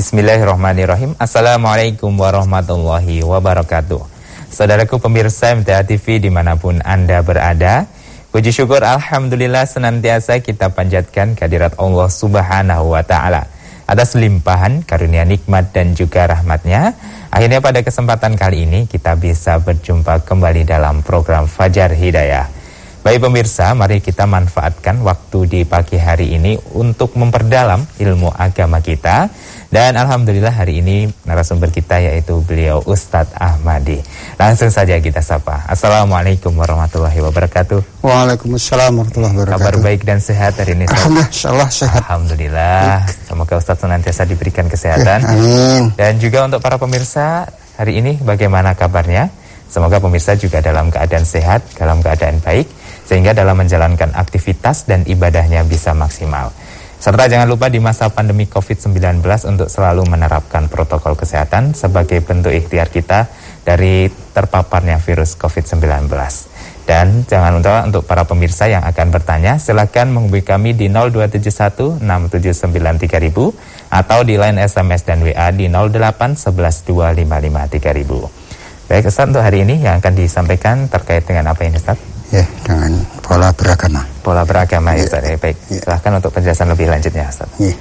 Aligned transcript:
Bismillahirrahmanirrahim. 0.00 1.12
Assalamualaikum 1.20 2.08
warahmatullahi 2.16 3.20
wabarakatuh. 3.20 4.00
Saudaraku 4.48 4.96
pemirsa 4.96 5.52
MTA 5.52 5.84
TV 5.84 6.16
di 6.16 6.32
mana 6.32 6.56
pun 6.56 6.80
Anda 6.80 7.20
berada, 7.20 7.84
puji 8.32 8.48
syukur 8.48 8.80
Alhamdulillah 8.80 9.68
senantiasa 9.68 10.40
kita 10.40 10.72
panjatkan 10.72 11.36
kehadirat 11.36 11.76
Allah 11.76 12.08
Subhanahu 12.08 12.96
wa 12.96 13.04
Ta'ala 13.04 13.44
atas 13.84 14.16
limpahan 14.16 14.88
karunia 14.88 15.28
nikmat 15.28 15.68
dan 15.76 15.92
juga 15.92 16.24
rahmatnya. 16.32 16.96
Akhirnya 17.28 17.60
pada 17.60 17.84
kesempatan 17.84 18.40
kali 18.40 18.64
ini 18.64 18.88
kita 18.88 19.20
bisa 19.20 19.60
berjumpa 19.60 20.24
kembali 20.24 20.64
dalam 20.64 21.04
program 21.04 21.44
Fajar 21.44 21.92
Hidayah. 21.92 22.59
Baik 23.00 23.24
pemirsa, 23.24 23.72
mari 23.72 24.04
kita 24.04 24.28
manfaatkan 24.28 25.00
waktu 25.00 25.48
di 25.48 25.60
pagi 25.64 25.96
hari 25.96 26.36
ini 26.36 26.60
untuk 26.76 27.16
memperdalam 27.16 27.80
ilmu 27.96 28.28
agama 28.28 28.84
kita. 28.84 29.24
Dan 29.72 29.96
Alhamdulillah 29.96 30.52
hari 30.52 30.84
ini 30.84 31.08
narasumber 31.24 31.72
kita 31.72 31.96
yaitu 31.96 32.44
beliau 32.44 32.84
Ustadz 32.84 33.32
Ahmadi. 33.40 34.04
Langsung 34.36 34.68
saja 34.68 35.00
kita 35.00 35.24
sapa. 35.24 35.64
Assalamualaikum 35.64 36.52
warahmatullahi 36.52 37.24
wabarakatuh. 37.24 38.04
Waalaikumsalam 38.04 38.92
warahmatullahi 38.92 39.32
wabarakatuh. 39.32 39.64
Kabar 39.64 39.74
baik 39.80 40.04
dan 40.04 40.20
sehat 40.20 40.60
hari 40.60 40.76
ini. 40.76 40.84
Alhamdulillah 40.84 41.70
sehat. 41.72 42.04
Alhamdulillah. 42.04 43.08
Semoga 43.24 43.54
Ustadz 43.56 43.80
senantiasa 43.80 44.28
diberikan 44.28 44.68
kesehatan. 44.68 45.24
Ya, 45.24 45.32
amin. 45.32 45.82
Dan 45.96 46.20
juga 46.20 46.44
untuk 46.44 46.60
para 46.60 46.76
pemirsa 46.76 47.48
hari 47.80 47.96
ini 47.96 48.20
bagaimana 48.20 48.76
kabarnya? 48.76 49.32
Semoga 49.72 50.02
pemirsa 50.02 50.36
juga 50.36 50.60
dalam 50.60 50.92
keadaan 50.92 51.24
sehat, 51.24 51.64
dalam 51.80 52.04
keadaan 52.04 52.42
baik 52.44 52.79
sehingga 53.10 53.34
dalam 53.34 53.58
menjalankan 53.58 54.14
aktivitas 54.14 54.86
dan 54.86 55.02
ibadahnya 55.02 55.66
bisa 55.66 55.90
maksimal. 55.98 56.54
Serta 57.02 57.26
jangan 57.26 57.50
lupa 57.50 57.66
di 57.66 57.82
masa 57.82 58.06
pandemi 58.06 58.46
COVID-19 58.46 59.18
untuk 59.50 59.66
selalu 59.66 60.06
menerapkan 60.06 60.70
protokol 60.70 61.18
kesehatan 61.18 61.74
sebagai 61.74 62.22
bentuk 62.22 62.54
ikhtiar 62.54 62.86
kita 62.86 63.26
dari 63.66 64.06
terpaparnya 64.30 65.02
virus 65.02 65.34
COVID-19. 65.34 66.06
Dan 66.86 67.24
jangan 67.26 67.58
lupa 67.58 67.82
untuk 67.88 68.06
para 68.06 68.28
pemirsa 68.28 68.70
yang 68.70 68.84
akan 68.84 69.10
bertanya, 69.10 69.58
silakan 69.58 70.14
menghubungi 70.14 70.44
kami 70.46 70.70
di 70.76 70.86
0271 70.92 72.04
6793000 72.04 73.90
atau 73.90 74.20
di 74.22 74.34
line 74.38 74.60
SMS 74.60 75.02
dan 75.02 75.24
WA 75.24 75.48
di 75.50 75.66
08 75.72 76.36
11 76.36 76.84
255 76.86 77.80
3000. 77.80 78.92
Baik 78.92 79.06
Ustaz, 79.06 79.30
untuk 79.30 79.40
hari 79.40 79.64
ini 79.64 79.80
yang 79.80 80.04
akan 80.04 80.12
disampaikan 80.18 80.84
terkait 80.90 81.24
dengan 81.24 81.54
apa 81.54 81.64
ini 81.64 81.80
Ustaz? 81.80 82.09
Ya, 82.30 82.46
dengan 82.62 82.94
pola 83.26 83.50
beragama. 83.50 84.06
Pola 84.22 84.46
beragama 84.46 84.94
ya, 84.94 85.02
Ustaz. 85.02 85.26
Ya, 85.26 85.34
baik. 85.34 85.58
Ya. 85.66 85.82
Silahkan 85.82 86.22
untuk 86.22 86.30
penjelasan 86.30 86.70
lebih 86.70 86.86
lanjutnya, 86.86 87.26
Ustaz. 87.26 87.50
Ya. 87.58 87.74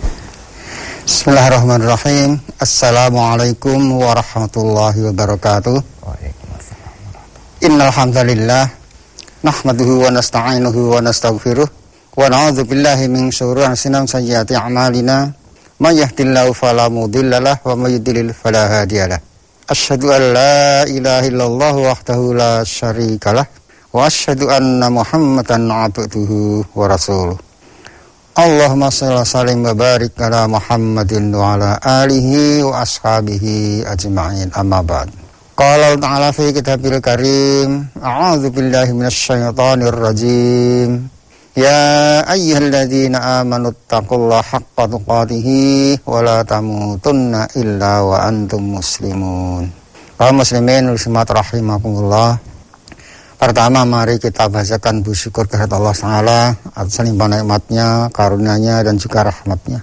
Bismillahirrahmanirrahim. 1.05 2.41
Assalamualaikum 2.57 3.77
warahmatullahi 4.01 5.05
wabarakatuh. 5.05 5.77
Waalaikumsalam. 6.01 6.91
Innal 7.61 7.93
hamdalillah 7.93 8.65
nahmaduhu 9.45 10.09
wa 10.09 10.17
nasta'inuhu 10.17 10.97
wa 10.97 11.05
nastaghfiruh 11.05 11.69
wa 12.17 12.25
na'udzu 12.25 12.65
billahi 12.65 13.05
min 13.05 13.29
shururi 13.29 13.69
anfusina 13.69 14.01
wa 14.01 14.09
sayyiati 14.09 14.57
a'malina. 14.57 15.29
May 15.77 16.01
yahdihillahu 16.01 16.57
fala 16.57 16.89
mudhillalah 16.89 17.61
wa 17.61 17.85
may 17.85 18.01
yudlil 18.01 18.33
fala 18.33 18.81
hadiyalah. 18.81 19.21
Asyhadu 19.69 20.09
an 20.09 20.21
la 20.33 20.89
ilaha 20.89 21.25
illallah 21.29 21.73
wahdahu 21.93 22.33
la 22.33 22.65
syarikalah 22.65 23.58
wa 23.89 24.05
asyhadu 24.05 24.49
anna 24.53 24.89
muhammadan 24.93 25.65
abduhu 25.65 26.61
wa 26.77 26.85
rasuluh. 26.85 27.37
Allahumma 28.37 28.93
salli 28.93 29.25
salim 29.25 29.65
wa 29.65 29.73
barik 29.73 30.15
ala 30.21 30.45
muhammadin 30.45 31.33
wa 31.33 31.57
ala 31.57 31.75
alihi 31.81 32.63
wa 32.63 32.85
ashabihi 32.85 33.83
ajma'in. 33.83 34.53
Amma 34.53 34.79
ba'd. 34.79 35.09
Qala 35.59 35.99
ta'ala 35.99 36.31
fi 36.31 36.55
kitabil 36.55 37.03
karim 37.03 37.83
a'udzu 37.99 38.47
billahi 38.47 38.95
minasy 38.95 39.33
syaithanir 39.33 39.91
rajim. 39.91 41.11
Ya 41.57 42.23
ayyuhalladzina 42.31 43.43
amanu 43.43 43.75
taqullaha 43.91 44.55
haqqa 44.55 44.87
tuqatih 44.87 45.99
wa 46.07 46.23
la 46.23 46.39
tamutunna 46.45 47.51
illa 47.59 48.05
wa 48.07 48.23
antum 48.23 48.79
muslimun. 48.79 49.67
Kaum 50.15 50.39
muslimin 50.39 50.95
muslimat 50.95 51.27
rahimakumullah 51.27 52.39
Pertama 53.39 53.87
mari 53.87 54.19
kita 54.19 54.51
bacakan 54.51 54.99
bersyukur 54.99 55.47
kehadirat 55.47 55.79
Allah 55.79 55.95
Taala 55.95 56.41
atas 56.75 56.99
limpahan 56.99 57.39
nikmatnya, 57.39 58.11
karunia-Nya 58.11 58.83
dan 58.83 58.99
juga 58.99 59.31
rahmatnya. 59.31 59.79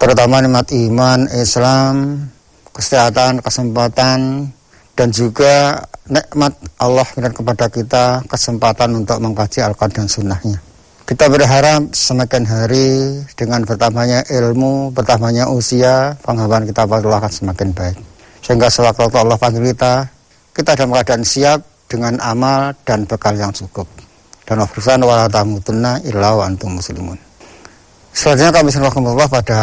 Terutama 0.00 0.40
nikmat 0.40 0.72
iman, 0.72 1.28
Islam, 1.28 2.24
kesehatan, 2.72 3.44
kesempatan 3.44 4.48
dan 4.96 5.08
juga 5.12 5.84
nikmat 6.08 6.56
Allah 6.80 7.04
berikan 7.12 7.36
kepada 7.36 7.68
kita 7.68 8.04
kesempatan 8.32 9.04
untuk 9.04 9.20
mengkaji 9.20 9.60
Al-Quran 9.60 9.92
dan 9.92 10.08
Sunnahnya. 10.08 10.58
Kita 11.04 11.28
berharap 11.28 11.92
semakin 11.92 12.48
hari 12.48 13.20
dengan 13.36 13.60
bertambahnya 13.68 14.24
ilmu, 14.24 14.96
bertambahnya 14.96 15.52
usia, 15.52 16.16
penghabaran 16.24 16.64
kita 16.64 16.88
pada 16.88 17.12
akan 17.12 17.28
semakin 17.28 17.76
baik. 17.76 18.00
Sehingga 18.40 18.72
sewaktu 18.72 19.12
Allah 19.12 19.36
panggil 19.36 19.68
kita, 19.68 20.08
kita 20.56 20.72
dalam 20.80 20.96
keadaan 20.96 21.28
siap 21.28 21.75
dengan 21.86 22.18
amal 22.22 22.74
dan 22.86 23.06
bekal 23.06 23.34
yang 23.38 23.54
cukup. 23.54 23.86
Dan 24.46 24.62
wafirsan 24.62 25.02
wa 25.02 25.26
tamutunna 25.26 25.98
illa 26.06 26.38
wa 26.38 26.46
antum 26.46 26.78
muslimun. 26.78 27.18
Selanjutnya 28.14 28.54
kami 28.54 28.70
Allah 29.10 29.28
pada 29.28 29.58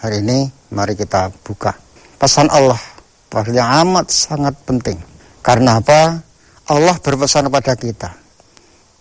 hari 0.00 0.24
ini 0.24 0.48
mari 0.72 0.96
kita 0.96 1.28
buka 1.44 1.76
pesan 2.16 2.48
Allah 2.48 2.80
yang 3.52 3.68
amat 3.84 4.08
sangat 4.08 4.56
penting. 4.64 4.96
Karena 5.44 5.78
apa? 5.78 6.18
Allah 6.66 6.96
berpesan 6.98 7.46
kepada 7.46 7.78
kita 7.78 8.10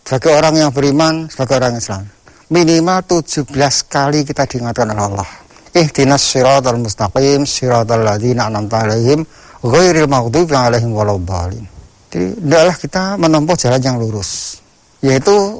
sebagai 0.05 0.37
orang 0.37 0.53
yang 0.61 0.69
beriman, 0.69 1.25
sebagai 1.33 1.57
orang 1.57 1.81
Islam. 1.81 2.05
Minimal 2.53 3.01
17 3.09 3.49
kali 3.89 4.21
kita 4.21 4.45
diingatkan 4.45 4.93
oleh 4.93 5.01
Allah. 5.01 5.29
Ihdinas 5.73 6.21
siratal 6.21 6.77
mustaqim 6.77 7.41
siratal 7.43 8.05
ladzina 8.05 8.45
an'amta 8.45 8.85
alaihim 8.85 9.25
ghairil 9.65 10.05
maghdubi 10.05 10.53
alaihim 10.53 10.93
waladdallin. 10.93 11.65
Jadi 12.15 12.31
adalah 12.47 12.79
kita 12.79 13.03
menempuh 13.19 13.59
jalan 13.59 13.81
yang 13.83 13.99
lurus, 13.99 14.63
yaitu 15.03 15.59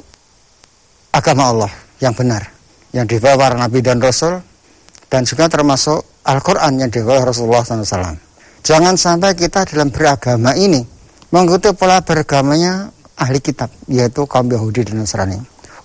agama 1.12 1.52
Allah 1.52 1.72
yang 2.00 2.16
benar, 2.16 2.48
yang 2.96 3.04
dibawa 3.04 3.36
para 3.36 3.60
nabi 3.60 3.84
dan 3.84 4.00
rasul, 4.00 4.40
dan 5.12 5.28
juga 5.28 5.52
termasuk 5.52 6.00
Al-Quran 6.24 6.80
yang 6.80 6.88
dibawa 6.88 7.28
Rasulullah 7.28 7.60
SAW. 7.60 8.16
Jangan 8.64 8.96
sampai 8.96 9.36
kita 9.36 9.68
dalam 9.68 9.92
beragama 9.92 10.56
ini 10.56 10.80
mengikuti 11.28 11.76
pola 11.76 12.00
beragamanya 12.00 12.88
ahli 13.20 13.36
kitab, 13.44 13.68
yaitu 13.92 14.24
kaum 14.24 14.48
Yahudi 14.48 14.88
dan 14.88 15.04
Nasrani. 15.04 15.36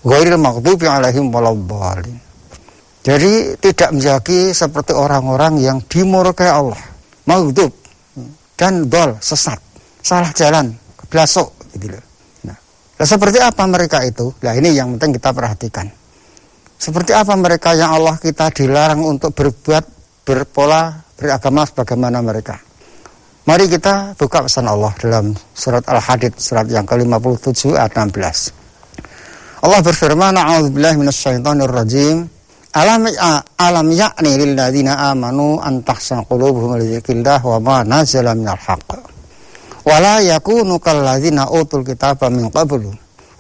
Ghairil 0.08 0.40
maghdubi 0.40 0.88
alaihim 0.88 1.36
waladdallin. 1.36 2.16
Jadi 3.04 3.60
tidak 3.60 3.92
menjadi 3.92 4.56
seperti 4.56 4.96
orang-orang 4.96 5.60
yang 5.60 5.84
dimurkai 5.84 6.48
Allah, 6.48 6.80
maghdub 7.28 7.76
dan 8.56 8.88
dol 8.88 9.20
sesat 9.20 9.71
salah 10.02 10.32
jalan, 10.34 10.74
keblasok 11.06 11.48
gitu 11.78 11.94
loh. 11.94 12.04
Nah, 12.50 12.58
nah, 12.98 13.08
seperti 13.08 13.38
apa 13.40 13.64
mereka 13.70 14.04
itu? 14.04 14.34
Nah, 14.42 14.54
ini 14.58 14.74
yang 14.74 14.98
penting 14.98 15.22
kita 15.22 15.32
perhatikan. 15.32 15.88
Seperti 16.82 17.14
apa 17.14 17.38
mereka 17.38 17.78
yang 17.78 17.94
Allah 17.94 18.18
kita 18.18 18.50
dilarang 18.50 19.06
untuk 19.06 19.38
berbuat 19.38 19.86
berpola 20.26 20.98
beragama 21.14 21.62
sebagaimana 21.70 22.26
mereka. 22.26 22.58
Mari 23.46 23.70
kita 23.70 24.18
buka 24.18 24.46
pesan 24.46 24.66
Allah 24.66 24.90
dalam 24.98 25.34
surat 25.54 25.86
Al-Hadid 25.86 26.38
surat 26.42 26.66
yang 26.70 26.86
ke-57 26.86 27.74
ayat 27.78 27.94
16. 27.94 28.54
Allah 29.62 29.80
berfirman, 29.82 30.34
"A'udzubillahi 30.38 30.98
minasyaitonir 30.98 31.70
rajim." 31.70 32.26
Alam 32.72 33.12
ya, 33.12 33.44
alam 33.60 33.92
ya'ni 33.92 34.32
lil 34.40 34.56
ladzina 34.56 35.12
amanu 35.12 35.60
an 35.60 35.84
tahsa 35.84 36.24
qulubuhum 36.24 36.80
li 36.80 36.96
dzikrillah 36.98 37.44
wa 37.44 37.60
ma 37.60 37.78
nazala 37.84 38.32
minal 38.32 38.56
haqq 38.56 39.11
wala 39.88 40.22
yakunu 40.22 40.78
kalladzina 40.78 41.50
utul 41.50 41.86
kitaba 41.86 42.30
min 42.30 42.50
qablu. 42.50 42.92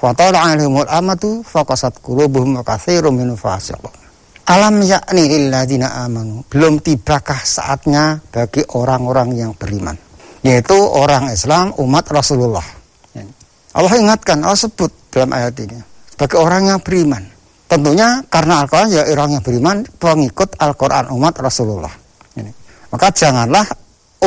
Wa 0.01 0.11
tala 0.17 0.41
alaihimul 0.41 0.89
amatu 0.89 1.45
faqasat 1.45 2.01
qulubuhum 2.01 2.57
wa 2.57 2.63
katsirum 2.65 3.13
minhum 3.13 3.37
fasiqun. 3.37 3.93
Alam 4.49 4.81
yakni 4.81 5.29
lilladzina 5.29 6.01
amanu? 6.01 6.41
Belum 6.49 6.81
tibakah 6.81 7.37
saatnya 7.39 8.17
bagi 8.33 8.65
orang-orang 8.73 9.37
yang 9.37 9.51
beriman 9.53 9.93
yaitu 10.41 10.73
orang 10.73 11.29
Islam 11.29 11.69
umat 11.77 12.05
Rasulullah. 12.09 12.65
Allah 13.71 13.93
ingatkan 13.95 14.43
Allah 14.43 14.59
sebut 14.59 14.91
dalam 15.07 15.31
ayat 15.31 15.55
ini 15.63 15.79
sebagai 16.11 16.37
orang 16.43 16.75
yang 16.75 16.79
beriman. 16.83 17.23
Tentunya 17.71 18.19
karena 18.27 18.67
Al-Quran 18.67 18.87
ya 18.91 19.07
orang 19.15 19.39
yang 19.39 19.43
beriman 19.47 19.77
pengikut 19.95 20.59
Al-Quran 20.59 21.07
umat 21.15 21.39
Rasulullah. 21.39 21.93
Ini. 22.35 22.51
maka 22.91 23.07
janganlah 23.15 23.63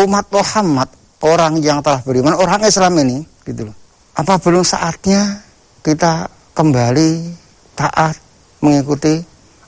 umat 0.00 0.26
Muhammad 0.32 0.88
orang 1.24 1.58
yang 1.64 1.80
telah 1.80 2.04
beriman, 2.04 2.36
orang 2.36 2.60
Islam 2.68 2.92
ini, 3.00 3.24
gitu 3.48 3.72
loh. 3.72 3.76
Apa 4.14 4.38
belum 4.38 4.62
saatnya 4.62 5.40
kita 5.82 6.28
kembali 6.54 7.10
taat 7.74 8.14
mengikuti 8.62 9.18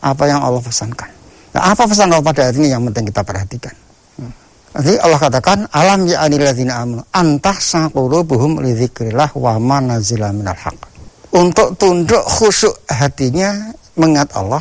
apa 0.05 0.25
yang 0.29 0.45
Allah 0.45 0.63
pesankan? 0.63 1.11
Nah, 1.57 1.73
apa 1.73 1.89
pesan 1.89 2.13
Allah 2.13 2.23
pada 2.23 2.47
ayat 2.47 2.57
ini 2.61 2.69
yang 2.71 2.85
penting 2.93 3.09
kita 3.09 3.25
perhatikan? 3.25 3.75
Nanti 4.77 4.93
Allah 5.01 5.17
katakan 5.17 5.65
alam 5.73 6.05
ya 6.05 6.21
aniladzina 6.21 6.85
amanu 6.85 7.01
antah 7.17 7.57
saqulubuhum 7.57 8.61
li 8.61 8.77
dzikrillah 8.77 9.33
wa 9.33 9.57
ma 9.57 9.81
nazila 9.81 10.29
minal 10.37 10.53
haq. 10.53 10.77
Untuk 11.33 11.81
tunduk 11.81 12.21
khusyuk 12.21 12.77
hatinya 12.93 13.73
mengingat 13.97 14.37
Allah 14.37 14.61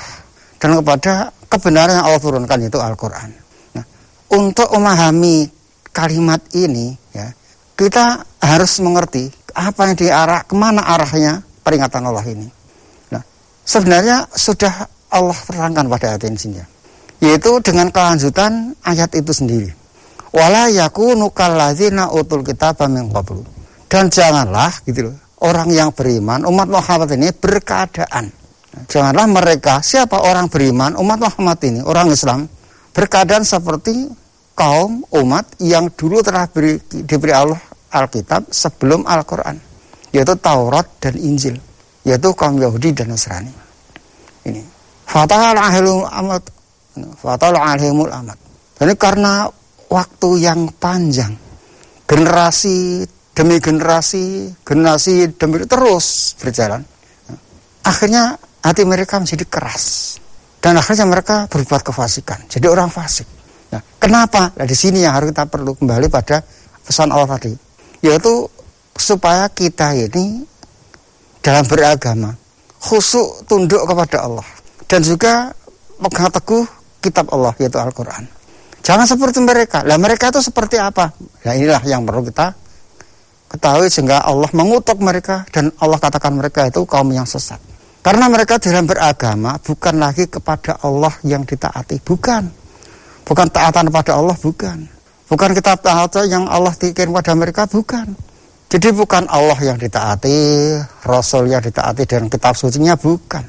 dan 0.56 0.80
kepada 0.80 1.36
kebenaran 1.52 2.00
yang 2.00 2.08
Allah 2.08 2.22
turunkan 2.24 2.60
itu 2.64 2.80
Al-Qur'an. 2.80 3.28
Nah, 3.76 3.86
untuk 4.32 4.72
memahami 4.72 5.52
kalimat 5.96 6.44
ini 6.52 6.92
ya, 7.16 7.32
kita 7.80 8.28
harus 8.44 8.84
mengerti 8.84 9.32
apa 9.56 9.88
yang 9.88 9.96
diarah 9.96 10.44
ke 10.44 10.52
mana 10.60 10.84
arahnya 10.84 11.40
peringatan 11.64 12.04
Allah 12.04 12.26
ini. 12.28 12.52
Nah, 13.16 13.24
sebenarnya 13.64 14.28
sudah 14.36 14.92
Allah 15.16 15.40
terangkan 15.48 15.88
pada 15.88 16.20
ini 16.20 16.60
yaitu 17.24 17.64
dengan 17.64 17.88
kelanjutan 17.96 18.76
ayat 18.84 19.16
itu 19.16 19.32
sendiri 19.32 19.72
wala 20.36 20.68
yakunu 20.68 21.32
utul 22.12 22.44
kitab. 22.44 22.76
Dan 23.86 24.12
janganlah 24.12 24.74
gitu 24.84 25.08
loh, 25.08 25.16
orang 25.40 25.72
yang 25.72 25.90
beriman 25.96 26.44
umat 26.44 26.68
Muhammad 26.68 27.16
ini 27.16 27.32
berkeadaan. 27.32 28.28
Janganlah 28.92 29.24
mereka 29.32 29.80
siapa 29.80 30.20
orang 30.20 30.52
beriman 30.52 31.00
umat 31.00 31.16
Muhammad 31.16 31.64
ini 31.64 31.80
orang 31.80 32.12
Islam 32.12 32.44
berkeadaan 32.92 33.48
seperti 33.48 34.12
kaum 34.56 35.04
umat 35.12 35.60
yang 35.60 35.92
dulu 35.94 36.24
telah 36.24 36.48
beri, 36.48 36.80
diberi 37.06 37.36
Allah 37.36 37.60
Alkitab 37.92 38.50
sebelum 38.50 39.04
Al-Quran 39.04 39.60
yaitu 40.16 40.34
Taurat 40.40 40.88
dan 41.04 41.20
Injil 41.20 41.60
yaitu 42.08 42.32
kaum 42.34 42.56
Yahudi 42.58 42.96
dan 42.96 43.12
Nasrani 43.12 43.52
ini 44.48 44.64
fatal 45.04 45.60
ahilul 45.60 46.08
amat 46.08 46.44
fatal 47.20 47.60
ahilul 47.60 48.10
amat 48.10 48.40
ini 48.76 48.94
karena 49.00 49.48
waktu 49.88 50.30
yang 50.44 50.68
panjang. 50.76 51.32
Generasi 52.06 53.08
demi 53.32 53.58
generasi, 53.64 54.52
generasi 54.68 55.32
demi 55.40 55.64
terus 55.64 56.36
berjalan. 56.38 56.84
Akhirnya 57.88 58.36
hati 58.60 58.84
mereka 58.84 59.18
menjadi 59.18 59.46
keras. 59.48 60.18
Dan 60.60 60.82
akhirnya 60.82 61.06
mereka 61.06 61.46
berbuat 61.48 61.86
kefasikan. 61.86 62.50
Jadi 62.50 62.66
orang 62.66 62.90
fasik. 62.90 63.30
Nah, 63.76 63.82
kenapa? 64.00 64.56
Nah, 64.56 64.64
di 64.64 64.72
sini 64.72 65.04
yang 65.04 65.20
harus 65.20 65.36
kita 65.36 65.52
perlu 65.52 65.76
kembali 65.76 66.08
pada 66.08 66.40
pesan 66.88 67.12
Allah 67.12 67.36
tadi. 67.36 67.52
Yaitu 68.00 68.48
supaya 68.96 69.52
kita 69.52 69.92
ini 69.92 70.48
dalam 71.44 71.68
beragama 71.68 72.32
khusyuk 72.80 73.44
tunduk 73.44 73.84
kepada 73.84 74.24
Allah 74.24 74.48
dan 74.88 75.04
juga 75.04 75.52
pegang 76.00 76.32
teguh 76.32 76.66
kitab 77.04 77.28
Allah 77.36 77.52
yaitu 77.60 77.76
Al-Qur'an. 77.76 78.24
Jangan 78.86 79.06
seperti 79.10 79.44
mereka. 79.44 79.84
Lah 79.84 80.00
mereka 80.00 80.32
itu 80.32 80.40
seperti 80.40 80.80
apa? 80.80 81.12
Nah 81.44 81.54
inilah 81.58 81.82
yang 81.84 82.08
perlu 82.08 82.24
kita 82.24 82.54
ketahui 83.52 83.92
sehingga 83.92 84.24
Allah 84.24 84.48
mengutuk 84.56 85.02
mereka 85.04 85.44
dan 85.52 85.74
Allah 85.82 86.00
katakan 86.00 86.32
mereka 86.38 86.70
itu 86.70 86.86
kaum 86.88 87.10
yang 87.12 87.28
sesat. 87.28 87.60
Karena 88.06 88.30
mereka 88.30 88.62
dalam 88.62 88.86
beragama 88.86 89.58
bukan 89.60 89.98
lagi 89.98 90.30
kepada 90.30 90.78
Allah 90.86 91.10
yang 91.26 91.42
ditaati, 91.42 92.00
bukan. 92.06 92.65
Bukan 93.26 93.50
taatan 93.50 93.90
pada 93.90 94.22
Allah, 94.22 94.38
bukan. 94.38 94.86
Bukan 95.26 95.50
kitab 95.58 95.82
taat 95.82 96.14
yang 96.30 96.46
Allah 96.46 96.72
dikirim 96.78 97.10
pada 97.10 97.34
mereka, 97.34 97.66
bukan. 97.66 98.14
Jadi 98.70 98.90
bukan 98.94 99.26
Allah 99.30 99.58
yang 99.62 99.78
ditaati, 99.78 100.38
Rasul 101.06 101.50
yang 101.50 101.62
ditaati 101.62 102.04
dan 102.06 102.30
kitab 102.30 102.54
sucinya 102.54 102.94
bukan. 102.94 103.42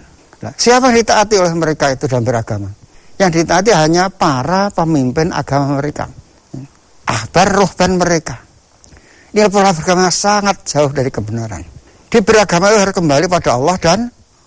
Siapa 0.57 0.93
yang 0.93 0.97
ditaati 1.01 1.35
oleh 1.41 1.55
mereka 1.57 1.93
itu 1.93 2.05
dalam 2.07 2.25
beragama? 2.25 2.69
Yang 3.17 3.43
ditaati 3.43 3.73
hanya 3.73 4.13
para 4.13 4.69
pemimpin 4.69 5.33
agama 5.33 5.81
mereka. 5.81 6.09
Ahbar 7.09 7.49
rohban 7.53 7.97
mereka. 7.97 8.37
Ini 9.33 9.49
pola 9.53 9.73
beragama 9.73 10.09
sangat 10.13 10.65
jauh 10.69 10.93
dari 10.93 11.09
kebenaran. 11.13 11.65
Di 12.09 12.23
beragama 12.25 12.73
itu 12.73 12.79
harus 12.81 12.95
kembali 12.95 13.27
pada 13.29 13.57
Allah 13.57 13.77
dan 13.77 13.99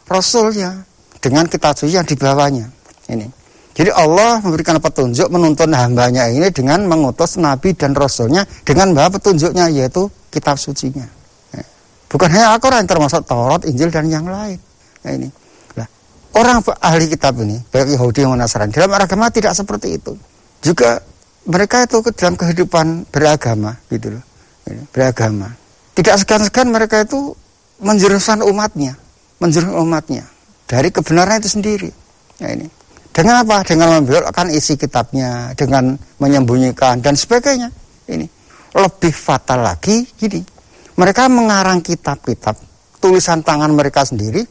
Rasulnya. 0.10 0.86
Dengan 1.20 1.46
kitab 1.52 1.76
suci 1.76 2.00
yang 2.00 2.08
dibawanya. 2.08 2.72
Ini. 3.12 3.39
Jadi 3.80 3.96
Allah 3.96 4.44
memberikan 4.44 4.76
petunjuk 4.76 5.32
menuntun 5.32 5.72
hambanya 5.72 6.28
ini 6.28 6.52
dengan 6.52 6.84
mengutus 6.84 7.40
Nabi 7.40 7.72
dan 7.72 7.96
Rasulnya 7.96 8.44
dengan 8.68 8.92
bawa 8.92 9.08
petunjuknya 9.08 9.72
yaitu 9.72 10.12
kitab 10.28 10.60
sucinya. 10.60 11.08
Bukan 12.12 12.28
hanya 12.28 12.52
Al-Quran 12.58 12.84
termasuk 12.84 13.24
Taurat, 13.24 13.64
Injil 13.64 13.88
dan 13.88 14.12
yang 14.12 14.28
lain. 14.28 14.60
Nah, 15.06 15.12
ini 15.16 15.30
orang 16.36 16.60
ahli 16.82 17.08
kitab 17.08 17.40
ini, 17.40 17.62
baik 17.72 17.96
Yahudi 17.96 18.28
maupun 18.28 18.42
Nasrani, 18.44 18.72
dalam 18.74 18.92
agama 18.92 19.32
tidak 19.32 19.56
seperti 19.56 19.96
itu. 19.96 20.18
Juga 20.60 21.00
mereka 21.48 21.88
itu 21.88 22.04
dalam 22.16 22.36
kehidupan 22.36 23.08
beragama, 23.14 23.80
gitu 23.88 24.18
loh, 24.18 24.24
beragama. 24.92 25.56
Tidak 25.96 26.16
segan-segan 26.20 26.68
mereka 26.72 27.04
itu 27.04 27.32
menjerumuskan 27.80 28.44
umatnya, 28.44 28.98
menjerumuskan 29.40 29.80
umatnya 29.84 30.24
dari 30.68 30.90
kebenaran 30.92 31.40
itu 31.40 31.50
sendiri. 31.60 31.90
Nah 32.44 32.52
ini. 32.56 32.68
Dengan 33.10 33.44
apa? 33.44 33.66
Dengan 33.66 34.00
membelokkan 34.00 34.48
isi 34.54 34.78
kitabnya, 34.80 35.52
dengan 35.58 35.98
menyembunyikan 36.22 37.02
dan 37.02 37.18
sebagainya. 37.18 37.74
Ini 38.10 38.26
lebih 38.74 39.14
fatal 39.14 39.66
lagi, 39.66 40.06
gini. 40.16 40.42
Mereka 40.96 41.32
mengarang 41.32 41.80
kitab-kitab 41.80 42.60
tulisan 43.00 43.40
tangan 43.40 43.72
mereka 43.72 44.04
sendiri 44.04 44.44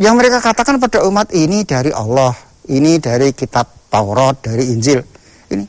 yang 0.00 0.16
mereka 0.16 0.40
katakan 0.40 0.80
pada 0.80 1.04
umat 1.04 1.28
ini 1.36 1.62
dari 1.66 1.92
Allah, 1.92 2.32
ini 2.70 2.96
dari 2.96 3.34
kitab 3.36 3.68
Taurat, 3.90 4.38
dari 4.40 4.70
Injil. 4.72 5.02
Ini 5.50 5.64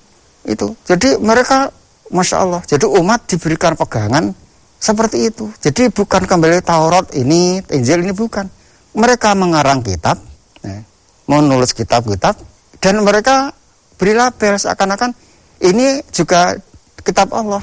itu. 0.47 0.71
Jadi 0.85 1.19
mereka 1.19 1.67
Masya 2.11 2.37
Allah. 2.37 2.61
Jadi 2.63 2.85
umat 2.85 3.25
diberikan 3.27 3.73
pegangan 3.73 4.31
seperti 4.77 5.29
itu. 5.33 5.49
Jadi 5.59 5.89
bukan 5.89 6.23
kembali 6.23 6.61
Taurat 6.61 7.11
ini, 7.17 7.59
Injil 7.73 8.05
ini 8.05 8.13
bukan. 8.13 8.45
Mereka 8.91 9.35
mengarang 9.39 9.79
kitab, 9.79 10.19
ya, 10.59 10.83
menulis 11.29 11.75
kitab-kitab, 11.75 12.37
dan 12.81 13.01
mereka 13.05 13.53
beri 13.97 14.17
label 14.17 14.57
seakan-akan 14.57 15.13
ini 15.61 16.01
juga 16.09 16.57
kitab 17.05 17.29
Allah. 17.33 17.61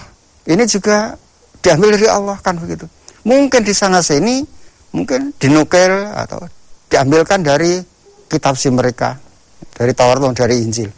Ini 0.49 0.65
juga 0.65 1.19
diambil 1.61 1.99
dari 1.99 2.09
Allah 2.09 2.39
kan 2.41 2.57
begitu. 2.57 2.87
Mungkin 3.27 3.67
di 3.67 3.75
sana 3.75 4.01
sini 4.01 4.41
mungkin 4.95 5.35
dinukil 5.37 6.09
atau 6.15 6.47
diambilkan 6.89 7.45
dari 7.45 7.83
kitab 8.31 8.57
si 8.57 8.73
mereka 8.73 9.19
dari 9.75 9.93
Taurat 9.93 10.23
dari 10.33 10.63
Injil. 10.65 10.89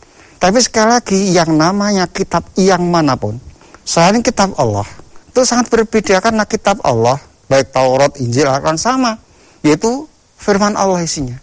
Tapi 0.40 0.58
sekali 0.62 0.88
lagi 0.96 1.20
yang 1.34 1.52
namanya 1.56 2.08
kitab 2.08 2.48
yang 2.56 2.86
mana 2.88 3.16
pun 3.18 3.36
selain 3.84 4.22
kitab 4.24 4.54
Allah 4.56 4.86
itu 5.28 5.40
sangat 5.44 5.68
berbeda 5.68 6.20
karena 6.22 6.44
kitab 6.48 6.80
Allah 6.86 7.18
baik 7.50 7.74
Taurat, 7.74 8.14
Injil 8.22 8.46
akan 8.46 8.78
sama 8.78 9.18
yaitu 9.66 10.06
firman 10.38 10.78
Allah 10.78 11.02
isinya. 11.02 11.36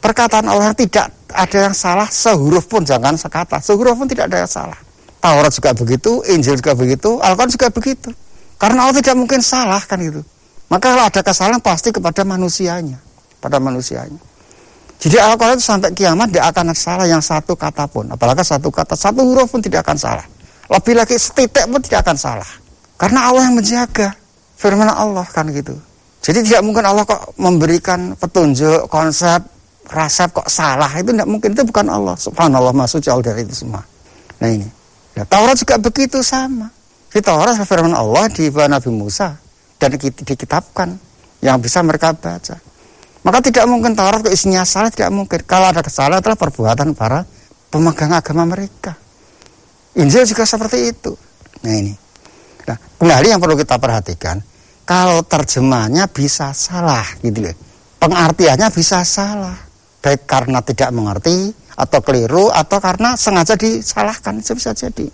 Perkataan 0.00 0.48
Allah 0.48 0.72
tidak 0.72 1.12
ada 1.28 1.58
yang 1.68 1.76
salah 1.76 2.08
sehuruf 2.08 2.66
pun 2.66 2.82
jangan 2.82 3.14
sekata 3.14 3.60
sehuruf 3.60 4.00
pun 4.00 4.08
tidak 4.08 4.32
ada 4.32 4.42
yang 4.44 4.50
salah. 4.50 4.78
Taurat 5.20 5.52
juga 5.52 5.76
begitu, 5.76 6.24
Injil 6.32 6.56
juga 6.56 6.72
begitu, 6.72 7.20
Al-Quran 7.20 7.52
juga 7.52 7.68
begitu. 7.68 8.08
Karena 8.56 8.88
Allah 8.88 8.96
tidak 9.04 9.16
mungkin 9.20 9.44
salah 9.44 9.84
kan 9.84 10.00
itu. 10.00 10.24
Maka 10.72 10.96
kalau 10.96 11.04
ada 11.04 11.20
kesalahan 11.20 11.60
pasti 11.60 11.92
kepada 11.92 12.24
manusianya, 12.24 12.96
pada 13.36 13.60
manusianya. 13.60 14.16
Jadi 15.00 15.16
Al-Quran 15.20 15.60
itu 15.60 15.64
sampai 15.64 15.92
kiamat 15.92 16.32
tidak 16.32 16.56
akan 16.56 16.72
salah 16.72 17.06
yang 17.08 17.20
satu 17.20 17.52
kata 17.52 17.84
pun. 17.88 18.08
Apalagi 18.08 18.40
satu 18.44 18.72
kata, 18.72 18.96
satu 18.96 19.20
huruf 19.20 19.52
pun 19.52 19.60
tidak 19.60 19.84
akan 19.84 19.96
salah. 19.96 20.24
Lebih 20.72 20.94
lagi 20.96 21.16
setitik 21.20 21.68
pun 21.68 21.80
tidak 21.84 22.04
akan 22.04 22.16
salah. 22.16 22.50
Karena 23.00 23.28
Allah 23.28 23.48
yang 23.48 23.56
menjaga 23.56 24.12
firman 24.60 24.88
Allah 24.88 25.24
kan 25.28 25.48
gitu. 25.52 25.72
Jadi 26.20 26.44
tidak 26.44 26.68
mungkin 26.68 26.84
Allah 26.84 27.08
kok 27.08 27.32
memberikan 27.40 28.12
petunjuk, 28.12 28.92
konsep, 28.92 29.40
rasap 29.90 30.32
kok 30.32 30.48
salah. 30.48 30.88
Itu 30.96 31.10
tidak 31.12 31.28
mungkin, 31.28 31.52
itu 31.52 31.66
bukan 31.66 31.86
Allah. 31.90 32.14
Subhanallah, 32.14 32.72
masuk 32.72 33.02
jauh 33.02 33.20
dari 33.20 33.42
itu 33.42 33.66
semua. 33.66 33.82
Nah 34.38 34.48
ini. 34.48 34.68
Ya, 35.18 35.26
Taurat 35.26 35.58
juga 35.58 35.76
begitu 35.76 36.22
sama. 36.22 36.70
Di 37.10 37.18
Taurat 37.18 37.58
firman 37.66 37.90
Allah 37.90 38.30
di 38.30 38.46
Nabi 38.48 38.90
Musa 38.94 39.34
dan 39.82 39.90
dikitabkan 39.98 40.94
yang 41.42 41.58
bisa 41.58 41.82
mereka 41.82 42.14
baca. 42.14 42.54
Maka 43.20 43.38
tidak 43.44 43.66
mungkin 43.66 43.92
Taurat 43.98 44.22
ke 44.22 44.30
isinya 44.32 44.62
salah, 44.62 44.88
tidak 44.88 45.10
mungkin. 45.10 45.42
Kalau 45.44 45.68
ada 45.68 45.82
kesalahan 45.82 46.22
adalah 46.22 46.38
perbuatan 46.38 46.94
para 46.94 47.26
pemegang 47.68 48.14
agama 48.14 48.46
mereka. 48.46 48.94
Injil 49.98 50.24
juga 50.24 50.46
seperti 50.46 50.94
itu. 50.94 51.12
Nah 51.66 51.74
ini. 51.74 51.92
Nah, 52.64 52.78
kembali 52.78 53.26
yang 53.34 53.42
perlu 53.42 53.58
kita 53.58 53.76
perhatikan, 53.82 54.38
kalau 54.86 55.26
terjemahnya 55.26 56.06
bisa 56.06 56.54
salah 56.54 57.04
gitu 57.20 57.44
loh. 57.44 57.56
Pengartiannya 57.98 58.70
bisa 58.72 59.02
salah. 59.04 59.69
Baik 60.00 60.24
karena 60.24 60.64
tidak 60.64 60.90
mengerti 60.96 61.52
atau 61.76 62.00
keliru 62.00 62.48
atau 62.48 62.80
karena 62.80 63.16
sengaja 63.16 63.56
disalahkan, 63.56 64.40
bisa 64.40 64.72
jadi. 64.72 65.08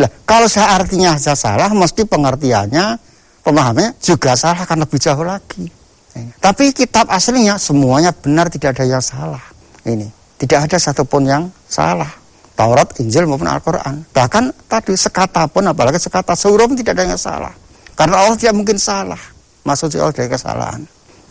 Nah, 0.00 0.08
kalau 0.24 0.48
saya 0.48 0.80
artinya 0.80 1.16
saja 1.20 1.36
salah, 1.36 1.70
mesti 1.72 2.08
pengertiannya 2.08 2.96
pemahamannya 3.44 4.00
juga 4.00 4.32
salah 4.36 4.64
akan 4.64 4.88
lebih 4.88 4.98
jauh 5.00 5.24
lagi. 5.24 5.68
Ini. 6.16 6.32
Tapi 6.40 6.72
kitab 6.72 7.06
aslinya 7.12 7.60
semuanya 7.60 8.10
benar 8.16 8.48
tidak 8.48 8.80
ada 8.80 8.84
yang 8.88 9.04
salah. 9.04 9.42
Ini. 9.84 10.08
Tidak 10.40 10.56
ada 10.56 10.76
satupun 10.80 11.28
yang 11.28 11.52
salah. 11.68 12.08
Taurat, 12.56 12.96
Injil 13.00 13.24
maupun 13.28 13.48
Al-Quran. 13.48 14.04
Bahkan 14.12 14.68
tadi 14.68 14.92
sekata 14.96 15.48
pun, 15.48 15.64
apalagi 15.68 16.00
sekata 16.00 16.32
pun 16.36 16.76
tidak 16.76 16.96
ada 16.96 17.04
yang 17.08 17.20
salah. 17.20 17.52
Karena 17.96 18.24
Allah 18.24 18.36
tidak 18.36 18.56
mungkin 18.56 18.80
salah. 18.80 19.20
Maksudnya 19.64 20.04
Allah 20.04 20.16
dari 20.16 20.28
kesalahan. 20.32 20.80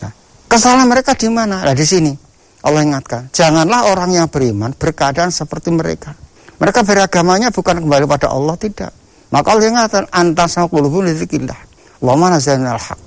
Nah, 0.05 0.11
kesalahan 0.45 0.85
mereka 0.85 1.17
di 1.17 1.29
mana? 1.29 1.65
Nah 1.65 1.73
di 1.73 1.85
sini. 1.85 2.13
Allah 2.59 2.81
ingatkan. 2.83 3.31
Janganlah 3.31 3.87
orang 3.91 4.11
yang 4.11 4.27
beriman 4.27 4.75
berkeadaan 4.75 5.31
seperti 5.31 5.71
mereka. 5.71 6.11
Mereka 6.59 6.83
beragamanya 6.83 7.55
bukan 7.55 7.79
kembali 7.79 8.03
pada 8.03 8.35
Allah, 8.35 8.55
tidak. 8.59 8.91
Maka 9.31 9.47
Allah 9.55 9.67
ingatkan. 9.71 10.03
Antas 10.11 10.59
sama 10.59 10.67
kulubun 10.67 11.07
lidzikillah. 11.07 11.55
Wa 12.03 12.19
mana 12.19 12.35
haq. 12.39 12.99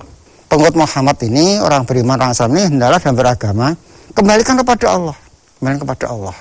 Pengikut 0.49 0.77
Muhammad 0.77 1.17
ini, 1.25 1.61
orang 1.61 1.85
beriman, 1.85 2.17
orang 2.17 2.33
Islam 2.33 2.53
ini, 2.57 2.63
hendaklah 2.73 3.01
dan 3.01 3.13
beragama. 3.17 3.69
Kembalikan 4.13 4.57
kepada 4.61 4.87
Allah. 4.97 5.17
Kembalikan 5.61 5.81
kepada 5.85 6.07
Allah. 6.13 6.37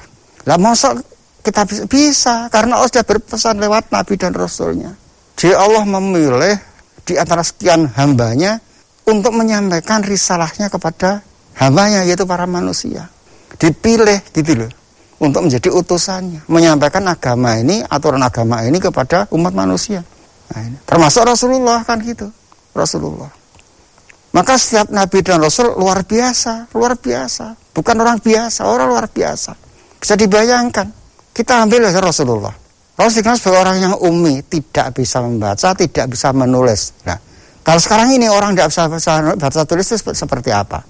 Lah 0.47 0.57
masa 0.59 0.95
kita 1.41 1.65
bisa, 1.65 1.83
bisa 1.87 2.35
karena 2.51 2.77
Allah 2.77 2.89
sudah 2.89 3.05
berpesan 3.05 3.55
lewat 3.59 3.89
Nabi 3.89 4.13
dan 4.19 4.31
Rasulnya. 4.35 4.91
Jadi 5.35 5.55
Allah 5.57 5.83
memilih 5.87 6.55
di 7.07 7.17
antara 7.17 7.41
sekian 7.41 7.89
hambanya 7.97 8.61
untuk 9.09 9.33
menyampaikan 9.33 10.05
risalahnya 10.05 10.69
kepada 10.69 11.25
hambanya 11.57 12.05
yaitu 12.07 12.23
para 12.27 12.47
manusia. 12.47 13.09
Dipilih 13.59 14.21
gitu 14.31 14.65
loh 14.65 14.71
untuk 15.21 15.45
menjadi 15.45 15.69
utusannya, 15.69 16.49
menyampaikan 16.49 17.05
agama 17.05 17.53
ini, 17.61 17.85
aturan 17.85 18.25
agama 18.25 18.65
ini 18.65 18.81
kepada 18.81 19.29
umat 19.29 19.53
manusia. 19.53 20.01
Nah, 20.49 20.61
ini. 20.65 20.77
Termasuk 20.81 21.21
Rasulullah 21.29 21.85
kan 21.85 22.01
gitu, 22.01 22.25
Rasulullah. 22.73 23.29
Maka 24.31 24.55
setiap 24.55 24.89
nabi 24.89 25.19
dan 25.21 25.43
rasul 25.43 25.75
luar 25.75 26.07
biasa, 26.07 26.71
luar 26.71 26.95
biasa. 26.95 27.75
Bukan 27.75 27.95
orang 27.99 28.17
biasa, 28.23 28.63
orang 28.63 28.87
luar 28.87 29.05
biasa. 29.11 29.51
Bisa 29.99 30.15
dibayangkan 30.15 30.87
kita 31.35 31.67
ambil 31.67 31.91
dari 31.91 31.99
Rasulullah. 31.99 32.55
Rasul 32.95 33.21
dikenal 33.21 33.37
sebagai 33.37 33.59
orang 33.59 33.77
yang 33.83 33.93
umi, 33.99 34.39
tidak 34.47 34.95
bisa 34.95 35.19
membaca, 35.19 35.75
tidak 35.75 36.05
bisa 36.09 36.31
menulis. 36.31 36.95
Nah, 37.03 37.19
kalau 37.61 37.77
sekarang 37.77 38.15
ini 38.15 38.31
orang 38.31 38.55
tidak 38.55 38.71
bisa 38.71 38.87
baca, 38.87 39.61
tulis 39.67 39.85
itu 39.85 39.99
seperti 40.15 40.49
apa? 40.49 40.81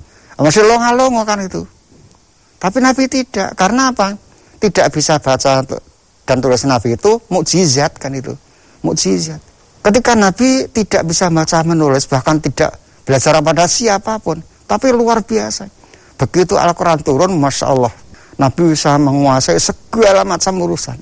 Masih 0.41 0.65
longa-longo 0.65 1.21
kan 1.24 1.39
itu. 1.45 1.62
Tapi 2.57 2.77
Nabi 2.81 3.05
tidak. 3.05 3.53
Karena 3.53 3.93
apa? 3.93 4.17
Tidak 4.62 4.89
bisa 4.93 5.17
baca 5.17 5.65
dan 6.31 6.38
tulis 6.39 6.63
Nabi 6.63 6.95
itu 6.95 7.17
mukjizat 7.27 7.98
kan 7.98 8.13
itu. 8.13 8.31
Mukjizat. 8.86 9.41
Ketika 9.81 10.13
Nabi 10.13 10.69
tidak 10.69 11.10
bisa 11.10 11.33
baca 11.33 11.65
menulis, 11.65 12.05
bahkan 12.05 12.38
tidak 12.38 12.77
belajar 13.01 13.41
pada 13.41 13.65
siapa 13.65 14.21
pun, 14.21 14.38
tapi 14.69 14.93
luar 14.93 15.25
biasa. 15.25 15.65
Begitu 16.21 16.53
Al-Quran 16.53 17.01
turun, 17.01 17.33
Masya 17.33 17.65
Allah, 17.65 17.89
Nabi 18.38 18.77
bisa 18.77 18.93
menguasai 19.01 19.57
segala 19.57 20.21
macam 20.21 20.53
urusan. 20.62 20.95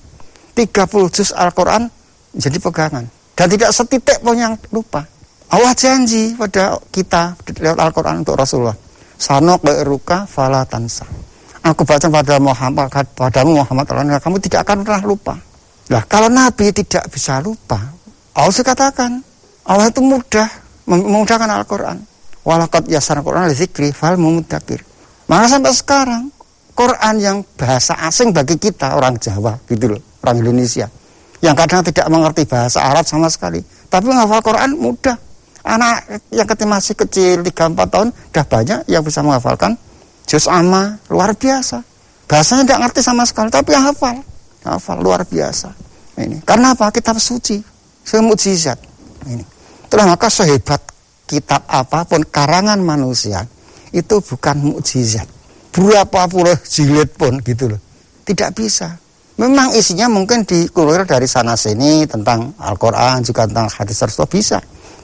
30 0.56 1.12
juz 1.12 1.36
Al-Quran 1.36 1.92
jadi 2.32 2.56
pegangan. 2.56 3.04
Dan 3.36 3.48
tidak 3.52 3.72
setitik 3.76 4.24
pun 4.24 4.36
yang 4.40 4.56
lupa. 4.72 5.04
Allah 5.52 5.76
janji 5.76 6.34
pada 6.40 6.80
kita 6.90 7.36
lewat 7.60 7.80
Al-Quran 7.80 8.24
untuk 8.24 8.40
Rasulullah. 8.40 8.89
Sanok 9.20 9.68
ruka 9.84 10.24
fala 10.24 10.64
tansa. 10.64 11.04
Aku 11.60 11.84
baca 11.84 12.08
pada 12.08 12.40
Muhammad, 12.40 12.88
padamu 13.20 13.60
Muhammad 13.62 13.86
kamu 14.24 14.40
tidak 14.40 14.64
akan 14.64 14.88
pernah 14.88 15.04
lupa. 15.04 15.36
Nah, 15.92 16.02
kalau 16.08 16.32
Nabi 16.32 16.72
tidak 16.72 17.12
bisa 17.12 17.44
lupa, 17.44 17.84
Allah 18.32 18.64
katakan, 18.64 19.20
Allah 19.68 19.92
itu 19.92 20.00
mudah 20.00 20.48
memudahkan 20.88 21.50
Al-Quran. 21.52 21.98
Walakat 22.48 22.88
yasar 22.88 23.20
Al-Quran 23.20 23.52
zikri 23.52 23.92
fal 23.92 24.16
mumudakir. 24.16 24.80
Maka 25.28 25.60
sampai 25.60 25.76
sekarang 25.76 26.24
Quran 26.74 27.16
yang 27.20 27.38
bahasa 27.60 27.92
asing 28.08 28.32
bagi 28.32 28.56
kita 28.56 28.96
orang 28.96 29.20
Jawa 29.20 29.60
gitu 29.68 30.00
loh, 30.00 30.02
orang 30.24 30.48
Indonesia. 30.48 30.88
Yang 31.44 31.56
kadang 31.68 31.82
tidak 31.84 32.08
mengerti 32.08 32.44
bahasa 32.48 32.80
Arab 32.88 33.04
sama 33.04 33.28
sekali. 33.28 33.60
Tapi 33.92 34.06
menghafal 34.08 34.40
Quran 34.40 34.80
mudah. 34.80 35.29
Anak 35.64 36.24
yang 36.32 36.48
ketika 36.48 36.70
masih 36.70 36.96
kecil 36.96 37.44
3-4 37.44 37.94
tahun 37.94 38.10
udah 38.16 38.46
banyak 38.48 38.80
yang 38.88 39.04
bisa 39.04 39.20
menghafalkan 39.20 39.76
juz 40.24 40.48
amma 40.48 40.98
luar 41.12 41.36
biasa. 41.36 41.84
Bahasanya 42.30 42.64
tidak 42.64 42.80
ngerti 42.88 43.02
sama 43.04 43.24
sekali 43.28 43.50
tapi 43.52 43.76
yang 43.76 43.90
hafal. 43.90 44.22
Hafal 44.64 44.98
luar 45.02 45.26
biasa. 45.28 45.74
Ini. 46.20 46.44
Karena 46.46 46.78
apa? 46.78 46.92
Kitab 46.94 47.20
suci. 47.20 47.60
Semujizat. 48.06 48.80
Ini. 49.28 49.44
Itulah 49.90 50.06
maka 50.06 50.30
sehebat 50.30 50.80
kitab 51.30 51.66
apa 51.70 52.06
pun 52.06 52.26
karangan 52.26 52.82
manusia 52.82 53.46
itu 53.94 54.18
bukan 54.22 54.58
mukjizat 54.74 55.30
berapa 55.70 56.26
puluh 56.26 56.58
jilid 56.66 57.14
pun 57.14 57.38
gitu 57.46 57.70
loh. 57.74 57.82
Tidak 58.26 58.50
bisa. 58.54 58.98
Memang 59.40 59.72
isinya 59.72 60.12
mungkin 60.12 60.44
dikulir 60.44 61.08
dari 61.08 61.24
sana 61.24 61.56
sini 61.56 62.04
tentang 62.04 62.52
Al-Quran 62.60 63.24
juga 63.24 63.48
tentang 63.48 63.72
hadis 63.72 63.98
Rasulullah 64.04 64.30
bisa. 64.30 64.60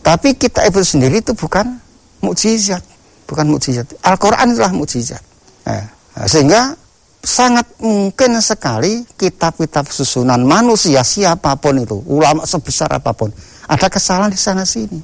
Tapi 0.05 0.37
kita 0.37 0.61
itu 0.69 0.85
sendiri 0.85 1.25
itu 1.25 1.33
bukan 1.33 1.81
mukjizat, 2.21 2.85
bukan 3.25 3.49
mukjizat. 3.49 3.89
Al-Quran 4.05 4.53
itulah 4.53 4.69
mukjizat. 4.69 5.23
Nah, 5.65 5.81
sehingga 6.29 6.77
sangat 7.25 7.65
mungkin 7.81 8.37
sekali 8.37 9.01
kitab-kitab 9.17 9.89
susunan 9.89 10.37
manusia 10.45 11.01
siapa 11.01 11.57
pun 11.57 11.81
itu, 11.81 11.97
ulama 12.05 12.45
sebesar 12.45 12.93
apa 12.93 13.17
pun, 13.17 13.33
ada 13.65 13.89
kesalahan 13.89 14.29
di 14.29 14.37
sana 14.37 14.61
sini. 14.61 15.01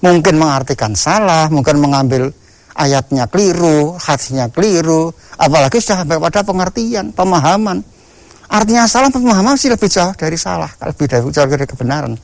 Mungkin 0.00 0.40
mengartikan 0.40 0.96
salah, 0.96 1.52
mungkin 1.52 1.76
mengambil 1.76 2.32
ayatnya 2.72 3.28
keliru, 3.28 4.00
hadisnya 4.00 4.48
keliru, 4.48 5.12
apalagi 5.36 5.76
sudah 5.76 6.08
sampai 6.08 6.16
pada 6.16 6.40
pengertian, 6.40 7.12
pemahaman. 7.12 7.84
Artinya 8.48 8.88
salah 8.88 9.12
pemahaman 9.12 9.60
sih 9.60 9.68
lebih 9.68 9.92
jauh 9.92 10.16
dari 10.16 10.40
salah, 10.40 10.72
lebih 10.80 11.04
dari 11.04 11.20
jauh 11.28 11.50
dari 11.52 11.68
kebenaran, 11.68 12.16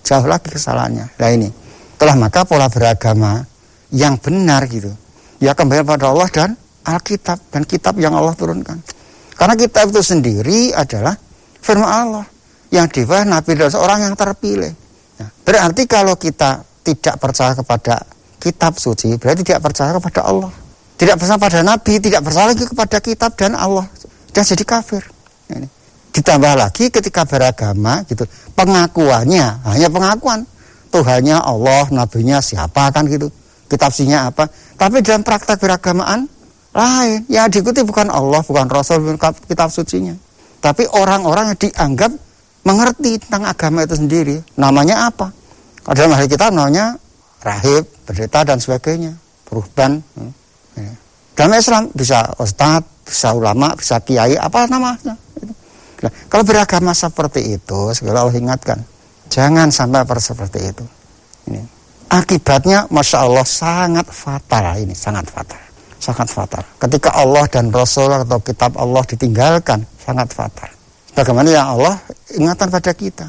jauh 0.00 0.24
lagi 0.24 0.48
kesalahannya. 0.48 1.04
Nah 1.20 1.28
ini, 1.28 1.52
telah 1.96 2.14
maka 2.16 2.44
pola 2.44 2.68
beragama 2.68 3.44
yang 3.92 4.20
benar 4.20 4.68
gitu, 4.68 4.92
ya 5.40 5.56
kembali 5.56 5.84
pada 5.84 6.12
Allah 6.12 6.28
dan 6.28 6.50
Alkitab 6.86 7.50
dan 7.50 7.62
kitab 7.66 7.98
yang 7.98 8.14
Allah 8.14 8.36
turunkan. 8.36 8.78
Karena 9.36 9.54
kitab 9.58 9.92
itu 9.92 10.00
sendiri 10.00 10.72
adalah 10.72 11.12
firman 11.60 11.88
Allah 11.88 12.24
yang 12.72 12.88
diwah 12.88 13.26
Nabi 13.26 13.52
dan 13.58 13.68
seorang 13.68 14.06
yang 14.06 14.14
terpilih. 14.16 14.72
Nah, 15.20 15.28
berarti 15.44 15.82
kalau 15.84 16.14
kita 16.16 16.64
tidak 16.86 17.18
percaya 17.18 17.52
kepada 17.52 18.00
kitab 18.40 18.78
suci 18.78 19.18
berarti 19.18 19.42
tidak 19.42 19.66
percaya 19.66 19.90
kepada 19.96 20.20
Allah. 20.24 20.52
Tidak 20.96 21.16
percaya 21.20 21.36
pada 21.36 21.60
Nabi 21.60 22.00
tidak 22.00 22.24
percaya 22.24 22.46
lagi 22.54 22.64
kepada 22.64 22.96
kitab 23.02 23.30
dan 23.36 23.52
Allah. 23.58 23.84
Dan 24.32 24.42
jadi 24.44 24.64
kafir. 24.64 25.02
Ini. 25.52 25.68
Ditambah 26.16 26.52
lagi 26.56 26.88
ketika 26.88 27.28
beragama 27.28 28.00
gitu 28.08 28.24
pengakuannya 28.56 29.46
hanya 29.68 29.88
pengakuan 29.92 30.48
Tuhannya 30.96 31.36
Allah 31.36 31.84
nabinya 31.92 32.40
siapa 32.40 32.88
kan 32.88 33.04
gitu. 33.04 33.28
Kitab 33.68 33.92
sinya 33.92 34.32
apa. 34.32 34.48
Tapi 34.80 35.04
dalam 35.04 35.20
praktek 35.20 35.60
beragamaan 35.60 36.24
lain. 36.72 37.20
Ya 37.28 37.44
diikuti 37.48 37.84
bukan 37.84 38.08
Allah 38.08 38.40
bukan 38.40 38.64
Rasul 38.68 39.04
bukan 39.04 39.36
kitab 39.44 39.68
sucinya. 39.68 40.16
Tapi 40.64 40.88
orang-orang 40.88 41.52
yang 41.52 41.58
dianggap 41.68 42.12
mengerti 42.64 43.20
tentang 43.20 43.44
agama 43.46 43.84
itu 43.84 43.94
sendiri 43.94 44.36
namanya 44.56 45.12
apa? 45.12 45.30
Dalam 45.86 46.16
hal 46.16 46.26
kita 46.26 46.50
namanya 46.50 46.98
rahib, 47.44 47.86
pendeta 48.02 48.42
dan 48.42 48.58
sebagainya, 48.58 49.14
perubahan. 49.46 50.02
Hmm, 50.18 50.32
ya. 50.74 50.92
Dalam 51.38 51.52
Islam 51.54 51.82
bisa 51.94 52.26
ustad, 52.42 52.82
bisa 53.06 53.30
ulama, 53.36 53.70
bisa 53.78 54.02
kiai, 54.02 54.34
apa 54.34 54.66
namanya. 54.66 55.14
Nah, 56.02 56.12
kalau 56.26 56.42
beragama 56.42 56.90
seperti 56.90 57.54
itu, 57.54 57.80
segala 57.94 58.26
Allah 58.26 58.34
ingatkan, 58.34 58.82
jangan 59.28 59.68
sampai 59.70 60.02
seperti 60.18 60.58
itu. 60.72 60.84
Ini. 61.50 61.62
Akibatnya, 62.06 62.86
masya 62.88 63.26
Allah 63.26 63.46
sangat 63.46 64.06
fatal 64.08 64.78
ini, 64.78 64.94
sangat 64.94 65.26
fatal, 65.26 65.58
sangat 65.98 66.28
fatal. 66.30 66.62
Ketika 66.78 67.10
Allah 67.18 67.44
dan 67.50 67.74
Rasul 67.74 68.14
atau 68.14 68.38
Kitab 68.38 68.78
Allah 68.78 69.02
ditinggalkan, 69.02 69.82
sangat 69.98 70.30
fatal. 70.30 70.70
Bagaimana 71.16 71.48
yang 71.48 71.66
Allah 71.74 71.96
ingatan 72.36 72.68
pada 72.68 72.92
kita. 72.92 73.26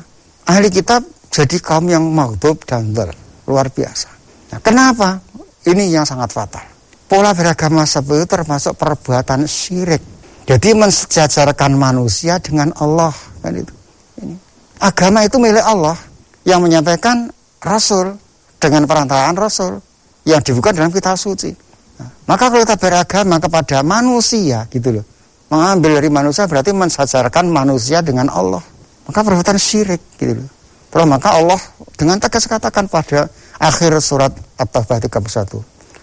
Ahli 0.48 0.68
kitab 0.68 1.04
jadi 1.32 1.56
kaum 1.60 1.88
yang 1.88 2.04
maghdub 2.12 2.60
dan 2.68 2.92
ber 2.92 3.16
luar 3.48 3.72
biasa. 3.72 4.12
Nah, 4.52 4.60
kenapa? 4.60 5.24
Ini 5.64 5.96
yang 5.96 6.04
sangat 6.08 6.32
fatal. 6.32 6.64
Pola 7.08 7.32
beragama 7.32 7.88
seperti 7.88 8.24
itu 8.24 8.28
termasuk 8.28 8.74
perbuatan 8.76 9.48
syirik. 9.48 10.04
Jadi 10.48 10.76
mensejajarkan 10.76 11.76
manusia 11.76 12.40
dengan 12.40 12.72
Allah 12.80 13.12
kan 13.40 13.56
itu. 13.56 13.77
Agama 14.78 15.26
itu 15.26 15.42
milik 15.42 15.64
Allah 15.66 15.98
yang 16.46 16.62
menyampaikan 16.62 17.34
Rasul 17.62 18.14
dengan 18.62 18.86
perantaraan 18.86 19.34
Rasul 19.34 19.82
yang 20.26 20.42
dibuka 20.44 20.70
dalam 20.74 20.94
kitab 20.94 21.18
suci. 21.18 21.50
Nah, 21.98 22.10
maka 22.30 22.54
kalau 22.54 22.62
kita 22.62 22.78
beragama 22.78 23.42
kepada 23.42 23.82
manusia 23.82 24.70
gitu 24.70 25.02
loh, 25.02 25.06
mengambil 25.50 25.98
dari 25.98 26.10
manusia 26.14 26.46
berarti 26.46 26.72
mensejajarkan 26.76 27.50
manusia 27.50 28.06
dengan 28.06 28.30
Allah. 28.30 28.62
Maka 29.08 29.24
perbuatan 29.24 29.58
syirik 29.58 30.04
gitu 30.20 30.38
loh. 30.44 30.50
Terus 30.88 31.06
maka 31.08 31.36
Allah 31.36 31.60
dengan 31.98 32.22
tegas 32.22 32.46
katakan 32.46 32.86
pada 32.88 33.28
akhir 33.58 33.92
surat 34.00 34.32
At-Taubah 34.62 35.02
31. 35.04 35.58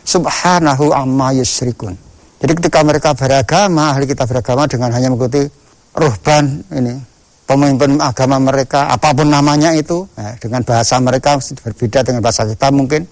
Subhanahu 0.05 0.93
amma 0.93 1.33
yusyrikun. 1.33 1.97
Jadi 2.45 2.53
ketika 2.61 2.85
mereka 2.85 3.17
beragama, 3.17 3.97
ahli 3.97 4.05
kita 4.05 4.29
beragama 4.29 4.69
dengan 4.69 4.93
hanya 4.93 5.09
mengikuti 5.09 5.49
ruhban 5.97 6.61
ini, 6.77 7.01
pemimpin 7.45 8.01
agama 8.01 8.41
mereka, 8.41 8.89
apa 8.89 9.13
pun 9.13 9.29
namanya 9.29 9.73
itu, 9.77 10.05
ya, 10.17 10.37
dengan 10.41 10.65
bahasa 10.65 10.97
mereka 11.01 11.37
berbeda 11.39 12.01
dengan 12.05 12.21
bahasa 12.25 12.49
kita 12.49 12.69
mungkin. 12.73 13.05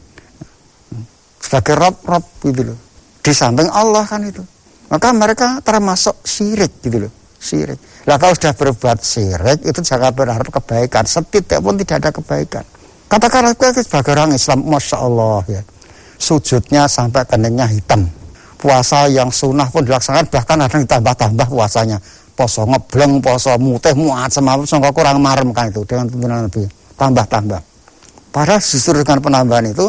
Sebagai 1.43 1.75
rob-rob 1.77 2.25
gitu 2.47 2.73
loh. 2.73 2.79
Di 3.23 3.33
samping 3.35 3.69
Allah 3.69 4.07
kan 4.07 4.23
itu. 4.25 4.41
Maka 4.89 5.11
mereka 5.13 5.61
termasuk 5.61 6.23
syirik 6.25 6.81
gitu 6.81 7.09
loh. 7.09 7.13
Syirik. 7.43 8.07
Lah 8.07 8.17
kalau 8.17 8.33
sudah 8.33 8.55
berbuat 8.55 8.99
syirik 9.03 9.59
itu 9.67 9.81
jangan 9.83 10.15
berharap 10.15 10.49
kebaikan. 10.49 11.03
Setidak 11.05 11.59
pun 11.59 11.75
tidak 11.77 11.97
ada 12.03 12.11
kebaikan. 12.15 12.65
Katakanlah 13.11 13.53
sebagai 13.59 14.15
orang 14.17 14.33
Islam, 14.33 14.65
Masya 14.65 14.97
Allah 14.97 15.43
ya. 15.51 15.63
Sujudnya 16.17 16.87
sampai 16.87 17.27
keningnya 17.27 17.67
hitam 17.67 18.07
puasa 18.63 19.11
yang 19.11 19.27
sunnah 19.35 19.67
pun 19.67 19.83
dilaksanakan 19.83 20.31
bahkan 20.31 20.57
ada 20.63 20.71
yang 20.71 20.87
ditambah-tambah 20.87 21.47
puasanya 21.51 21.99
poso 22.33 22.65
ngebleng 22.65 23.21
poso 23.21 23.53
mutih 23.61 23.95
muat 23.97 24.33
sama 24.33 24.61
sangka 24.65 24.91
kurang 24.91 25.21
marem 25.21 25.53
kan 25.53 25.69
itu 25.69 25.85
dengan 25.85 26.09
tuntunan 26.09 26.49
Nabi 26.49 26.65
tambah-tambah 26.97 27.61
padahal 28.33 28.61
justru 28.61 29.05
dengan 29.05 29.21
penambahan 29.21 29.71
itu 29.71 29.87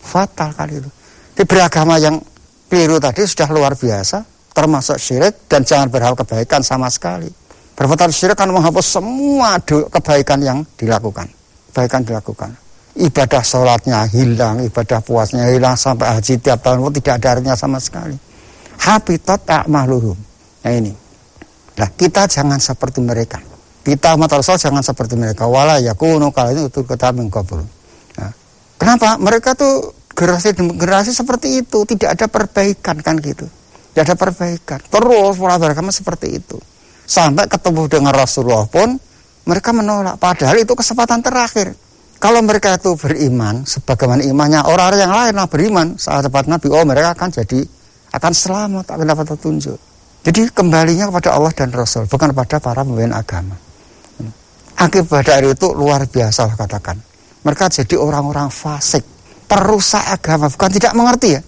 fatal 0.00 0.54
kali 0.54 0.78
itu 0.78 0.90
di 1.34 1.42
beragama 1.44 1.98
yang 1.98 2.16
keliru 2.70 3.02
tadi 3.02 3.26
sudah 3.26 3.48
luar 3.50 3.74
biasa 3.74 4.22
termasuk 4.54 4.96
syirik 4.98 5.46
dan 5.50 5.66
jangan 5.66 5.90
berharap 5.90 6.18
kebaikan 6.22 6.62
sama 6.62 6.86
sekali 6.86 7.28
berbuat 7.74 8.10
syirik 8.14 8.38
kan 8.38 8.50
menghapus 8.50 9.00
semua 9.00 9.58
kebaikan 9.66 10.38
yang 10.42 10.58
dilakukan 10.78 11.26
kebaikan 11.70 12.02
dilakukan 12.06 12.50
ibadah 12.98 13.42
sholatnya 13.44 14.06
hilang, 14.10 14.64
ibadah 14.66 14.98
puasnya 15.04 15.46
hilang 15.50 15.78
sampai 15.78 16.18
haji 16.18 16.42
tiap 16.42 16.58
tahun 16.64 16.82
pun 16.82 16.92
tidak 16.98 17.22
ada 17.22 17.28
artinya 17.38 17.54
sama 17.54 17.78
sekali. 17.78 18.16
Habitat 18.80 19.44
a'maluhum. 19.46 20.16
Nah 20.64 20.72
ini. 20.72 20.92
Nah 21.80 21.88
kita 21.96 22.28
jangan 22.28 22.60
seperti 22.60 23.00
mereka. 23.00 23.40
Kita 23.80 24.12
umat 24.20 24.28
Rasul 24.28 24.60
jangan 24.60 24.84
seperti 24.84 25.16
mereka. 25.16 25.48
Wala 25.48 25.80
yakunu 25.80 26.28
kalau 26.36 26.52
ini 26.52 26.68
utul 26.68 26.84
kata 26.84 27.16
mengkabul. 27.16 27.64
Nah, 28.20 28.30
kenapa? 28.76 29.16
Mereka 29.16 29.56
tuh 29.56 29.96
generasi 30.12 30.52
generasi 30.52 31.16
seperti 31.16 31.64
itu 31.64 31.88
tidak 31.88 32.20
ada 32.20 32.28
perbaikan 32.28 33.00
kan 33.00 33.16
gitu. 33.24 33.48
Tidak 33.48 34.04
ada 34.04 34.16
perbaikan. 34.20 34.84
Terus 34.84 35.34
pola 35.40 35.56
beragama 35.56 35.88
seperti 35.88 36.36
itu. 36.36 36.60
Sampai 37.08 37.48
ketemu 37.48 37.88
dengan 37.88 38.12
Rasulullah 38.12 38.68
pun 38.68 39.00
mereka 39.48 39.72
menolak. 39.72 40.20
Padahal 40.20 40.60
itu 40.60 40.76
kesempatan 40.76 41.24
terakhir 41.24 41.72
kalau 42.20 42.44
mereka 42.44 42.76
itu 42.76 42.92
beriman, 43.00 43.64
sebagaimana 43.64 44.20
imannya 44.20 44.60
orang-orang 44.68 45.00
yang 45.00 45.14
lain 45.16 45.34
lah 45.40 45.48
beriman 45.48 45.96
saat 45.96 46.20
dapat 46.20 46.52
Nabi, 46.52 46.68
oh 46.68 46.84
mereka 46.84 47.16
akan 47.16 47.32
jadi 47.32 47.64
akan 48.12 48.32
selamat, 48.36 48.84
akan 48.92 49.06
dapat 49.08 49.24
petunjuk. 49.24 49.89
Jadi 50.20 50.52
kembalinya 50.52 51.08
kepada 51.08 51.32
Allah 51.32 51.52
dan 51.56 51.72
Rasul, 51.72 52.04
bukan 52.04 52.36
pada 52.36 52.60
para 52.60 52.84
pemimpin 52.84 53.16
agama. 53.16 53.56
Akibat 54.76 55.28
dari 55.28 55.52
itu 55.52 55.72
luar 55.72 56.04
biasa 56.08 56.48
lah 56.48 56.56
katakan. 56.56 56.96
Mereka 57.40 57.72
jadi 57.72 57.96
orang-orang 57.96 58.52
fasik, 58.52 59.04
perusak 59.48 60.04
agama, 60.04 60.52
bukan 60.52 60.70
tidak 60.72 60.92
mengerti 60.92 61.28
ya. 61.36 61.40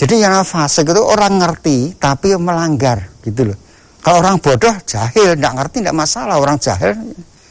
Jadi 0.00 0.14
yang 0.22 0.32
fasik 0.46 0.88
itu 0.88 1.02
orang 1.02 1.36
ngerti 1.42 1.98
tapi 2.00 2.32
melanggar 2.38 3.20
gitu 3.20 3.52
loh. 3.52 3.58
Kalau 4.00 4.24
orang 4.24 4.40
bodoh, 4.40 4.72
jahil, 4.88 5.36
tidak 5.36 5.52
ngerti, 5.60 5.76
tidak 5.84 5.96
masalah. 5.96 6.40
Orang 6.40 6.56
jahil 6.56 6.96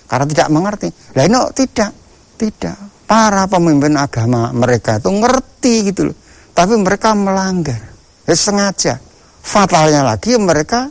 karena 0.09 0.25
tidak 0.25 0.47
mengerti. 0.49 0.89
Lah 1.13 1.23
ini 1.29 1.37
tidak. 1.53 1.91
Tidak. 2.39 2.77
Para 3.05 3.45
pemimpin 3.45 3.93
agama 3.99 4.49
mereka 4.49 4.97
itu 4.97 5.13
ngerti 5.13 5.73
gitu 5.93 6.01
loh. 6.09 6.17
Tapi 6.57 6.73
mereka 6.81 7.13
melanggar. 7.13 7.77
Ya, 8.25 8.33
sengaja. 8.33 8.97
Fatalnya 9.49 10.05
lagi 10.05 10.37
mereka 10.37 10.85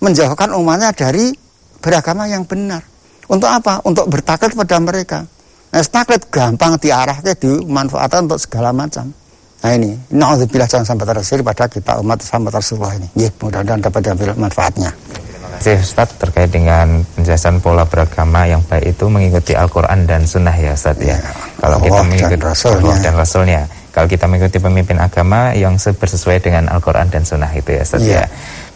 menjauhkan 0.00 0.56
umatnya 0.56 0.88
dari 0.96 1.28
beragama 1.84 2.24
yang 2.24 2.48
benar. 2.48 2.80
Untuk 3.28 3.52
apa? 3.52 3.84
Untuk 3.84 4.08
bertaklid 4.08 4.56
pada 4.56 4.80
mereka. 4.80 5.20
Nah, 5.70 5.84
taklid 5.84 6.24
gampang 6.32 6.80
diarahkan, 6.80 7.36
dimanfaatkan 7.36 8.26
untuk 8.26 8.40
segala 8.40 8.72
macam. 8.72 9.12
Nah 9.60 9.76
ini, 9.76 9.92
na'udzubillah 10.16 10.64
jangan 10.64 10.96
sampai 10.96 11.04
terhasil 11.04 11.44
pada 11.44 11.68
kita 11.68 12.00
umat 12.00 12.24
sahabat 12.24 12.56
Rasulullah 12.56 12.96
ini. 12.96 13.08
Ya, 13.12 13.28
mudah-mudahan 13.36 13.84
dapat 13.84 14.00
diambil 14.08 14.32
manfaatnya 14.32 14.96
kasih 15.60 15.76
Ustaz 15.76 16.08
terkait 16.16 16.48
dengan 16.48 17.04
penjelasan 17.12 17.60
pola 17.60 17.84
beragama 17.84 18.48
yang 18.48 18.64
baik 18.64 18.96
itu 18.96 19.04
mengikuti 19.12 19.52
Al-Quran 19.52 20.08
dan 20.08 20.24
Sunnah 20.24 20.56
ya 20.56 20.72
Ustaz 20.72 20.96
ya. 20.96 21.12
ya 21.12 21.20
Kalau 21.60 21.76
Allah 21.76 21.84
kita 21.84 22.00
mengikuti 22.08 22.36
Rasulnya. 22.40 22.80
Allah 22.80 22.96
dan 23.04 23.14
Rasulnya. 23.20 23.62
Kalau 23.90 24.06
kita 24.06 24.30
mengikuti 24.30 24.62
pemimpin 24.62 25.02
agama 25.02 25.50
yang 25.54 25.74
bersesuai 25.74 26.38
dengan 26.38 26.70
Al-Quran 26.70 27.10
dan 27.10 27.26
Sunnah 27.26 27.50
itu 27.50 27.74
ya 27.74 27.82
Ustaz 27.82 28.06
ya. 28.06 28.22
ya. 28.22 28.24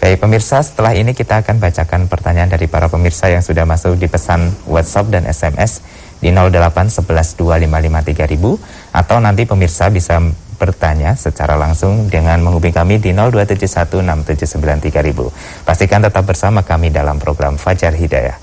Baik 0.03 0.21
pemirsa 0.21 0.61
setelah 0.61 0.93
ini 0.93 1.15
kita 1.15 1.41
akan 1.41 1.63
bacakan 1.63 2.11
pertanyaan 2.11 2.51
dari 2.51 2.67
para 2.67 2.91
pemirsa 2.91 3.31
yang 3.31 3.41
sudah 3.41 3.65
masuk 3.65 3.97
di 3.97 4.11
pesan 4.11 4.53
WhatsApp 4.67 5.15
dan 5.15 5.23
SMS 5.25 5.81
di 6.19 6.35
08 6.35 6.91
11 6.91 7.39
255 7.41 8.93
atau 8.93 9.17
nanti 9.23 9.47
pemirsa 9.47 9.89
bisa 9.89 10.19
bertanya 10.55 11.19
secara 11.19 11.59
langsung 11.59 12.07
dengan 12.09 12.41
menghubungi 12.41 12.75
kami 12.75 12.99
di 13.03 13.13
02716793000. 13.13 15.67
Pastikan 15.67 16.03
tetap 16.03 16.25
bersama 16.25 16.63
kami 16.63 16.91
dalam 16.95 17.19
program 17.19 17.59
Fajar 17.59 17.93
Hidayah. 17.93 18.39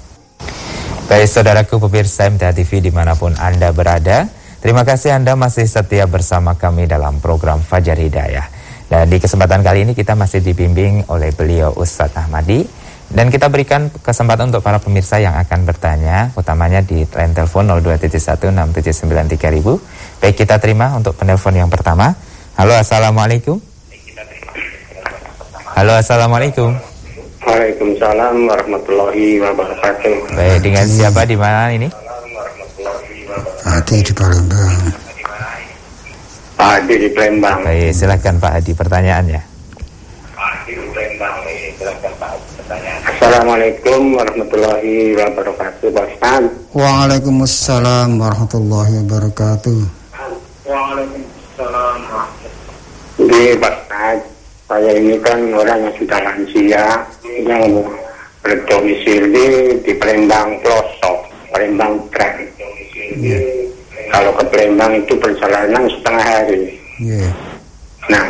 Baik 1.11 1.27
saudaraku 1.27 1.75
pemirsa 1.87 2.31
MTA 2.31 2.55
TV 2.55 2.79
di 2.79 2.91
mana 2.93 3.15
pun 3.19 3.35
Anda 3.35 3.75
berada, 3.75 4.31
terima 4.61 4.85
kasih 4.87 5.17
Anda 5.17 5.35
masih 5.35 5.67
setia 5.67 6.07
bersama 6.07 6.55
kami 6.55 6.87
dalam 6.87 7.19
program 7.19 7.59
Fajar 7.59 7.97
Hidayah. 7.97 8.47
Dan 8.87 9.11
di 9.11 9.19
kesempatan 9.19 9.65
kali 9.65 9.83
ini 9.87 9.93
kita 9.97 10.15
masih 10.15 10.39
dibimbing 10.39 11.03
oleh 11.11 11.35
beliau 11.35 11.75
Ustadz 11.75 12.15
Ahmadi 12.15 12.63
dan 13.11 13.27
kita 13.27 13.51
berikan 13.51 13.91
kesempatan 13.91 14.55
untuk 14.55 14.63
para 14.63 14.79
pemirsa 14.79 15.19
yang 15.19 15.35
akan 15.35 15.67
bertanya, 15.67 16.31
utamanya 16.31 16.79
di 16.79 17.03
line 17.03 17.35
telepon 17.35 17.67
02716793000. 17.83 20.23
Baik, 20.23 20.35
kita 20.39 20.55
terima 20.63 20.95
untuk 20.95 21.19
penelpon 21.19 21.51
yang 21.51 21.67
pertama. 21.67 22.15
Halo, 22.55 22.71
Assalamualaikum. 22.71 23.59
Halo, 25.75 25.99
Assalamualaikum. 25.99 26.71
Waalaikumsalam 27.43 28.47
warahmatullahi 28.47 29.43
wabarakatuh. 29.43 30.31
Baik, 30.31 30.63
dengan 30.63 30.87
siapa 30.87 31.27
di 31.27 31.35
mana 31.35 31.67
ini? 31.75 31.91
Adi 33.71 34.03
di 34.03 34.11
Palembang. 34.11 34.83
Pak 36.59 36.83
Adi 36.83 36.95
di 36.99 37.09
Palembang. 37.15 37.63
Baik, 37.63 37.95
silakan 37.95 38.35
Pak 38.35 38.59
Adi 38.59 38.71
pertanyaannya. 38.75 39.41
Assalamualaikum 43.07 44.19
warahmatullahi 44.19 45.15
wabarakatuh 45.15 45.87
Pak 45.87 46.05
Ustaz 46.11 46.43
Waalaikumsalam 46.75 48.19
warahmatullahi 48.19 49.07
wabarakatuh 49.07 49.79
Waalaikumsalam 50.67 51.99
Di 53.23 53.43
Pak 53.55 53.73
Ustaz 53.87 54.19
Saya 54.67 54.91
ini 54.99 55.15
kan 55.23 55.39
orang 55.55 55.79
yang 55.87 55.95
sudah 55.95 56.19
lansia 56.19 56.85
Yang 57.23 57.87
berdomisili 58.43 59.79
di 59.79 59.93
Palembang 59.95 60.59
Pelosok 60.59 61.19
Palembang 61.55 62.03
Tren 62.11 62.51
yeah. 63.19 63.50
Kalau 64.11 64.31
ke 64.35 64.43
Palembang 64.51 64.91
itu 64.99 65.15
perjalanan 65.15 65.87
setengah 65.87 66.25
hari. 66.27 66.63
Yeah. 66.99 67.31
Nah 68.11 68.27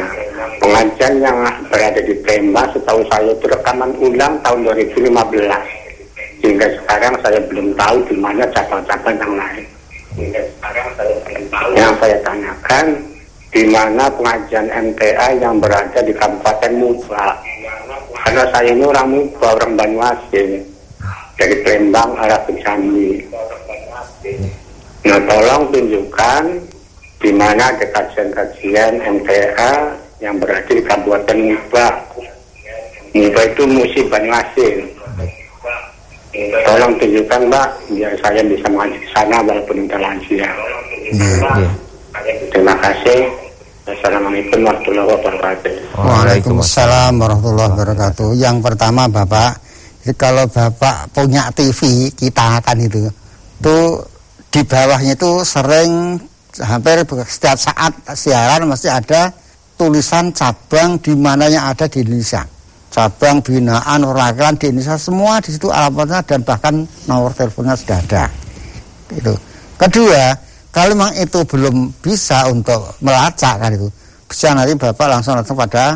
pengajian 0.62 1.26
yang 1.26 1.38
berada 1.74 2.02
di 2.06 2.14
Palembang 2.22 2.70
setahu 2.70 3.02
saya 3.10 3.34
itu 3.34 3.46
rekaman 3.50 3.92
ulang 3.98 4.38
tahun 4.46 4.70
2015 4.70 5.10
hingga 6.46 6.68
sekarang 6.82 7.14
saya 7.26 7.40
belum 7.50 7.74
tahu 7.74 7.98
di 8.06 8.16
mana 8.22 8.46
cabang-cabang 8.54 9.18
yang 9.18 9.34
lain. 9.34 9.66
Hingga 10.14 10.42
sekarang 10.58 10.88
saya 10.94 11.16
belum 11.26 11.44
tahu. 11.50 11.70
Yang 11.74 11.94
saya 11.98 12.18
tanyakan 12.22 12.86
di 13.52 13.64
mana 13.68 14.06
pengajian 14.14 14.68
MTA 14.70 15.28
yang 15.42 15.56
berada 15.58 16.00
di 16.06 16.14
Kabupaten 16.14 16.74
Muba? 16.78 17.26
Karena 18.22 18.44
saya 18.54 18.70
ini 18.70 18.86
orang 18.86 19.08
Muba 19.10 19.48
orang 19.58 19.74
Banyuasin 19.74 20.62
dari 21.42 21.56
Palembang 21.66 22.14
arah 22.22 22.38
ke 22.46 22.54
Jambi 22.62 23.18
nah 25.02 25.20
tolong 25.26 25.64
tunjukkan 25.74 26.44
di 27.22 27.32
mana 27.34 27.70
ada 27.70 27.86
kajian-kajian 27.94 28.98
MTA 29.02 29.74
yang 30.22 30.38
berada 30.38 30.70
di 30.70 30.82
Kabupaten 30.82 31.38
Muba. 31.38 31.88
Muba 33.14 33.42
itu 33.46 33.64
musim 33.70 34.06
Banyuasin. 34.10 34.78
Tolong 36.66 36.94
tunjukkan 36.96 37.42
Mbak, 37.52 37.70
biar 37.92 38.14
saya 38.24 38.42
bisa 38.48 38.66
mengaji 38.72 38.98
ke 39.04 39.10
sana 39.12 39.38
walaupun 39.44 39.84
tidak 39.86 40.00
lansia. 40.00 40.50
Ya. 41.12 41.70
Terima 42.56 42.76
kasih. 42.80 43.28
Assalamualaikum 43.82 44.64
warahmatullahi 44.64 45.10
wabarakatuh. 45.12 45.74
Waalaikumsalam 46.00 47.14
warahmatullahi 47.20 47.70
wabarakatuh. 47.76 48.30
Yang 48.40 48.58
pertama 48.64 49.12
Bapak, 49.12 49.60
kalau 50.16 50.48
Bapak 50.48 51.12
punya 51.12 51.52
TV 51.52 52.10
kita 52.16 52.64
kan 52.64 52.78
itu, 52.80 53.12
tuh 53.60 54.00
di 54.52 54.62
bawahnya 54.68 55.16
itu 55.16 55.32
sering 55.48 56.20
hampir 56.60 57.08
setiap 57.24 57.56
saat 57.56 57.96
siaran 58.12 58.68
mesti 58.68 58.92
ada 58.92 59.32
tulisan 59.80 60.36
cabang 60.36 61.00
di 61.00 61.16
mana 61.16 61.48
yang 61.48 61.72
ada 61.72 61.88
di 61.88 62.04
Indonesia. 62.04 62.44
Cabang 62.92 63.40
binaan 63.40 64.04
perwakilan 64.04 64.60
di 64.60 64.68
Indonesia 64.68 65.00
semua 65.00 65.40
di 65.40 65.56
situ 65.56 65.72
alamatnya 65.72 66.20
dan 66.28 66.44
bahkan 66.44 66.84
nomor 67.08 67.32
teleponnya 67.32 67.80
sudah 67.80 67.98
ada. 68.04 68.28
Itu. 69.16 69.32
Kedua, 69.80 70.36
kalau 70.76 70.92
memang 71.00 71.16
itu 71.16 71.40
belum 71.48 71.96
bisa 72.04 72.52
untuk 72.52 73.00
melacak 73.00 73.56
kan 73.56 73.72
itu, 73.72 73.88
bisa 74.28 74.52
nanti 74.52 74.76
Bapak 74.76 75.08
langsung 75.08 75.40
langsung 75.40 75.56
pada 75.56 75.96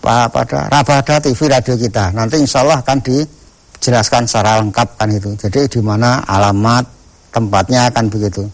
pada 0.00 0.70
Rabada 0.70 1.18
TV 1.18 1.50
radio 1.50 1.74
kita. 1.74 2.14
Nanti 2.14 2.38
insya 2.38 2.62
Allah 2.62 2.78
akan 2.80 2.98
dijelaskan 3.02 4.30
secara 4.30 4.62
lengkap 4.62 4.88
kan 4.94 5.10
itu. 5.10 5.34
Jadi 5.34 5.66
di 5.66 5.80
mana 5.82 6.22
alamat 6.22 6.99
tempatnya 7.30 7.90
akan 7.90 8.06
begitu. 8.10 8.46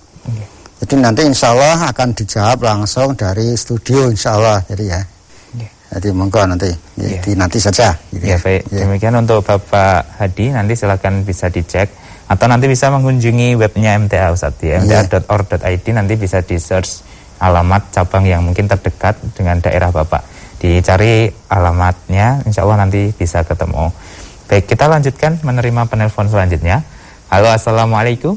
Jadi 0.76 0.94
nanti 1.00 1.24
insya 1.24 1.56
Allah 1.56 1.88
akan 1.88 2.12
dijawab 2.12 2.60
langsung 2.60 3.16
dari 3.16 3.56
studio 3.56 4.12
insya 4.12 4.36
Allah. 4.36 4.60
Jadi 4.68 4.84
ya. 4.86 5.00
Jadi 5.96 6.08
monggo 6.12 6.44
nanti. 6.44 6.68
Jadi 6.98 7.32
nanti 7.32 7.56
saja. 7.56 7.96
Gitu 8.12 8.26
ya, 8.26 8.36
ya 8.36 8.38
baik. 8.42 8.62
Ya. 8.68 8.84
Demikian 8.84 9.16
untuk 9.16 9.40
Bapak 9.40 10.20
Hadi, 10.20 10.52
nanti 10.52 10.76
silakan 10.76 11.24
bisa 11.24 11.48
dicek 11.48 11.88
atau 12.26 12.46
nanti 12.50 12.66
bisa 12.66 12.90
mengunjungi 12.90 13.54
webnya 13.54 13.94
MTA 14.02 14.34
Ustaz 14.34 14.58
ya, 14.58 14.82
mta.org.id 14.82 15.86
nanti 15.94 16.14
bisa 16.18 16.42
di 16.42 16.58
search 16.58 17.06
alamat 17.38 17.94
cabang 17.94 18.26
yang 18.26 18.42
mungkin 18.42 18.66
terdekat 18.66 19.14
dengan 19.38 19.62
daerah 19.62 19.94
Bapak. 19.94 20.26
Dicari 20.58 21.30
alamatnya, 21.46 22.42
insya 22.42 22.66
Allah 22.66 22.82
nanti 22.82 23.14
bisa 23.14 23.46
ketemu. 23.46 23.92
Baik, 24.50 24.66
kita 24.66 24.90
lanjutkan 24.90 25.38
menerima 25.44 25.86
penelpon 25.86 26.26
selanjutnya. 26.26 26.82
Halo, 27.30 27.50
Assalamualaikum. 27.50 28.34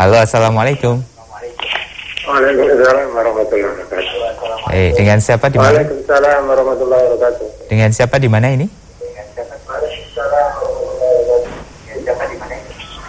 Halo, 0.00 0.16
Assalamualaikum. 0.16 0.96
Waalaikumsalam 2.24 3.12
warahmatullahi 3.12 3.84
wabarakatuh. 3.84 4.72
Eh, 4.72 4.96
dengan 4.96 5.20
siapa 5.20 5.52
di 5.52 5.60
mana? 5.60 5.76
Waalaikumsalam 5.76 6.40
warahmatullahi 6.48 7.04
wabarakatuh. 7.04 7.46
Dengan 7.68 7.90
siapa 7.92 8.16
di 8.16 8.24
mana 8.32 8.48
ini? 8.48 8.64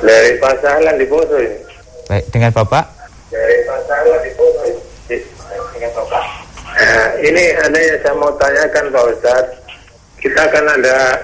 Dari 0.04 0.32
Pasalan 0.36 0.96
di 1.00 1.08
Poso 1.08 1.40
ini. 1.40 1.64
Baik, 2.12 2.28
dengan 2.28 2.52
Bapak? 2.52 2.84
Dari 3.32 3.58
Pasalan 3.64 4.20
di 4.28 4.32
Poso 4.36 4.62
ini. 4.68 4.84
Dengan 5.72 5.92
Bapak. 5.96 6.26
Nah, 6.76 7.08
ini 7.24 7.44
ada 7.56 7.80
yang 7.80 8.00
saya 8.04 8.16
mau 8.20 8.36
tanyakan 8.36 8.92
Pak 8.92 9.04
Ustaz. 9.16 9.46
Kita 10.20 10.44
kan 10.44 10.68
ada 10.68 11.16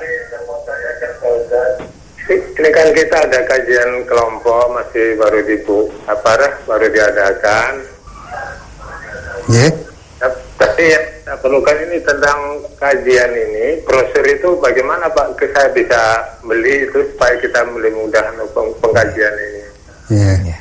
ini 2.35 2.69
kan 2.75 2.87
kita 2.91 3.17
ada 3.23 3.39
kajian 3.47 4.03
kelompok 4.03 4.75
masih 4.75 5.15
baru 5.15 5.39
dibu 5.47 5.87
apa 6.11 6.59
baru 6.67 6.87
diadakan. 6.91 7.73
Ya. 9.47 9.71
Yeah. 9.71 9.73
Tapi 10.57 10.83
yang 10.89 11.05
saya 11.21 11.37
perlukan 11.37 11.77
ini 11.85 12.01
tentang 12.01 12.65
kajian 12.81 13.29
ini, 13.29 13.77
brosur 13.85 14.25
itu 14.25 14.57
bagaimana 14.57 15.05
Pak? 15.13 15.37
Saya 15.37 15.69
bisa 15.69 16.25
beli 16.41 16.89
itu 16.89 16.99
supaya 17.13 17.37
kita 17.37 17.61
lebih 17.77 17.93
mudah 17.93 18.25
peng 18.51 18.69
pengkajian 18.81 19.35
ini. 19.37 19.63
Iya. 20.17 20.33
Yeah. 20.41 20.59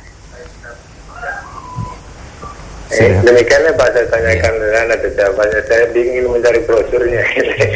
Eh, 2.87 3.11
demikianlah 3.25 3.73
Pak 3.75 3.89
saya 3.91 4.05
tanyakan 4.07 4.53
yeah. 4.53 4.61
dengan 4.61 4.85
ada 4.93 5.09
jawabannya. 5.09 5.61
Saya 5.65 5.83
ingin 5.91 6.25
mencari 6.29 6.59
brosurnya. 6.63 7.23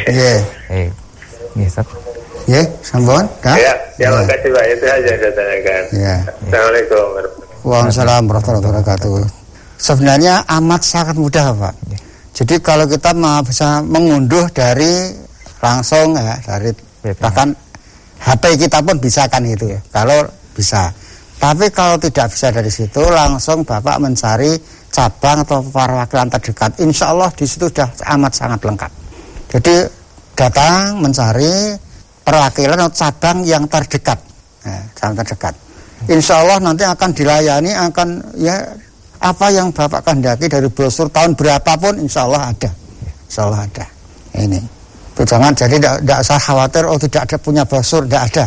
Iya. 0.06 0.34
Yeah. 0.70 0.90
Iya, 1.52 1.68
Ya, 2.52 2.68
sambungan? 2.84 3.24
Ya, 3.40 3.56
ya, 3.56 3.72
ya, 3.96 4.08
makasih 4.12 4.52
Pak. 4.52 4.64
Itu 4.76 4.84
aja 4.84 5.12
saya 5.16 5.32
tanyakan. 5.32 5.82
Ya. 5.96 6.16
Assalamualaikum 6.20 7.04
Waalaikumsalam 7.64 8.22
warahmatullahi 8.28 8.64
wabarakatuh. 8.68 9.12
Sebenarnya 9.80 10.34
amat 10.60 10.82
sangat 10.84 11.16
mudah 11.16 11.48
Pak. 11.56 11.74
Jadi 12.36 12.60
kalau 12.60 12.84
kita 12.84 13.16
mau 13.16 13.40
bisa 13.40 13.80
mengunduh 13.80 14.44
dari 14.52 15.16
langsung 15.64 16.12
ya 16.12 16.36
dari 16.44 16.76
bahkan 17.16 17.56
HP 18.20 18.68
kita 18.68 18.84
pun 18.84 19.00
bisa 19.00 19.24
kan 19.32 19.48
itu 19.48 19.72
ya. 19.72 19.80
Kalau 19.88 20.28
bisa. 20.52 20.92
Tapi 21.40 21.72
kalau 21.72 21.96
tidak 21.96 22.36
bisa 22.36 22.52
dari 22.52 22.68
situ 22.68 23.00
langsung 23.00 23.64
Bapak 23.64 23.96
mencari 23.96 24.60
cabang 24.92 25.40
atau 25.40 25.64
perwakilan 25.64 26.28
terdekat. 26.28 26.76
Insya 26.84 27.16
Allah 27.16 27.32
di 27.32 27.48
situ 27.48 27.64
sudah 27.72 27.88
amat 28.12 28.32
sangat 28.36 28.60
lengkap. 28.60 28.92
Jadi 29.56 29.88
datang 30.36 31.00
mencari 31.00 31.88
perwakilan 32.22 32.78
atau 32.78 32.94
cabang 32.94 33.42
yang 33.42 33.66
terdekat, 33.66 34.18
nah, 34.66 34.82
cabang 34.94 35.14
terdekat. 35.22 35.54
Insya 36.10 36.42
Allah 36.42 36.58
nanti 36.58 36.82
akan 36.82 37.10
dilayani, 37.14 37.70
akan 37.74 38.08
ya 38.38 38.58
apa 39.22 39.46
yang 39.54 39.70
Bapak 39.70 40.02
kehendaki 40.02 40.50
dari 40.50 40.66
brosur 40.66 41.06
tahun 41.06 41.38
berapapun 41.38 42.02
Insya 42.02 42.26
Allah 42.26 42.50
ada, 42.50 42.70
Insya 43.30 43.46
Allah 43.46 43.60
ada. 43.66 43.86
Ini, 44.32 44.58
jangan 45.22 45.52
jadi 45.54 45.76
tidak 45.78 46.18
usah 46.24 46.40
khawatir, 46.40 46.84
oh 46.88 46.98
tidak 46.98 47.30
ada 47.30 47.36
punya 47.38 47.62
brosur, 47.62 48.02
tidak 48.08 48.22
ada. 48.32 48.44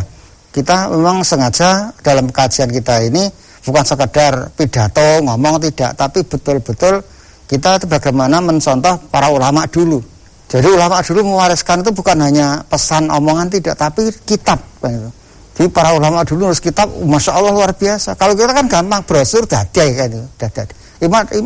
Kita 0.52 0.88
memang 0.92 1.20
sengaja 1.24 1.92
dalam 2.00 2.28
kajian 2.32 2.72
kita 2.72 3.04
ini 3.04 3.28
bukan 3.64 3.84
sekedar 3.84 4.52
pidato 4.56 5.20
ngomong 5.24 5.60
tidak, 5.60 5.96
tapi 5.96 6.24
betul-betul 6.24 7.00
kita 7.46 7.78
itu 7.78 7.86
bagaimana 7.86 8.42
mencontoh 8.42 8.98
para 9.08 9.30
ulama 9.30 9.64
dulu 9.70 10.15
jadi 10.46 10.68
ulama 10.70 11.02
dulu 11.02 11.34
mewariskan 11.34 11.82
itu 11.82 11.90
bukan 11.90 12.22
hanya 12.22 12.62
pesan 12.70 13.10
omongan 13.10 13.50
tidak, 13.50 13.74
tapi 13.74 14.14
kitab. 14.22 14.62
Jadi 15.58 15.66
para 15.74 15.90
ulama 15.98 16.22
dulu 16.22 16.52
harus 16.52 16.62
kitab, 16.62 16.86
masya 17.02 17.34
Allah 17.34 17.50
luar 17.50 17.74
biasa. 17.74 18.14
Kalau 18.14 18.38
kita 18.38 18.54
kan 18.54 18.70
gampang 18.70 19.02
brosur 19.02 19.42
dadai 19.42 19.88
kan 19.98 20.06
itu, 20.14 20.26
dadai. 20.38 20.66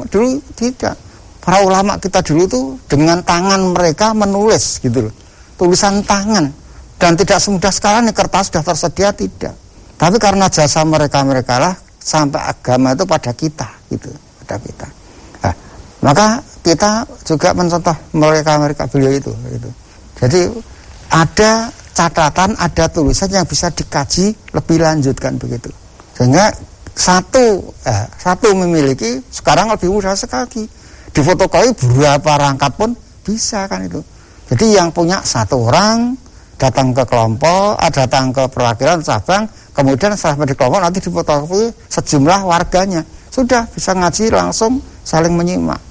Dulu 0.04 0.28
tidak. 0.52 0.94
Para 1.40 1.64
ulama 1.64 1.96
kita 1.96 2.20
dulu 2.20 2.44
tuh 2.44 2.64
dengan 2.84 3.24
tangan 3.24 3.72
mereka 3.72 4.12
menulis 4.12 4.76
gitu 4.84 5.08
loh, 5.08 5.14
tulisan 5.56 6.04
tangan. 6.04 6.52
Dan 7.00 7.16
tidak 7.16 7.40
semudah 7.40 7.72
sekarang 7.72 8.04
nih 8.04 8.12
kertas 8.12 8.52
sudah 8.52 8.60
tersedia 8.60 9.08
tidak. 9.16 9.56
Tapi 9.96 10.20
karena 10.20 10.52
jasa 10.52 10.84
mereka 10.84 11.24
mereka 11.24 11.56
lah 11.56 11.72
sampai 11.96 12.52
agama 12.52 12.92
itu 12.92 13.08
pada 13.08 13.32
kita 13.32 13.68
gitu, 13.88 14.12
pada 14.44 14.60
kita. 14.60 14.88
Nah, 15.40 15.54
maka 16.04 16.44
kita 16.70 17.02
juga 17.26 17.50
mencontoh 17.50 17.96
mereka-mereka 18.14 18.86
beliau 18.86 19.10
itu, 19.10 19.34
itu. 19.50 19.70
Jadi 20.22 20.40
ada 21.10 21.66
catatan, 21.90 22.54
ada 22.54 22.84
tulisan 22.86 23.26
yang 23.34 23.42
bisa 23.42 23.74
dikaji 23.74 24.30
lebih 24.54 24.78
lanjutkan 24.78 25.34
begitu. 25.34 25.74
Sehingga 26.14 26.54
satu 26.94 27.74
eh, 27.82 28.06
satu 28.14 28.54
memiliki 28.54 29.18
sekarang 29.34 29.74
lebih 29.74 29.90
mudah 29.90 30.14
sekali. 30.14 30.70
Di 31.10 31.20
fotokopi 31.26 31.74
berapa 31.98 32.32
rangkap 32.38 32.78
pun 32.78 32.94
bisa 33.26 33.66
kan 33.66 33.82
itu. 33.82 33.98
Jadi 34.46 34.78
yang 34.78 34.94
punya 34.94 35.18
satu 35.26 35.66
orang 35.66 36.14
datang 36.54 36.94
ke 36.94 37.02
kelompok, 37.02 37.74
ada 37.82 38.06
datang 38.06 38.30
ke 38.30 38.46
perwakilan 38.46 39.02
cabang, 39.02 39.42
kemudian 39.74 40.14
setelah 40.14 40.46
di 40.46 40.54
kelompok 40.54 40.80
nanti 40.86 40.98
di 41.02 41.10
fotokopi 41.10 41.66
sejumlah 41.90 42.40
warganya. 42.46 43.02
Sudah 43.30 43.66
bisa 43.66 43.90
ngaji 43.94 44.30
langsung 44.30 44.78
saling 45.02 45.34
menyimak. 45.34 45.90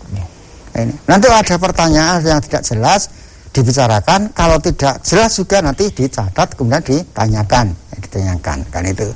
Ini. 0.86 0.94
Nanti 1.10 1.26
ada 1.28 1.56
pertanyaan 1.60 2.24
yang 2.24 2.40
tidak 2.44 2.64
jelas 2.64 3.12
dibicarakan, 3.50 4.30
kalau 4.32 4.62
tidak 4.62 5.02
jelas 5.02 5.34
juga 5.34 5.60
nanti 5.60 5.90
dicatat 5.90 6.54
kemudian 6.54 6.84
ditanyakan, 6.86 7.74
ya, 7.74 7.98
ditanyakan 7.98 8.58
kan 8.70 8.84
itu. 8.86 9.10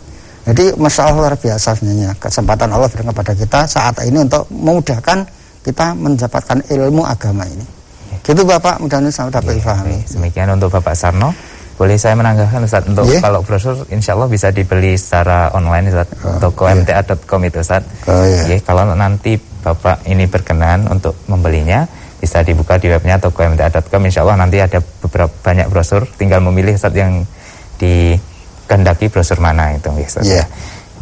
Jadi 0.43 0.75
masya 0.75 1.07
Allah 1.07 1.15
luar 1.23 1.35
biasa 1.39 1.71
sebenarnya 1.71 2.11
kesempatan 2.19 2.67
Allah 2.75 2.91
berikan 2.91 3.15
kepada 3.15 3.31
kita 3.31 3.59
saat 3.63 3.95
ini 4.03 4.19
untuk 4.27 4.43
memudahkan 4.51 5.23
kita 5.63 5.95
mendapatkan 5.95 6.57
ilmu 6.67 7.07
agama 7.07 7.47
ini. 7.47 7.63
Gitu 8.23 8.43
Bapak, 8.43 8.83
mudah-mudahan 8.83 9.11
saya 9.11 9.31
dapat 9.31 9.59
dipahami. 9.59 10.03
Demikian 10.07 10.51
untuk 10.51 10.71
Bapak 10.71 10.95
Sarno. 10.95 11.31
Boleh 11.73 11.97
saya 11.97 12.13
menanggahkan 12.13 12.61
Ustaz 12.63 12.85
untuk 12.85 13.09
yeah. 13.09 13.17
kalau 13.17 13.41
brosur 13.41 13.81
insya 13.89 14.13
Allah 14.13 14.29
bisa 14.29 14.53
dibeli 14.53 14.93
secara 14.93 15.49
online 15.57 15.89
Ustaz 15.89 16.07
oh, 16.21 16.37
toko 16.37 16.69
yeah. 16.69 16.77
mta.com 16.77 17.41
itu 17.43 17.59
Ustaz. 17.59 17.81
Oh, 18.05 18.23
yeah. 18.23 18.45
yeah, 18.45 18.61
kalau 18.61 18.85
nanti 18.93 19.41
Bapak 19.63 20.03
ini 20.05 20.27
berkenan 20.27 20.91
untuk 20.91 21.15
membelinya 21.31 21.87
bisa 22.23 22.39
dibuka 22.39 22.79
di 22.79 22.87
webnya 22.87 23.19
toko 23.19 23.43
mta.com 23.43 24.03
insya 24.07 24.23
Allah 24.23 24.39
nanti 24.39 24.59
ada 24.59 24.79
beberapa 24.79 25.31
banyak 25.43 25.67
brosur 25.67 26.07
tinggal 26.15 26.39
memilih 26.39 26.75
Ustaz 26.75 26.95
yang 26.95 27.27
dikehendaki 27.79 29.11
brosur 29.11 29.43
mana 29.43 29.75
itu 29.75 29.91
ya 29.91 30.07
Ustaz. 30.07 30.23
Yeah. 30.27 30.47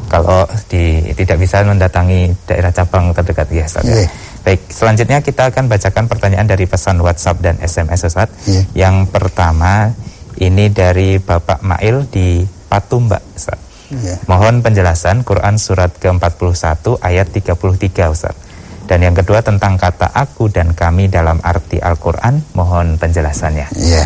Kalau 0.10 0.50
di, 0.66 1.14
tidak 1.14 1.38
bisa 1.38 1.62
mendatangi 1.62 2.34
daerah 2.50 2.74
cabang 2.74 3.14
terdekat 3.14 3.50
ya 3.54 3.66
Ustaz. 3.70 3.86
Yeah. 3.86 4.06
Ya. 4.06 4.10
Baik, 4.42 4.62
selanjutnya 4.74 5.22
kita 5.22 5.54
akan 5.54 5.70
bacakan 5.70 6.10
pertanyaan 6.10 6.50
dari 6.50 6.66
pesan 6.66 6.98
WhatsApp 6.98 7.38
dan 7.46 7.56
SMS 7.62 8.02
Ustaz. 8.10 8.30
Yeah. 8.50 8.90
Yang 8.90 9.14
pertama 9.14 9.94
ini 10.42 10.74
dari 10.74 11.22
Bapak 11.22 11.62
Mail 11.62 12.10
di 12.10 12.42
Patumba, 12.66 13.22
Ustaz. 13.38 13.62
Ya. 13.94 14.18
Mohon 14.26 14.66
penjelasan 14.66 15.22
Quran 15.22 15.62
surat 15.62 15.94
ke-41 16.02 16.98
ayat 17.04 17.28
33, 17.30 18.10
Ustaz. 18.10 18.34
Dan 18.92 19.08
yang 19.08 19.16
kedua 19.16 19.40
tentang 19.40 19.80
kata 19.80 20.12
aku 20.12 20.52
dan 20.52 20.76
kami 20.76 21.08
dalam 21.08 21.40
arti 21.40 21.80
Al-Quran, 21.80 22.44
mohon 22.60 23.00
penjelasannya. 23.00 23.72
Ya. 23.80 24.04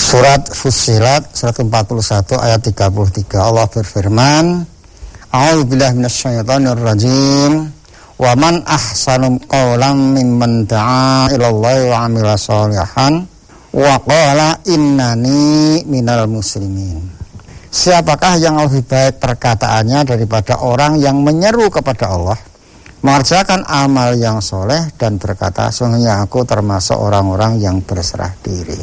Surat 0.00 0.48
Fusilat 0.56 1.36
surat 1.36 1.52
ke-41 1.60 2.32
ayat 2.40 2.60
33 2.64 3.28
Allah 3.36 3.68
berfirman 3.68 4.64
A'udzubillahi 5.28 6.00
minasyaitonir 6.00 6.80
rajim 6.80 7.68
Wa 8.16 8.32
man 8.40 8.64
ahsanu 8.64 9.36
qawlan 9.44 10.16
mimman 10.16 10.64
da'a 10.64 11.28
ilallahi 11.36 11.92
wa 11.92 11.96
amila 12.08 12.40
sholihan 12.40 13.20
wa 13.76 13.96
qala 14.00 14.56
innani 14.64 15.84
minal 15.84 16.24
muslimin. 16.24 17.19
Siapakah 17.70 18.34
yang 18.42 18.58
lebih 18.58 18.82
baik 18.82 19.22
perkataannya 19.22 20.02
daripada 20.02 20.58
orang 20.58 20.98
yang 20.98 21.22
menyeru 21.22 21.70
kepada 21.70 22.10
Allah 22.10 22.38
mengerjakan 23.00 23.64
amal 23.64 24.12
yang 24.18 24.44
soleh 24.44 24.92
dan 25.00 25.16
berkata 25.16 25.72
sungguhnya 25.72 26.20
aku 26.20 26.44
termasuk 26.44 26.98
orang-orang 26.98 27.56
yang 27.62 27.80
berserah 27.80 28.34
diri. 28.44 28.76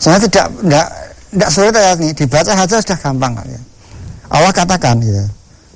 Saya 0.00 0.22
tidak 0.22 0.46
tidak 0.62 0.88
tidak 1.34 1.50
sulit 1.50 1.74
ayat 1.74 1.98
ini 2.00 2.12
dibaca 2.14 2.52
saja 2.54 2.76
sudah 2.80 2.98
gampang 3.02 3.34
ya. 3.44 3.60
Allah 4.32 4.52
katakan 4.54 5.02
ya 5.04 5.26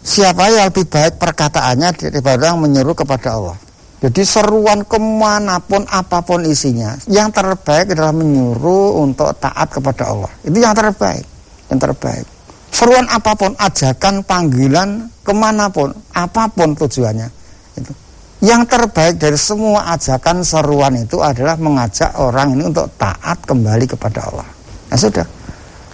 siapa 0.07 0.49
yang 0.49 0.73
lebih 0.73 0.89
baik 0.89 1.21
perkataannya 1.21 1.91
daripada 1.93 2.55
yang 2.55 2.63
menyuruh 2.63 2.97
kepada 2.97 3.37
Allah. 3.37 3.59
Jadi 3.99 4.23
seruan 4.23 4.87
ke 4.87 4.95
mana 5.03 5.59
pun 5.59 5.83
apa 5.91 6.23
pun 6.23 6.47
isinya, 6.47 6.95
yang 7.11 7.35
terbaik 7.35 7.91
adalah 7.91 8.15
menyuruh 8.15 9.03
untuk 9.03 9.35
taat 9.43 9.67
kepada 9.75 10.15
Allah. 10.15 10.31
Itu 10.47 10.55
yang 10.55 10.71
terbaik, 10.71 11.27
yang 11.69 11.81
terbaik. 11.81 12.27
Seruan 12.69 13.09
apa 13.09 13.33
pun, 13.33 13.57
ajakan, 13.57 14.23
panggilan, 14.25 15.09
ke 15.25 15.33
mana 15.33 15.73
pun, 15.73 15.93
apa 16.13 16.49
pun 16.53 16.77
tujuannya. 16.77 17.29
Itu. 17.77 17.93
Yang 18.39 18.71
terbaik 18.71 19.19
dari 19.19 19.35
semua 19.35 19.99
ajakan 19.99 20.47
seruan 20.47 20.95
itu 20.95 21.19
adalah 21.19 21.59
mengajak 21.59 22.15
orang 22.23 22.55
ini 22.55 22.71
untuk 22.71 22.87
taat 22.95 23.35
kembali 23.43 23.83
kepada 23.91 24.31
Allah. 24.31 24.47
Nah 24.95 24.99
sudah. 24.99 25.27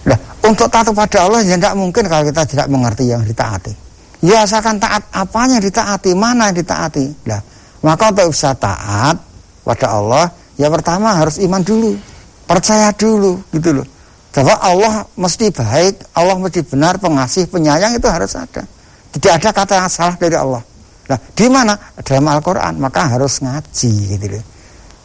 Nah, 0.05 0.19
untuk 0.45 0.69
taat 0.69 0.85
kepada 0.85 1.25
Allah 1.25 1.41
ya 1.41 1.57
tidak 1.57 1.73
mungkin 1.73 2.05
kalau 2.05 2.21
kita 2.29 2.45
tidak 2.45 2.67
mengerti 2.69 3.09
yang 3.09 3.25
ditaati. 3.25 3.73
Ya 4.21 4.45
asalkan 4.45 4.77
taat 4.77 5.01
apanya 5.09 5.57
ditaati, 5.57 6.13
mana 6.13 6.53
yang 6.53 6.57
ditaati. 6.61 7.05
Nah, 7.25 7.41
maka 7.81 8.13
untuk 8.13 8.29
bisa 8.29 8.53
taat 8.53 9.17
pada 9.65 9.87
Allah, 9.89 10.29
ya 10.53 10.69
pertama 10.69 11.17
harus 11.17 11.41
iman 11.41 11.65
dulu, 11.65 11.97
percaya 12.45 12.93
dulu, 12.93 13.41
gitu 13.57 13.81
loh. 13.81 13.87
Bahwa 14.35 14.55
Allah 14.59 14.93
mesti 15.15 15.47
baik, 15.47 16.11
Allah 16.11 16.35
mesti 16.35 16.59
benar, 16.67 16.99
pengasih, 16.99 17.47
penyayang 17.47 17.95
itu 17.95 18.03
harus 18.11 18.35
ada. 18.35 18.67
Tidak 19.15 19.31
ada 19.31 19.49
kata 19.55 19.73
yang 19.79 19.87
salah 19.87 20.19
dari 20.19 20.35
Allah. 20.35 20.59
Nah, 21.07 21.19
di 21.31 21.47
mana? 21.47 21.71
Dalam 22.03 22.27
Al-Quran, 22.27 22.75
maka 22.83 23.15
harus 23.15 23.39
ngaji, 23.39 23.91
gitu 24.11 24.35
loh. 24.35 24.43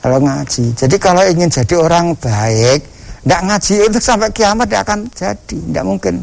Kalau 0.02 0.18
ngaji. 0.18 0.74
Jadi 0.74 0.96
kalau 0.98 1.22
ingin 1.22 1.46
jadi 1.46 1.74
orang 1.78 2.18
baik, 2.18 2.80
tidak 3.22 3.40
ngaji 3.46 3.74
itu 3.86 3.98
sampai 4.02 4.34
kiamat 4.34 4.66
tidak 4.66 4.82
akan 4.88 4.98
jadi, 5.12 5.56
tidak 5.62 5.84
mungkin, 5.86 6.14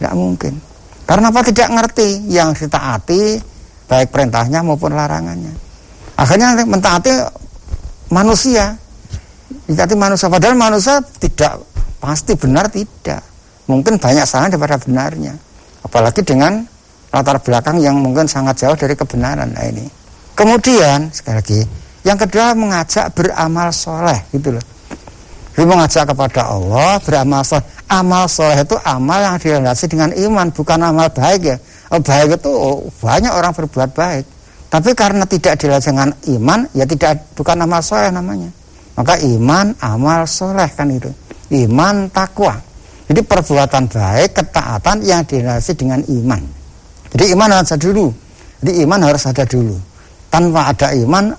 tidak 0.00 0.14
mungkin. 0.18 0.52
Karena 1.04 1.26
apa 1.30 1.40
tidak 1.46 1.68
ngerti 1.72 2.08
yang 2.26 2.56
ditaati 2.56 3.22
baik 3.86 4.08
perintahnya 4.10 4.66
maupun 4.66 4.98
larangannya. 4.98 5.52
Akhirnya 6.18 6.58
mentaati 6.66 7.12
manusia, 8.10 8.74
ditaati 9.68 9.94
manusia. 9.94 10.26
Padahal 10.26 10.56
manusia 10.56 10.98
tidak 11.20 11.60
pasti 11.98 12.34
benar 12.34 12.70
tidak. 12.70 13.22
Mungkin 13.68 14.00
banyak 14.00 14.24
salah 14.24 14.48
daripada 14.48 14.80
benarnya. 14.80 15.36
Apalagi 15.84 16.24
dengan 16.24 16.64
latar 17.12 17.38
belakang 17.40 17.78
yang 17.80 18.00
mungkin 18.00 18.24
sangat 18.24 18.64
jauh 18.64 18.76
dari 18.78 18.96
kebenaran. 18.96 19.52
Nah 19.52 19.64
ini. 19.68 19.84
Kemudian 20.38 21.10
sekali 21.10 21.34
lagi, 21.34 21.60
yang 22.06 22.14
kedua 22.14 22.54
mengajak 22.54 23.10
beramal 23.12 23.74
soleh 23.74 24.22
gitu 24.30 24.54
loh. 24.54 24.64
Jadi 25.58 25.66
mengajak 25.66 26.14
kepada 26.14 26.54
Allah 26.54 27.02
beramal 27.02 27.42
soleh. 27.42 27.66
Amal 27.90 28.30
soleh 28.30 28.62
itu 28.62 28.78
amal 28.86 29.18
yang 29.18 29.36
dilandasi 29.42 29.90
dengan 29.90 30.14
iman, 30.14 30.46
bukan 30.54 30.78
amal 30.78 31.10
baik 31.10 31.40
ya. 31.42 31.56
Oh, 31.90 31.98
baik 31.98 32.38
itu 32.38 32.50
oh, 32.52 32.86
banyak 33.02 33.32
orang 33.32 33.50
berbuat 33.50 33.90
baik. 33.90 34.24
Tapi 34.68 34.92
karena 34.94 35.26
tidak 35.26 35.58
dilandasi 35.58 35.90
dengan 35.90 36.14
iman, 36.38 36.60
ya 36.76 36.84
tidak 36.86 37.34
bukan 37.34 37.58
amal 37.64 37.82
soleh 37.82 38.12
namanya. 38.14 38.54
Maka 38.94 39.18
iman, 39.18 39.74
amal 39.82 40.28
soleh 40.30 40.70
kan 40.70 40.86
itu. 40.94 41.10
Iman, 41.48 42.12
takwa. 42.12 42.60
Jadi 43.08 43.24
perbuatan 43.24 43.88
baik, 43.88 44.36
ketaatan 44.36 45.00
yang 45.00 45.24
dilandasi 45.24 45.72
dengan 45.72 46.04
iman. 46.04 46.42
Jadi 47.08 47.24
iman 47.32 47.48
harus 47.56 47.72
ada 47.72 47.80
dulu. 47.80 48.06
Jadi 48.60 48.72
iman 48.84 49.00
harus 49.00 49.24
ada 49.24 49.44
dulu. 49.48 49.76
Tanpa 50.28 50.68
ada 50.68 50.92
iman, 50.92 51.32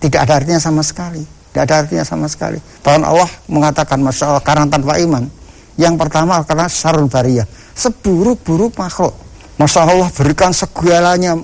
tidak 0.00 0.20
ada 0.24 0.32
artinya 0.40 0.60
sama 0.60 0.80
sekali. 0.80 1.20
Tidak 1.20 1.60
ada 1.60 1.84
artinya 1.84 2.04
sama 2.08 2.26
sekali. 2.26 2.56
Bahkan 2.80 3.04
Allah 3.04 3.28
mengatakan 3.52 4.00
Masya 4.00 4.24
Allah 4.32 4.44
karena 4.44 4.64
tanpa 4.64 4.96
iman. 4.96 5.28
Yang 5.76 5.94
pertama 6.00 6.40
karena 6.42 6.66
syarul 6.66 7.06
bariyah. 7.06 7.46
Seburuk-buruk 7.76 8.72
makhluk. 8.80 9.12
Masya 9.60 9.80
Allah 9.84 10.08
berikan 10.08 10.50
segalanya. 10.56 11.36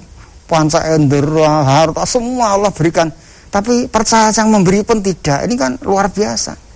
Panca 0.50 0.82
endera, 0.90 1.62
harta, 1.62 2.02
semua 2.08 2.58
Allah 2.58 2.74
berikan. 2.74 3.06
Tapi 3.54 3.86
percaya 3.86 4.34
yang 4.34 4.50
memberi 4.50 4.82
pun 4.82 4.98
tidak. 4.98 5.46
Ini 5.46 5.54
kan 5.54 5.78
luar 5.84 6.10
biasa. 6.10 6.69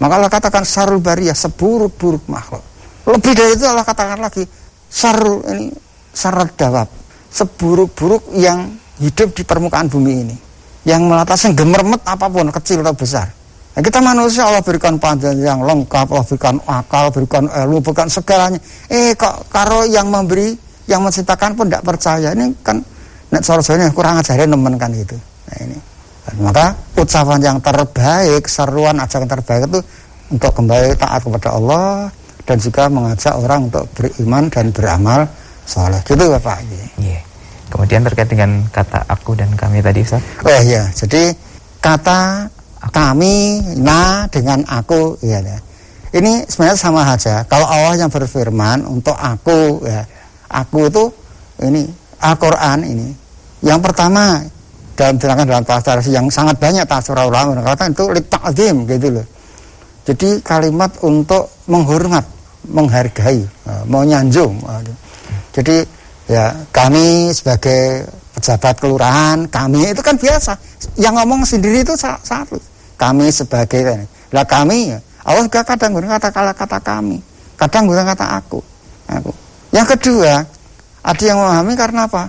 Maka 0.00 0.12
Allah 0.16 0.32
katakan 0.32 0.64
syarul 0.64 0.98
bariyah. 0.98 1.36
Seburuk-buruk 1.36 2.24
makhluk. 2.26 2.64
Lebih 3.04 3.32
dari 3.36 3.52
itu 3.54 3.64
Allah 3.68 3.84
katakan 3.84 4.18
lagi. 4.18 4.42
Syarul 4.90 5.44
ini 5.52 5.68
syarat 6.16 6.50
dawab. 6.56 6.88
Seburuk-buruk 7.30 8.34
yang 8.34 8.74
hidup 8.98 9.30
di 9.36 9.46
permukaan 9.46 9.86
bumi 9.86 10.12
ini 10.26 10.36
yang 10.88 11.04
melatasi 11.08 11.52
gemermet 11.52 12.00
apa 12.08 12.26
pun 12.26 12.48
kecil 12.48 12.80
atau 12.80 12.96
besar. 12.96 13.28
Nah, 13.70 13.80
kita 13.84 14.02
manusia 14.02 14.48
Allah 14.48 14.64
berikan 14.64 14.98
panjang 14.98 15.38
yang 15.38 15.62
lengkap, 15.62 16.10
Allah 16.10 16.26
berikan 16.26 16.56
akal, 16.66 17.04
berikan 17.14 17.44
ilmu, 17.46 17.78
berikan 17.84 18.08
segalanya. 18.10 18.58
Eh 18.90 19.14
kok 19.14 19.46
karo 19.52 19.86
yang 19.86 20.10
memberi, 20.10 20.56
yang 20.90 21.06
menciptakan 21.06 21.54
pun 21.54 21.70
tidak 21.70 21.86
percaya. 21.86 22.34
Ini 22.34 22.50
kan 22.66 22.82
nek 23.30 23.42
sorosnya 23.46 23.92
kurang 23.94 24.18
ajarin 24.18 24.50
nemen 24.50 24.74
kan 24.74 24.90
gitu. 24.90 25.14
Nah 25.14 25.56
ini. 25.62 25.78
Maka 26.38 26.76
ucapan 26.94 27.40
yang 27.40 27.58
terbaik, 27.58 28.44
seruan 28.46 28.96
ajakan 29.00 29.28
terbaik 29.28 29.62
itu 29.66 29.80
untuk 30.30 30.52
kembali 30.54 30.94
taat 30.94 31.20
kepada 31.26 31.48
Allah 31.56 32.12
dan 32.46 32.56
juga 32.60 32.86
mengajak 32.86 33.34
orang 33.34 33.66
untuk 33.66 33.84
beriman 33.96 34.44
dan 34.52 34.66
beramal 34.70 35.20
soleh. 35.66 36.00
Gitu 36.06 36.24
Bapak. 36.30 36.62
Yeah. 37.00 37.22
Kemudian 37.70 38.02
terkait 38.02 38.26
dengan 38.26 38.66
kata 38.74 39.06
aku 39.06 39.38
dan 39.38 39.54
kami 39.54 39.78
tadi 39.78 40.02
Ustaz. 40.02 40.22
Oh 40.42 40.50
iya, 40.50 40.90
jadi 40.90 41.30
kata 41.78 42.50
aku. 42.82 42.90
kami, 42.90 43.62
na 43.78 44.26
dengan 44.32 44.66
aku 44.66 45.14
ya. 45.22 45.38
Ini 46.10 46.42
sebenarnya 46.50 46.78
sama 46.78 47.06
saja. 47.14 47.46
Kalau 47.46 47.70
Allah 47.70 47.94
yang 47.94 48.10
berfirman 48.10 48.82
untuk 48.82 49.14
aku 49.14 49.86
ya, 49.86 50.02
aku 50.50 50.90
itu 50.90 51.04
ini 51.62 51.86
Al-Qur'an 52.18 52.82
ini. 52.82 53.14
Yang 53.62 53.80
pertama 53.86 54.42
dalam 54.94 55.16
terangkan 55.16 55.46
dalam 55.46 55.64
tafsir 55.64 55.98
yang 56.12 56.26
sangat 56.28 56.56
banyak 56.58 56.84
tafsir 56.84 57.16
ulama 57.16 57.56
mengatakan 57.56 57.92
itu 57.92 58.04
litakzim 58.10 58.76
gitu 58.86 59.08
loh. 59.20 59.26
Jadi 60.04 60.42
kalimat 60.42 60.90
untuk 61.04 61.46
menghormat, 61.68 62.24
menghargai, 62.66 63.44
eh, 63.44 63.82
mau 63.86 64.02
nyanjung. 64.02 64.58
Jadi 65.54 65.84
ya 66.30 66.54
kami 66.70 67.30
sebagai 67.30 68.06
pejabat 68.38 68.74
kelurahan 68.80 69.38
kami 69.50 69.90
itu 69.90 70.02
kan 70.02 70.16
biasa. 70.16 70.52
Yang 70.96 71.14
ngomong 71.20 71.40
sendiri 71.44 71.84
itu 71.84 71.94
satu. 71.98 72.56
Kami 73.00 73.32
sebagai 73.32 74.04
lah 74.30 74.44
kami 74.44 74.92
ya 74.92 74.98
Allah 75.24 75.42
juga 75.48 75.64
kadang 75.64 75.96
gunakan 75.96 76.20
kata 76.20 76.28
kata 76.30 76.52
kata 76.52 76.78
kami. 76.84 77.18
Kadang 77.56 77.88
gunakan 77.88 78.08
kata 78.12 78.26
aku. 78.40 78.60
Aku 79.10 79.32
yang 79.70 79.86
kedua 79.86 80.42
ada 81.00 81.22
yang 81.22 81.38
memahami 81.38 81.72
karena 81.78 82.10
apa 82.10 82.26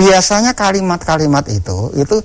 biasanya 0.00 0.56
kalimat-kalimat 0.56 1.44
itu 1.52 1.92
itu 2.00 2.16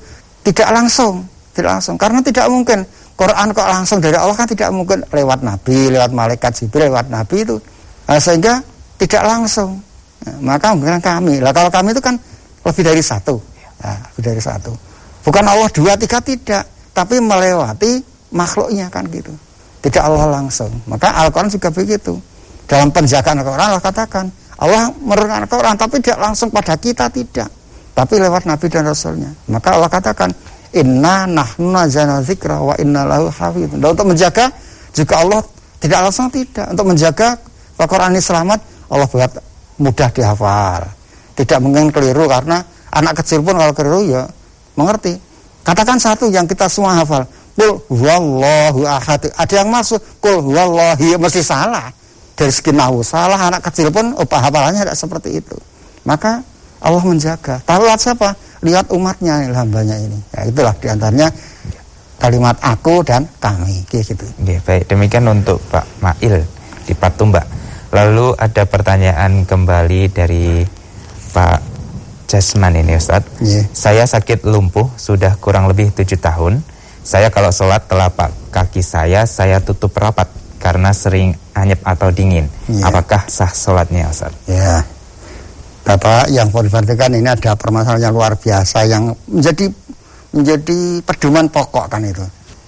tidak 0.48 0.72
langsung 0.72 1.28
tidak 1.52 1.80
langsung 1.80 2.00
karena 2.00 2.24
tidak 2.24 2.48
mungkin 2.48 2.88
Quran 3.16 3.52
kok 3.52 3.68
langsung 3.68 4.00
dari 4.00 4.16
Allah 4.16 4.36
kan 4.36 4.48
tidak 4.48 4.72
mungkin 4.72 5.04
lewat 5.12 5.44
Nabi 5.44 5.92
lewat 5.92 6.12
malaikat 6.16 6.52
Jibril 6.56 6.88
lewat 6.88 7.12
Nabi 7.12 7.44
itu 7.44 7.60
nah, 8.08 8.20
sehingga 8.20 8.64
tidak 8.96 9.24
langsung 9.28 9.84
Nah, 10.26 10.58
maka 10.58 10.74
mungkin 10.74 10.98
kami. 10.98 11.44
Lah 11.44 11.54
kalau 11.54 11.70
kami 11.70 11.94
itu 11.94 12.02
kan 12.02 12.18
lebih 12.66 12.84
dari 12.84 13.02
satu. 13.04 13.38
Nah, 13.86 13.98
lebih 14.16 14.24
dari 14.34 14.42
satu. 14.42 14.74
Bukan 15.22 15.44
Allah 15.46 15.70
dua 15.70 15.94
tiga 15.98 16.18
tidak, 16.22 16.66
tapi 16.94 17.22
melewati 17.22 18.02
makhluknya 18.34 18.90
kan 18.90 19.06
gitu. 19.10 19.34
Tidak 19.86 20.02
Allah 20.02 20.42
langsung. 20.42 20.74
Maka 20.90 21.14
Al-Quran 21.14 21.50
juga 21.54 21.70
begitu. 21.70 22.18
Dalam 22.66 22.90
penjagaan 22.90 23.46
Al-Quran 23.46 23.62
Allah 23.62 23.84
katakan 23.84 24.26
Allah 24.58 24.90
menurunkan 24.98 25.46
Al-Quran 25.46 25.78
tapi 25.78 26.02
tidak 26.02 26.26
langsung 26.26 26.50
pada 26.50 26.74
kita 26.74 27.06
tidak. 27.14 27.50
Tapi 27.96 28.20
lewat 28.20 28.44
Nabi 28.44 28.68
dan 28.68 28.84
Rasulnya. 28.92 29.32
Maka 29.48 29.80
Allah 29.80 29.88
katakan 29.88 30.30
Inna 30.76 31.24
nahnu 31.24 31.72
nazana 31.72 32.20
zikra 32.20 32.60
wa 32.60 32.76
inna 32.76 33.08
lahu 33.08 33.32
hafidun. 33.32 33.80
Dan 33.80 33.96
untuk 33.96 34.12
menjaga 34.12 34.52
juga 34.92 35.24
Allah 35.24 35.40
tidak 35.80 36.00
langsung 36.04 36.28
tidak. 36.28 36.68
Untuk 36.76 36.86
menjaga 36.92 37.40
Al-Quran 37.80 38.12
ini 38.12 38.20
selamat 38.20 38.60
Allah 38.92 39.08
buat 39.08 39.32
mudah 39.80 40.10
dihafal. 40.12 40.84
Tidak 41.40 41.60
mungkin 41.64 41.96
keliru 41.96 42.28
karena 42.28 42.60
anak 42.92 43.24
kecil 43.24 43.40
pun 43.40 43.56
kalau 43.56 43.72
keliru 43.72 44.04
ya 44.04 44.24
mengerti. 44.76 45.16
Katakan 45.64 45.96
satu 45.96 46.28
yang 46.28 46.44
kita 46.44 46.68
semua 46.68 47.00
hafal. 47.00 47.24
Kul 47.56 47.80
wallahu 47.88 48.84
ahad. 48.84 49.32
Ada 49.32 49.64
yang 49.64 49.72
masuk 49.72 50.04
kul 50.20 50.44
wallahi 50.44 51.16
mesti 51.16 51.40
salah. 51.40 51.88
Dari 52.36 52.52
segi 52.52 52.76
nahu 52.76 53.00
salah 53.00 53.40
anak 53.48 53.64
kecil 53.72 53.88
pun 53.96 54.12
upah 54.12 54.52
hafalannya 54.52 54.84
tidak 54.84 55.00
seperti 55.00 55.40
itu. 55.40 55.56
Maka 56.04 56.44
Allah 56.86 57.02
menjaga. 57.02 57.58
Tahu 57.66 57.84
siapa? 57.98 58.38
lihat 58.66 58.90
umatnya 58.90 59.46
hambanya 59.54 59.94
ini. 60.02 60.18
Ya 60.34 60.50
itulah 60.50 60.74
di 60.82 60.88
antaranya 60.90 61.30
kalimat 62.18 62.58
aku 62.66 63.06
dan 63.06 63.30
kami 63.38 63.86
gitu. 63.94 64.26
Oke, 64.42 64.58
baik. 64.66 64.90
Demikian 64.90 65.30
untuk 65.30 65.62
Pak 65.70 65.86
Mail 66.02 66.42
di 66.90 66.94
Patumba. 66.98 67.46
Lalu 67.94 68.34
ada 68.36 68.66
pertanyaan 68.66 69.46
kembali 69.46 70.10
dari 70.10 70.66
Pak 71.32 71.60
Jasman 72.26 72.82
ini 72.82 72.98
Ustaz. 72.98 73.22
Yeah. 73.38 73.70
Saya 73.70 74.10
sakit 74.10 74.50
lumpuh 74.50 74.90
sudah 74.98 75.38
kurang 75.38 75.70
lebih 75.70 75.94
tujuh 75.94 76.18
tahun. 76.18 76.66
Saya 77.06 77.30
kalau 77.30 77.54
sholat 77.54 77.86
telapak 77.86 78.34
kaki 78.50 78.82
saya 78.82 79.30
saya 79.30 79.62
tutup 79.62 79.94
rapat 79.94 80.26
karena 80.58 80.90
sering 80.90 81.38
anyep 81.54 81.86
atau 81.86 82.10
dingin. 82.10 82.50
Yeah. 82.66 82.90
Apakah 82.90 83.30
sah 83.30 83.54
sholatnya 83.54 84.10
Ustaz? 84.10 84.34
Ya. 84.50 84.82
Yeah. 84.82 84.95
Bapak 85.86 86.34
yang 86.34 86.50
mau 86.50 86.66
diperhatikan 86.66 87.14
ini 87.14 87.30
ada 87.30 87.54
permasalahan 87.54 88.10
yang 88.10 88.14
luar 88.18 88.34
biasa 88.34 88.90
yang 88.90 89.14
menjadi 89.30 89.70
menjadi 90.34 91.06
pedoman 91.06 91.46
pokok 91.54 91.86
kan 91.94 92.02
itu. 92.02 92.26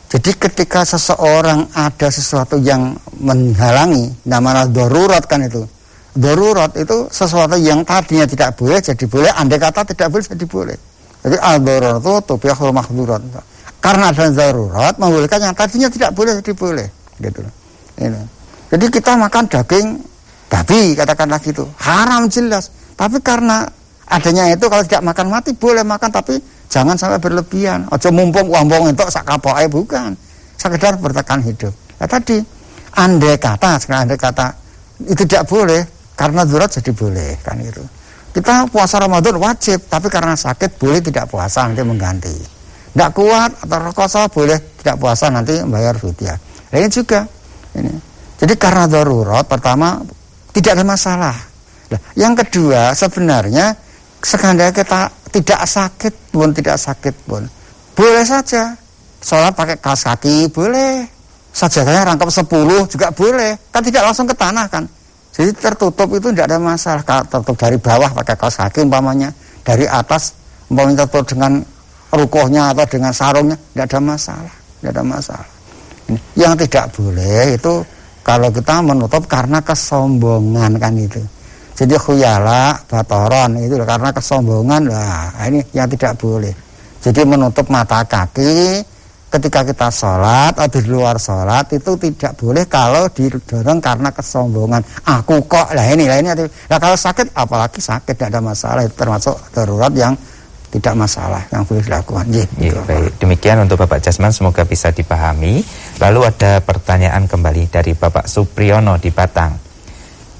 Jadi 0.08 0.32
ketika 0.40 0.86
seseorang 0.88 1.68
ada 1.76 2.08
sesuatu 2.08 2.56
yang 2.62 2.96
menghalangi, 3.20 4.08
namanya 4.24 4.70
darurat 4.70 5.26
kan 5.26 5.44
itu. 5.44 5.66
Darurat 6.16 6.72
itu 6.80 7.10
sesuatu 7.12 7.60
yang 7.60 7.84
tadinya 7.84 8.24
tidak 8.24 8.56
boleh 8.56 8.80
jadi 8.80 9.06
boleh, 9.10 9.34
andai 9.36 9.60
kata 9.60 9.84
tidak 9.84 10.08
boleh 10.14 10.24
jadi 10.24 10.46
boleh. 10.48 10.78
Jadi 11.26 11.36
al-darurat 11.42 12.00
itu 12.00 12.14
tubihul 12.24 12.72
mahdurat. 12.72 13.20
Karena 13.84 14.14
ada 14.16 14.30
darurat 14.32 14.94
membolehkan 14.96 15.42
yang 15.42 15.56
tadinya 15.58 15.90
tidak 15.92 16.14
boleh 16.16 16.38
jadi 16.40 16.54
boleh. 16.56 16.88
Gitu. 17.20 17.42
Ini. 17.98 18.22
Jadi 18.72 18.86
kita 18.94 19.18
makan 19.18 19.44
daging 19.50 19.88
babi 20.48 20.96
katakanlah 20.96 21.42
gitu. 21.44 21.68
Haram 21.82 22.32
jelas. 22.32 22.77
Tapi 22.98 23.22
karena 23.22 23.64
adanya 24.10 24.50
itu 24.50 24.66
kalau 24.66 24.84
tidak 24.84 25.06
makan 25.06 25.28
mati 25.30 25.54
boleh 25.54 25.86
makan 25.86 26.10
tapi 26.10 26.42
Jangan 26.68 27.00
sampai 27.00 27.20
berlebihan. 27.20 27.88
Ojo 27.88 28.12
mumpung 28.12 28.52
uang 28.52 28.92
itu 28.92 29.04
sak 29.08 29.28
bukan. 29.72 30.12
Sekedar 30.60 31.00
bertahan 31.00 31.40
hidup. 31.44 31.72
Ya 31.98 32.06
tadi 32.06 32.44
andai 32.98 33.40
kata, 33.40 33.80
sekarang 33.80 34.10
andai 34.10 34.20
kata 34.20 34.52
itu 35.08 35.24
tidak 35.24 35.48
boleh 35.48 35.82
karena 36.18 36.44
durat 36.44 36.70
jadi 36.70 36.92
boleh 36.92 37.40
kan 37.42 37.58
itu. 37.62 37.82
Kita 38.36 38.70
puasa 38.70 39.02
Ramadan 39.02 39.40
wajib, 39.42 39.90
tapi 39.90 40.14
karena 40.14 40.38
sakit 40.38 40.78
boleh 40.78 41.02
tidak 41.02 41.26
puasa 41.32 41.66
nanti 41.66 41.82
mengganti. 41.82 42.36
Tidak 42.94 43.10
kuat 43.14 43.52
atau 43.66 43.80
rekoso 43.82 44.22
boleh 44.30 44.58
tidak 44.82 44.98
puasa 45.02 45.30
nanti 45.34 45.58
bayar 45.66 45.98
fidyah. 45.98 46.38
Nah, 46.74 46.78
ini 46.78 46.90
juga 46.90 47.26
ini. 47.78 47.94
Jadi 48.38 48.54
karena 48.60 48.86
darurat 48.86 49.46
pertama 49.48 49.98
tidak 50.54 50.78
ada 50.78 50.86
masalah. 50.86 51.36
Nah, 51.88 52.00
yang 52.20 52.36
kedua 52.36 52.92
sebenarnya 52.92 53.72
sekandar 54.20 54.76
kita 54.76 55.08
tidak 55.32 55.62
sakit 55.64 56.14
pun 56.34 56.52
tidak 56.52 56.78
sakit 56.80 57.16
pun. 57.28 57.44
Boleh 57.96 58.26
saja. 58.28 58.76
Sholat 59.18 59.58
pakai 59.58 59.82
kaos 59.82 60.06
kaki 60.06 60.52
boleh. 60.54 61.08
Sajadahnya 61.50 62.06
rangkap 62.06 62.30
10 62.30 62.46
juga 62.86 63.10
boleh. 63.10 63.58
Kan 63.74 63.82
tidak 63.82 64.06
langsung 64.06 64.30
ke 64.30 64.36
tanah 64.38 64.70
kan? 64.70 64.86
Jadi 65.34 65.54
tertutup 65.58 66.06
itu 66.14 66.30
tidak 66.30 66.54
ada 66.54 66.60
masalah. 66.62 67.02
Tertutup 67.26 67.58
dari 67.58 67.78
bawah 67.82 68.10
pakai 68.14 68.36
kaos 68.38 68.56
kaki 68.62 68.86
umpamanya 68.86 69.34
dari 69.66 69.90
atas 69.90 70.38
umpamanya 70.70 71.06
tertutup 71.06 71.34
dengan 71.34 71.66
rukohnya 72.14 72.72
atau 72.72 72.86
dengan 72.86 73.12
sarungnya 73.12 73.58
tidak 73.74 73.86
ada 73.90 74.00
masalah. 74.04 74.56
Tidak 74.78 74.92
ada 74.94 75.04
masalah. 75.04 75.50
Yang 76.38 76.54
tidak 76.68 76.86
boleh 76.94 77.58
itu 77.58 77.74
kalau 78.22 78.50
kita 78.54 78.76
menutup 78.86 79.24
karena 79.26 79.60
kesombongan 79.60 80.78
kan 80.78 80.94
itu 80.96 81.20
jadi 81.78 81.94
khuyala, 81.94 82.90
batoron 82.90 83.62
itu 83.62 83.78
karena 83.86 84.10
kesombongan 84.10 84.90
lah 84.90 85.30
ini 85.46 85.62
yang 85.78 85.86
tidak 85.86 86.18
boleh. 86.18 86.50
Jadi 86.98 87.22
menutup 87.22 87.70
mata 87.70 88.02
kaki 88.02 88.82
ketika 89.30 89.62
kita 89.62 89.94
sholat 89.94 90.58
atau 90.58 90.82
di 90.82 90.90
luar 90.90 91.22
sholat 91.22 91.70
itu 91.78 91.94
tidak 92.02 92.34
boleh 92.34 92.66
kalau 92.66 93.06
didorong 93.14 93.78
karena 93.78 94.10
kesombongan. 94.10 94.82
Aku 95.06 95.46
kok 95.46 95.70
lah 95.78 95.86
ini 95.94 96.10
lah 96.10 96.18
ini. 96.18 96.34
Nah 96.50 96.82
kalau 96.82 96.98
sakit 96.98 97.38
apalagi 97.38 97.78
sakit 97.78 98.18
tidak 98.18 98.34
ada 98.34 98.42
masalah 98.42 98.82
itu 98.82 98.98
termasuk 98.98 99.38
darurat 99.54 99.94
yang 99.94 100.18
tidak 100.74 100.98
masalah 100.98 101.46
yang 101.54 101.62
boleh 101.62 101.86
dilakukan. 101.86 102.26
Ya, 102.34 102.46
ya, 102.58 102.74
baik. 102.90 103.22
Demikian 103.22 103.62
untuk 103.62 103.86
Bapak 103.86 104.02
Jasman 104.02 104.34
semoga 104.34 104.66
bisa 104.66 104.90
dipahami. 104.90 105.62
Lalu 106.02 106.20
ada 106.26 106.58
pertanyaan 106.58 107.30
kembali 107.30 107.70
dari 107.70 107.94
Bapak 107.94 108.26
Supriyono 108.26 108.98
di 108.98 109.14
Batang. 109.14 109.67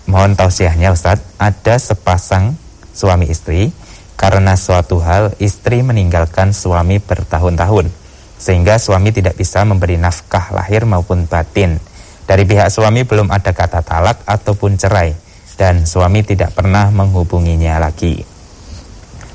Mohon 0.08 0.40
tausiahnya 0.40 0.96
Ustadz, 0.96 1.36
ada 1.36 1.76
sepasang 1.76 2.56
suami 2.96 3.28
istri 3.28 3.76
karena 4.16 4.56
suatu 4.56 5.04
hal 5.04 5.36
istri 5.36 5.84
meninggalkan 5.84 6.56
suami 6.56 7.04
bertahun-tahun 7.04 7.92
sehingga 8.40 8.80
suami 8.80 9.12
tidak 9.12 9.36
bisa 9.36 9.68
memberi 9.68 10.00
nafkah 10.00 10.56
lahir 10.56 10.88
maupun 10.88 11.28
batin. 11.28 11.76
Dari 12.24 12.48
pihak 12.48 12.72
suami 12.72 13.04
belum 13.04 13.28
ada 13.36 13.52
kata 13.52 13.84
talak 13.84 14.24
ataupun 14.24 14.80
cerai 14.80 15.12
dan 15.60 15.84
suami 15.84 16.24
tidak 16.24 16.56
pernah 16.56 16.88
menghubunginya 16.88 17.76
lagi. 17.76 18.24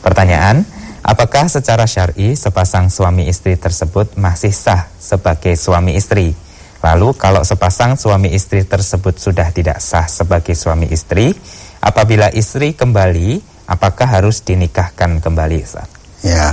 Pertanyaan, 0.00 0.64
apakah 1.04 1.52
secara 1.52 1.84
syar'i 1.84 2.32
sepasang 2.32 2.88
suami 2.88 3.28
istri 3.28 3.60
tersebut 3.60 4.16
masih 4.16 4.56
sah 4.56 4.88
sebagai 4.96 5.52
suami 5.52 6.00
istri? 6.00 6.32
Lalu 6.82 7.14
kalau 7.14 7.46
sepasang 7.46 7.94
suami 7.94 8.34
istri 8.34 8.66
tersebut 8.66 9.14
sudah 9.14 9.54
tidak 9.54 9.78
sah 9.78 10.10
sebagai 10.10 10.58
suami 10.58 10.90
istri, 10.90 11.30
apabila 11.78 12.26
istri 12.34 12.74
kembali, 12.74 13.38
apakah 13.70 14.18
harus 14.18 14.42
dinikahkan 14.42 15.22
kembali, 15.22 15.56
Ustaz? 15.62 15.86
Ya. 16.26 16.50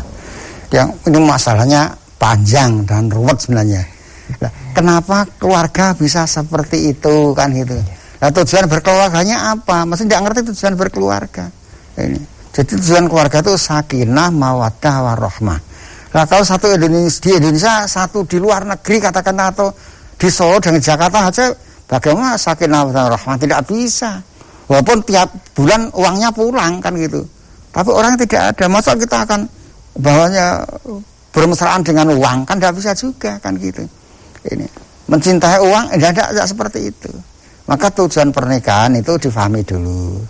Yang 0.69 1.01
ini 1.09 1.19
masalahnya 1.25 1.97
panjang 2.21 2.85
dan 2.85 3.09
ruwet 3.09 3.41
sebenarnya. 3.41 3.81
Nah, 4.37 4.51
kenapa 4.77 5.25
keluarga 5.41 5.97
bisa 5.97 6.29
seperti 6.29 6.93
itu 6.93 7.33
kan 7.33 7.49
gitu? 7.49 7.73
Nah, 8.21 8.29
tujuan 8.29 8.69
berkeluarganya 8.69 9.57
apa? 9.57 9.89
Masih 9.89 10.05
tidak 10.05 10.29
ngerti 10.29 10.53
tujuan 10.53 10.77
berkeluarga. 10.77 11.49
Ini. 11.97 12.21
Jadi 12.53 12.77
tujuan 12.77 13.09
keluarga 13.09 13.41
itu 13.41 13.57
sakinah, 13.57 14.29
mawaddah, 14.29 14.95
warahmah. 15.09 15.59
Nah, 16.09 16.23
kalau 16.25 16.45
satu 16.45 16.69
Indonesia 16.69 17.17
di 17.21 17.29
Indonesia, 17.37 17.85
satu 17.85 18.25
di 18.25 18.37
luar 18.37 18.65
negeri 18.65 18.97
katakan 19.01 19.37
atau 19.41 19.73
di 20.19 20.27
Solo 20.27 20.59
dan 20.59 20.75
Jakarta 20.77 21.31
saja 21.31 21.55
bagaimana 21.87 22.35
sakinah 22.35 22.91
dan 22.91 23.07
rahmah 23.15 23.37
tidak 23.39 23.63
bisa. 23.65 24.19
Walaupun 24.69 25.01
tiap 25.07 25.33
bulan 25.57 25.89
uangnya 25.95 26.29
pulang 26.29 26.77
kan 26.77 26.93
gitu. 26.93 27.25
Tapi 27.73 27.89
orang 27.89 28.13
tidak 28.19 28.53
ada. 28.53 28.65
Masa 28.69 28.93
kita 28.93 29.25
akan 29.25 29.49
bawanya 29.97 30.61
bermesraan 31.33 31.81
dengan 31.81 32.13
uang? 32.13 32.45
Kan 32.45 32.61
tidak 32.61 32.77
bisa 32.77 32.91
juga 32.93 33.41
kan 33.41 33.57
gitu. 33.57 33.81
Ini 34.45 34.67
mencintai 35.09 35.57
uang 35.57 35.97
tidak 35.97 36.09
ada, 36.13 36.23
tidak 36.35 36.47
seperti 36.53 36.79
itu. 36.93 37.09
Maka 37.65 37.89
tujuan 37.89 38.29
pernikahan 38.29 38.93
itu 38.93 39.17
difahami 39.17 39.65
dulu. 39.65 40.21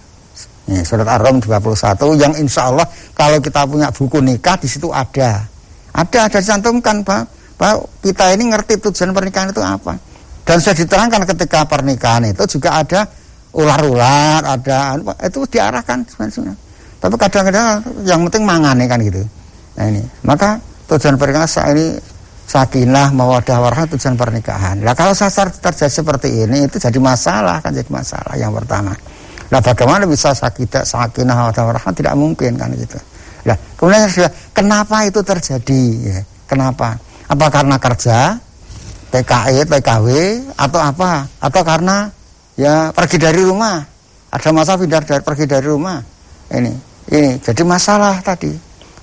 Ini 0.70 0.86
surat 0.86 1.08
Ar-Rum 1.08 1.42
21 1.42 2.22
yang 2.22 2.32
insya 2.38 2.70
Allah 2.70 2.86
kalau 3.18 3.42
kita 3.42 3.66
punya 3.66 3.90
buku 3.90 4.22
nikah 4.22 4.56
di 4.56 4.70
situ 4.70 4.88
ada. 4.94 5.44
Ada 5.90 6.30
ada 6.30 6.38
dicantumkan 6.38 7.02
Pak 7.02 7.39
bahwa 7.60 7.84
kita 8.00 8.32
ini 8.40 8.56
ngerti 8.56 8.80
tujuan 8.80 9.12
pernikahan 9.12 9.52
itu 9.52 9.60
apa. 9.60 10.00
Dan 10.48 10.64
sudah 10.64 10.78
diterangkan 10.80 11.22
ketika 11.36 11.68
pernikahan 11.68 12.32
itu 12.32 12.58
juga 12.58 12.80
ada 12.80 13.04
ular-ular, 13.52 14.42
ada 14.48 14.96
itu 15.28 15.44
diarahkan 15.44 16.08
sebenarnya. 16.08 16.56
Tapi 17.04 17.16
kadang-kadang 17.20 17.84
yang 18.08 18.24
penting 18.32 18.44
mangane 18.48 18.88
kan 18.88 18.98
gitu. 19.04 19.22
Nah 19.76 19.86
ini, 19.92 20.02
maka 20.24 20.56
tujuan 20.88 21.20
pernikahan 21.20 21.76
ini 21.76 22.00
sakinah 22.50 23.14
mawadah 23.14 23.62
warahmah 23.62 23.88
tujuan 23.94 24.18
pernikahan. 24.18 24.82
Nah 24.82 24.98
kalau 24.98 25.14
sasar 25.14 25.54
terjadi 25.54 26.02
seperti 26.02 26.50
ini 26.50 26.66
itu 26.66 26.82
jadi 26.82 26.98
masalah 26.98 27.62
kan 27.62 27.76
jadi 27.76 27.88
masalah 27.94 28.34
yang 28.34 28.50
pertama. 28.50 28.98
Nah 29.54 29.60
bagaimana 29.62 30.10
bisa 30.10 30.34
sakinah 30.34 30.82
sakinah 30.82 31.36
mawadah 31.38 31.64
warahmah 31.70 31.94
tidak 31.94 32.18
mungkin 32.18 32.58
kan 32.58 32.74
gitu. 32.74 32.98
Nah 33.46 33.54
kemudian 33.78 34.10
kenapa 34.50 35.06
itu 35.06 35.22
terjadi? 35.22 35.84
Ya, 36.02 36.20
kenapa? 36.50 36.98
Apa 37.30 37.46
karena 37.54 37.78
kerja, 37.78 38.42
TKI, 39.14 39.62
TKW, 39.70 40.08
atau 40.58 40.80
apa? 40.82 41.30
Atau 41.38 41.62
karena 41.62 42.10
ya 42.58 42.90
pergi 42.90 43.22
dari 43.22 43.46
rumah. 43.46 43.86
Ada 44.34 44.50
masa 44.50 44.74
pindah 44.74 45.06
dari 45.06 45.22
pergi 45.22 45.46
dari 45.46 45.66
rumah. 45.70 46.02
Ini, 46.50 46.74
ini 47.14 47.38
jadi 47.38 47.62
masalah 47.62 48.18
tadi. 48.26 48.50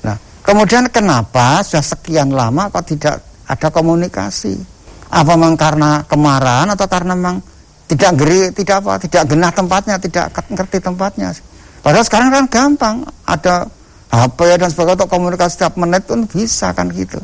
Nah, 0.03 0.19
kemudian 0.43 0.91
kenapa 0.91 1.63
sudah 1.63 1.87
sekian 1.87 2.35
lama 2.35 2.67
kok 2.67 2.83
tidak 2.91 3.23
ada 3.47 3.71
komunikasi? 3.71 4.59
Apa 5.07 5.39
memang 5.39 5.55
karena 5.55 6.03
kemarahan 6.11 6.75
atau 6.75 6.87
karena 6.91 7.15
memang 7.15 7.39
tidak 7.87 8.11
geri, 8.19 8.51
tidak 8.51 8.83
apa, 8.83 8.99
tidak 9.07 9.23
genah 9.31 9.55
tempatnya, 9.55 9.95
tidak 10.03 10.35
ngerti 10.51 10.83
tempatnya. 10.83 11.31
Padahal 11.79 12.03
sekarang 12.03 12.35
kan 12.35 12.45
gampang, 12.51 12.97
ada 13.23 13.71
HP 14.11 14.39
dan 14.59 14.67
sebagainya 14.67 14.99
untuk 15.07 15.11
komunikasi 15.15 15.53
setiap 15.55 15.79
menit 15.79 16.03
pun 16.11 16.27
bisa 16.27 16.75
kan 16.75 16.91
gitu 16.91 17.23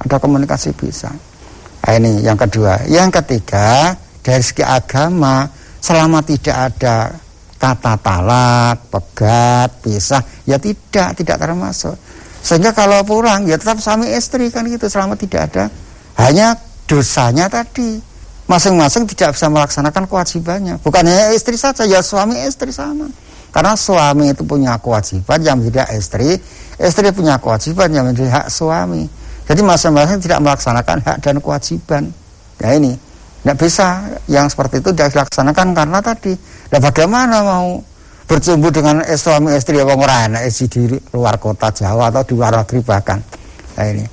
ada 0.00 0.16
komunikasi 0.18 0.74
bisa. 0.74 1.10
Nah, 1.84 1.92
ini 1.94 2.24
yang 2.24 2.40
kedua. 2.40 2.80
Yang 2.88 3.20
ketiga, 3.22 3.92
dari 4.24 4.40
segi 4.40 4.64
agama, 4.64 5.44
selama 5.84 6.24
tidak 6.24 6.56
ada 6.72 7.12
kata 7.60 7.94
talak, 8.00 8.76
pegat, 8.88 9.70
pisah, 9.84 10.24
ya 10.48 10.56
tidak, 10.56 11.16
tidak 11.16 11.36
termasuk. 11.36 11.96
Sehingga 12.44 12.76
kalau 12.76 13.00
pulang 13.08 13.48
ya 13.48 13.56
tetap 13.56 13.80
suami 13.80 14.12
istri 14.12 14.52
kan 14.52 14.68
gitu 14.68 14.84
selama 14.84 15.16
tidak 15.16 15.48
ada 15.48 15.64
hanya 16.20 16.52
dosanya 16.84 17.48
tadi 17.48 17.96
masing-masing 18.44 19.08
tidak 19.08 19.32
bisa 19.32 19.48
melaksanakan 19.48 20.04
kewajibannya. 20.04 20.76
Bukan 20.84 21.08
hanya 21.08 21.32
istri 21.32 21.56
saja, 21.56 21.88
ya 21.88 22.04
suami 22.04 22.36
istri 22.44 22.68
sama. 22.68 23.08
Karena 23.48 23.72
suami 23.78 24.34
itu 24.34 24.44
punya 24.44 24.76
kewajiban 24.76 25.40
yang 25.40 25.58
tidak 25.64 25.88
istri, 25.96 26.36
istri 26.76 27.08
punya 27.14 27.40
kewajiban 27.40 27.88
yang 27.88 28.04
menjadi 28.04 28.28
hak 28.42 28.46
suami. 28.52 29.08
Jadi 29.44 29.60
masing-masing 29.60 30.18
tidak 30.24 30.40
melaksanakan 30.40 30.98
hak 31.04 31.16
dan 31.20 31.36
kewajiban. 31.40 32.02
Ya 32.62 32.68
ini, 32.76 32.96
tidak 33.44 33.56
bisa 33.60 34.08
yang 34.24 34.48
seperti 34.48 34.80
itu 34.80 34.88
tidak 34.96 35.12
dilaksanakan 35.12 35.76
karena 35.76 35.98
tadi. 36.00 36.32
Nah 36.72 36.80
bagaimana 36.80 37.44
mau 37.44 37.76
bercumbu 38.24 38.72
dengan 38.72 39.04
suami 39.04 39.52
istri 39.52 39.76
yang 39.76 40.00
ora 40.00 40.24
enak 40.24 40.48
di 40.48 40.96
luar 41.12 41.36
kota 41.36 41.68
Jawa 41.68 42.08
atau 42.08 42.24
di 42.24 42.32
luar 42.32 42.56
negeri 42.56 42.80
bahkan. 42.80 43.20
Nah 43.76 43.84
ini. 43.84 44.04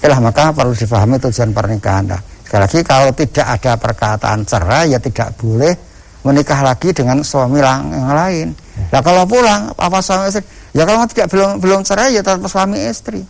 Itulah 0.00 0.16
maka 0.16 0.48
perlu 0.56 0.72
difahami 0.72 1.20
tujuan 1.20 1.52
pernikahan. 1.52 2.08
Nah, 2.08 2.20
sekali 2.40 2.60
lagi 2.64 2.80
kalau 2.80 3.12
tidak 3.12 3.46
ada 3.46 3.72
perkataan 3.76 4.48
cerai 4.48 4.96
ya 4.96 4.98
tidak 4.98 5.36
boleh 5.36 5.76
menikah 6.24 6.64
lagi 6.64 6.88
dengan 6.96 7.20
suami 7.20 7.60
yang 7.60 8.08
lain. 8.08 8.48
Nah 8.88 9.00
kalau 9.04 9.28
pulang 9.28 9.76
apa 9.76 10.00
suami 10.00 10.32
istri? 10.32 10.40
Ya 10.72 10.88
kalau 10.88 11.04
tidak 11.04 11.28
belum 11.28 11.60
belum 11.60 11.80
cerai 11.84 12.16
ya 12.16 12.24
tetap 12.24 12.48
suami 12.48 12.80
istri. 12.80 13.20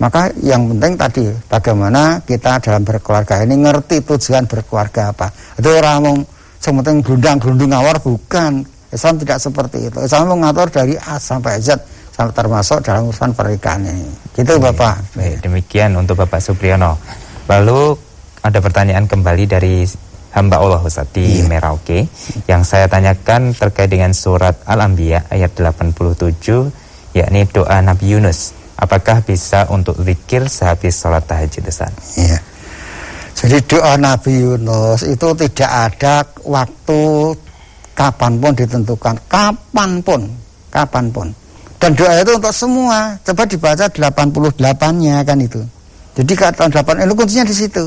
Maka 0.00 0.32
yang 0.40 0.64
penting 0.72 0.96
tadi 0.96 1.24
bagaimana 1.44 2.24
kita 2.24 2.56
dalam 2.64 2.80
berkeluarga 2.88 3.44
ini 3.44 3.60
ngerti 3.60 4.00
tujuan 4.00 4.48
berkeluarga 4.48 5.12
apa. 5.12 5.28
Itu 5.60 5.68
orang 5.76 6.24
yang 6.64 6.74
penting 6.80 7.04
gelundang-gelundung 7.04 7.72
awar 7.76 8.00
bukan. 8.00 8.64
Islam 8.90 9.22
tidak 9.22 9.38
seperti 9.38 9.86
itu. 9.86 9.98
Islam 10.02 10.34
mengatur 10.40 10.66
dari 10.72 10.98
A 10.98 11.20
sampai 11.20 11.62
Z 11.62 11.78
sampai 12.10 12.34
termasuk 12.34 12.82
dalam 12.82 13.06
urusan 13.06 13.30
pernikahan 13.36 13.86
ini. 13.86 14.08
Gitu 14.34 14.56
Oke. 14.58 14.72
Bapak. 14.72 15.14
Baik, 15.14 15.36
demikian 15.46 15.94
untuk 15.94 16.18
Bapak 16.18 16.42
Supriyono. 16.42 16.98
Lalu 17.46 17.94
ada 18.40 18.58
pertanyaan 18.58 19.04
kembali 19.04 19.44
dari 19.46 19.84
hamba 20.32 20.62
Allah 20.62 20.80
Ustaz 20.80 21.10
di 21.12 21.42
iya. 21.42 21.46
Merauke 21.46 22.06
yang 22.46 22.62
saya 22.62 22.86
tanyakan 22.86 23.52
terkait 23.52 23.90
dengan 23.90 24.14
surat 24.14 24.56
Al-Anbiya 24.64 25.28
ayat 25.28 25.54
87 25.54 27.16
yakni 27.16 27.40
doa 27.50 27.78
Nabi 27.82 28.16
Yunus. 28.16 28.59
Apakah 28.80 29.20
bisa 29.20 29.68
untuk 29.68 29.92
zikir 30.00 30.48
sehabis 30.48 30.96
sholat 30.96 31.28
tahajud 31.28 31.68
Ustaz? 31.68 31.92
Iya. 32.16 32.40
Jadi 33.36 33.56
doa 33.68 33.96
Nabi 34.00 34.40
Yunus 34.40 35.04
itu 35.04 35.28
tidak 35.36 35.70
ada 35.70 36.24
waktu 36.44 37.00
kapan 37.92 38.40
pun 38.40 38.52
ditentukan. 38.56 39.14
Kapan 39.28 39.90
pun 40.00 40.20
kapan 40.72 41.12
pun. 41.12 41.28
Dan 41.76 41.92
doa 41.92 42.24
itu 42.24 42.32
untuk 42.36 42.52
semua. 42.56 43.16
Coba 43.24 43.44
dibaca 43.44 43.84
88-nya 43.88 45.24
kan 45.24 45.38
itu. 45.40 45.60
Jadi 46.16 46.32
kata 46.36 46.68
8 46.68 47.04
itu 47.04 47.14
kuncinya 47.16 47.44
di 47.44 47.56
situ. 47.56 47.84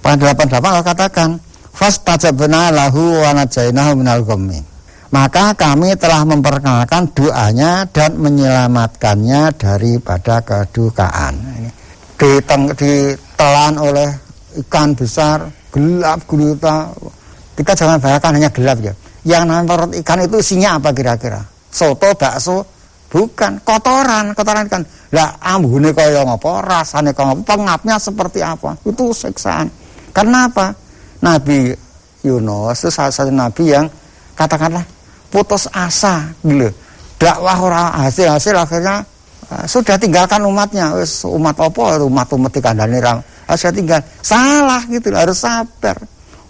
Pada 0.00 0.32
88 0.32 0.56
Allah 0.64 0.84
katakan 0.84 1.28
fastajabna 1.76 2.72
lahu 2.72 3.20
wa 3.20 3.36
najainahu 3.36 4.00
minal 4.00 4.24
ghammi 4.24 4.69
maka 5.10 5.52
kami 5.58 5.98
telah 5.98 6.22
memperkenalkan 6.22 7.10
doanya 7.14 7.82
dan 7.90 8.14
menyelamatkannya 8.18 9.54
daripada 9.58 10.42
kedukaan 10.42 11.34
ditelan 12.16 13.74
oleh 13.80 14.10
ikan 14.66 14.94
besar 14.94 15.50
gelap 15.74 16.22
gulita 16.26 16.90
kita 17.58 17.72
jangan 17.74 17.98
bayangkan 17.98 18.32
hanya 18.38 18.50
gelap 18.54 18.78
ya 18.78 18.94
yang 19.28 19.44
namanya 19.44 19.92
ikan 20.00 20.24
itu 20.24 20.40
isinya 20.40 20.80
apa 20.80 20.96
kira-kira? 20.96 21.44
Soto, 21.68 22.08
bakso, 22.16 22.64
bukan 23.12 23.60
kotoran, 23.60 24.32
kotoran 24.32 24.64
ikan. 24.64 24.82
Lah 25.12 25.36
ambune 25.44 25.92
kaya 25.92 26.24
ngapa, 26.24 26.64
rasane 26.64 27.12
kaya 27.12 27.36
ngapa, 27.36 27.42
pengapnya 27.44 27.96
seperti 28.00 28.40
apa? 28.40 28.80
Itu 28.88 29.12
siksaan. 29.12 29.68
Karena 30.16 30.48
apa? 30.48 30.72
Nabi 31.20 31.76
Yunus 32.24 32.80
itu 32.80 32.88
salah 32.88 33.12
satu 33.12 33.28
nabi 33.28 33.76
yang 33.76 33.84
katakanlah 34.32 34.84
putus 35.30 35.70
asa 35.70 36.28
gitu. 36.42 36.68
Dakwah 37.20 37.56
orang 37.56 37.86
hasil-hasil 38.04 38.54
akhirnya 38.56 39.06
uh, 39.48 39.64
sudah 39.64 39.96
tinggalkan 39.96 40.42
umatnya. 40.44 40.92
Wis 40.98 41.22
umat 41.24 41.56
apa? 41.56 42.02
Umat 42.02 42.28
umat 42.34 42.50
dikandani 42.52 42.98
ram. 42.98 43.22
Sudah 43.54 43.74
tinggal. 43.74 44.00
Salah 44.20 44.82
gitu 44.90 45.10
harus 45.14 45.38
sabar. 45.38 45.96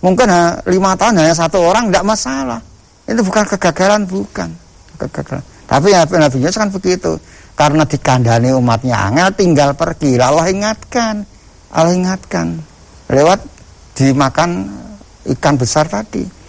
Mungkin 0.01 0.27
lima 0.65 0.97
tahun 0.97 1.21
hanya 1.21 1.37
satu 1.37 1.61
orang 1.61 1.93
tidak 1.93 2.05
masalah. 2.09 2.61
Itu 3.05 3.21
bukan 3.21 3.45
kegagalan, 3.45 4.09
bukan 4.09 4.49
kegagalan. 4.97 5.45
Tapi 5.69 5.87
ya 5.93 6.03
Nabi 6.09 6.37
Yunus 6.41 6.57
kan 6.57 6.71
begitu. 6.73 7.13
Karena 7.53 7.85
dikandani 7.85 8.57
umatnya 8.57 8.97
angel, 8.97 9.29
tinggal 9.37 9.71
pergi. 9.77 10.17
Allah 10.17 10.49
ingatkan, 10.49 11.21
Allah 11.77 11.93
ingatkan 11.93 12.57
lewat 13.13 13.45
dimakan 13.93 14.71
ikan 15.37 15.55
besar 15.61 15.85
tadi. 15.85 16.40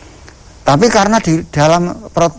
Tapi 0.62 0.86
karena 0.88 1.18
di 1.18 1.42
dalam 1.50 2.10
perut 2.14 2.34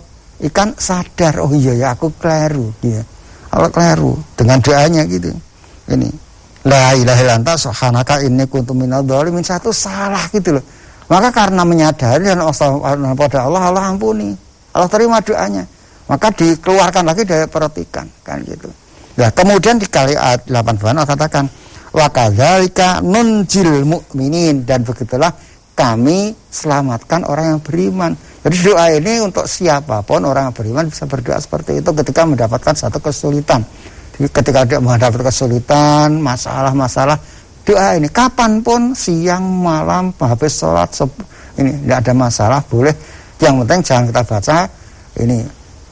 ikan 0.51 0.75
sadar, 0.79 1.43
oh 1.43 1.53
iya 1.55 1.75
ya 1.75 1.87
aku 1.95 2.11
keliru, 2.19 2.71
ya. 2.83 3.03
Allah 3.53 3.69
keliru 3.69 4.17
dengan 4.39 4.59
doanya 4.63 5.03
gitu. 5.05 5.31
Ini 5.91 6.09
La 6.63 6.95
ilaha 6.95 7.21
illallah 7.27 7.59
subhanaka 7.59 8.23
inni 8.23 8.47
kuntu 8.47 8.71
minadh 8.71 9.03
satu 9.43 9.75
salah 9.75 10.23
gitu 10.31 10.55
loh 10.55 10.65
maka 11.13 11.29
karena 11.29 11.61
menyadari 11.61 12.25
dan 12.25 12.41
pada 13.13 13.45
Allah, 13.45 13.63
Allah 13.69 13.85
ampuni. 13.93 14.33
Allah 14.73 14.89
terima 14.89 15.21
doanya. 15.21 15.69
Maka 16.09 16.33
dikeluarkan 16.33 17.05
lagi 17.05 17.29
dari 17.29 17.45
perhatikan 17.45 18.09
kan 18.25 18.41
gitu. 18.49 18.73
Nah, 19.21 19.29
kemudian 19.29 19.77
di 19.77 19.85
kali 19.85 20.17
ayat 20.17 20.49
8 20.49 20.73
Allah 20.89 21.05
katakan 21.05 21.45
wa 21.93 22.09
kadzalika 22.09 23.05
nunjil 23.05 23.85
mukminin 23.85 24.65
dan 24.65 24.89
begitulah 24.89 25.29
kami 25.83 26.31
selamatkan 26.47 27.27
orang 27.27 27.59
yang 27.59 27.61
beriman. 27.67 28.13
Jadi 28.47 28.57
doa 28.63 28.87
ini 28.95 29.19
untuk 29.19 29.51
siapa 29.51 30.07
pun 30.07 30.23
orang 30.23 30.51
yang 30.51 30.55
beriman 30.55 30.87
bisa 30.87 31.11
berdoa 31.11 31.43
seperti 31.43 31.83
itu 31.83 31.91
ketika 31.91 32.23
mendapatkan 32.23 32.75
satu 32.75 33.03
kesulitan. 33.03 33.67
Jadi 34.15 34.29
ketika 34.31 34.63
dia 34.63 34.79
menghadapi 34.79 35.27
kesulitan, 35.27 36.23
masalah-masalah, 36.23 37.19
doa 37.67 37.99
ini 37.99 38.07
kapan 38.07 38.63
pun 38.63 38.95
siang 38.95 39.43
malam 39.43 40.15
habis 40.23 40.55
sholat 40.55 40.91
ini 41.59 41.83
tidak 41.83 41.99
ada 42.07 42.13
masalah 42.15 42.61
boleh. 42.63 42.95
Yang 43.43 43.55
penting 43.67 43.81
jangan 43.83 44.05
kita 44.07 44.23
baca 44.23 44.59
ini 45.19 45.39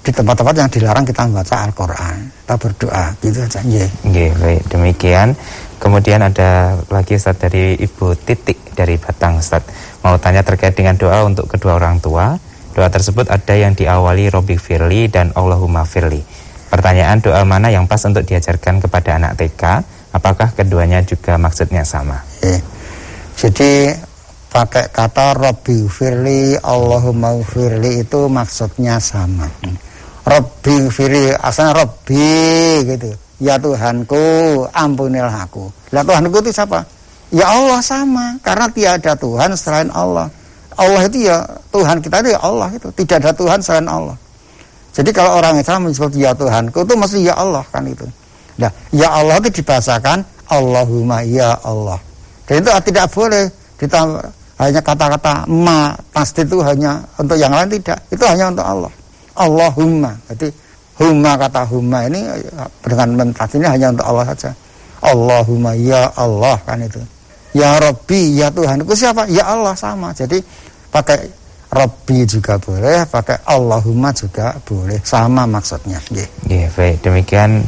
di 0.00 0.10
tempat-tempat 0.14 0.54
yang 0.54 0.70
dilarang 0.70 1.04
kita 1.04 1.22
membaca 1.26 1.56
Al-Quran. 1.66 2.16
Kita 2.30 2.54
berdoa 2.56 3.04
gitu 3.18 3.38
saja. 3.50 3.84
Yeah, 4.06 4.32
baik. 4.38 4.62
Demikian 4.70 5.34
kemudian 5.80 6.20
ada 6.20 6.76
lagi 6.92 7.16
Ustaz 7.16 7.40
dari 7.40 7.74
Ibu 7.80 8.14
Titik 8.20 8.76
dari 8.76 9.00
Batang 9.00 9.40
Ustaz 9.40 9.64
mau 10.04 10.20
tanya 10.20 10.44
terkait 10.44 10.76
dengan 10.76 10.94
doa 10.94 11.24
untuk 11.24 11.48
kedua 11.48 11.80
orang 11.80 11.98
tua 11.98 12.36
doa 12.76 12.88
tersebut 12.92 13.26
ada 13.32 13.54
yang 13.56 13.74
diawali 13.74 14.28
Robi 14.28 14.60
Firli 14.60 15.08
dan 15.08 15.32
Allahumma 15.32 15.88
Firli 15.88 16.20
pertanyaan 16.68 17.18
doa 17.18 17.42
mana 17.42 17.72
yang 17.72 17.88
pas 17.88 18.04
untuk 18.04 18.22
diajarkan 18.22 18.78
kepada 18.78 19.18
anak 19.18 19.34
TK 19.40 19.64
Apakah 20.10 20.50
keduanya 20.50 21.06
juga 21.06 21.38
maksudnya 21.38 21.86
sama? 21.86 22.18
Eh, 22.42 22.58
jadi 23.38 23.94
pakai 24.50 24.90
kata 24.90 25.38
Robbi 25.38 25.86
Firli, 25.86 26.58
Allahumma 26.58 27.38
Firli 27.46 28.02
itu 28.02 28.26
maksudnya 28.26 28.98
sama. 28.98 29.46
Robbi 30.26 30.90
Firli, 30.90 31.30
asalnya 31.30 31.86
Robbi 31.86 32.26
gitu. 32.90 33.10
Ya 33.40 33.56
Tuhanku, 33.56 34.20
ampunilah 34.76 35.48
aku. 35.48 35.72
Ya 35.88 36.04
Tuhanku 36.04 36.44
itu 36.44 36.52
siapa? 36.52 36.84
Ya 37.32 37.48
Allah 37.48 37.80
sama, 37.80 38.36
karena 38.44 38.68
tiada 38.68 39.16
Tuhan 39.16 39.56
selain 39.56 39.88
Allah. 39.96 40.28
Allah 40.76 41.02
itu 41.08 41.28
ya 41.28 41.44
Tuhan 41.72 42.00
kita 42.04 42.20
itu 42.24 42.36
ya 42.36 42.40
Allah 42.44 42.68
itu, 42.72 42.88
tidak 43.00 43.16
ada 43.24 43.32
Tuhan 43.32 43.58
selain 43.64 43.88
Allah. 43.88 44.16
Jadi 44.90 45.10
kalau 45.14 45.38
orang 45.38 45.56
Islam 45.56 45.86
menyebut 45.86 46.12
ya 46.18 46.34
Tuhanku 46.34 46.82
itu 46.82 46.94
mesti 46.98 47.18
ya 47.24 47.34
Allah 47.38 47.64
kan 47.70 47.86
itu. 47.86 48.04
Nah, 48.58 48.70
ya 48.90 49.08
Allah 49.08 49.38
itu 49.40 49.62
dibahasakan 49.62 50.20
Allahumma 50.50 51.22
ya 51.24 51.54
Allah. 51.62 51.96
Dan 52.44 52.60
itu 52.60 52.70
tidak 52.90 53.06
boleh 53.14 53.46
ditambah 53.78 54.20
hanya 54.60 54.80
kata-kata 54.84 55.48
ma 55.48 55.96
pasti 56.12 56.44
itu 56.44 56.60
hanya 56.60 57.00
untuk 57.16 57.38
yang 57.38 57.54
lain 57.54 57.70
tidak. 57.80 57.96
Itu 58.12 58.26
hanya 58.26 58.52
untuk 58.52 58.66
Allah. 58.66 58.92
Allahumma. 59.38 60.12
Jadi 60.28 60.52
huma 61.00 61.32
kata 61.40 61.64
huma 61.64 62.04
ini 62.04 62.28
dengan 62.84 63.08
mentasi 63.16 63.56
ini 63.56 63.66
hanya 63.66 63.88
untuk 63.96 64.06
Allah 64.06 64.24
saja. 64.36 64.50
Allahumma 65.00 65.72
ya 65.72 66.12
Allah 66.12 66.60
kan 66.68 66.76
itu. 66.84 67.00
Ya 67.56 67.80
Rabbi 67.80 68.36
ya 68.36 68.52
Tuhan. 68.52 68.84
Itu 68.84 68.94
siapa? 68.94 69.24
Ya 69.32 69.48
Allah 69.48 69.72
sama. 69.72 70.12
Jadi 70.12 70.38
pakai 70.92 71.24
Rabbi 71.72 72.28
juga 72.28 72.60
boleh, 72.60 73.08
pakai 73.08 73.40
Allahumma 73.48 74.12
juga 74.12 74.52
boleh. 74.60 75.00
Sama 75.00 75.48
maksudnya. 75.48 76.02
Iya, 76.12 76.28
yeah, 76.46 76.68
baik. 76.76 77.00
Demikian 77.00 77.64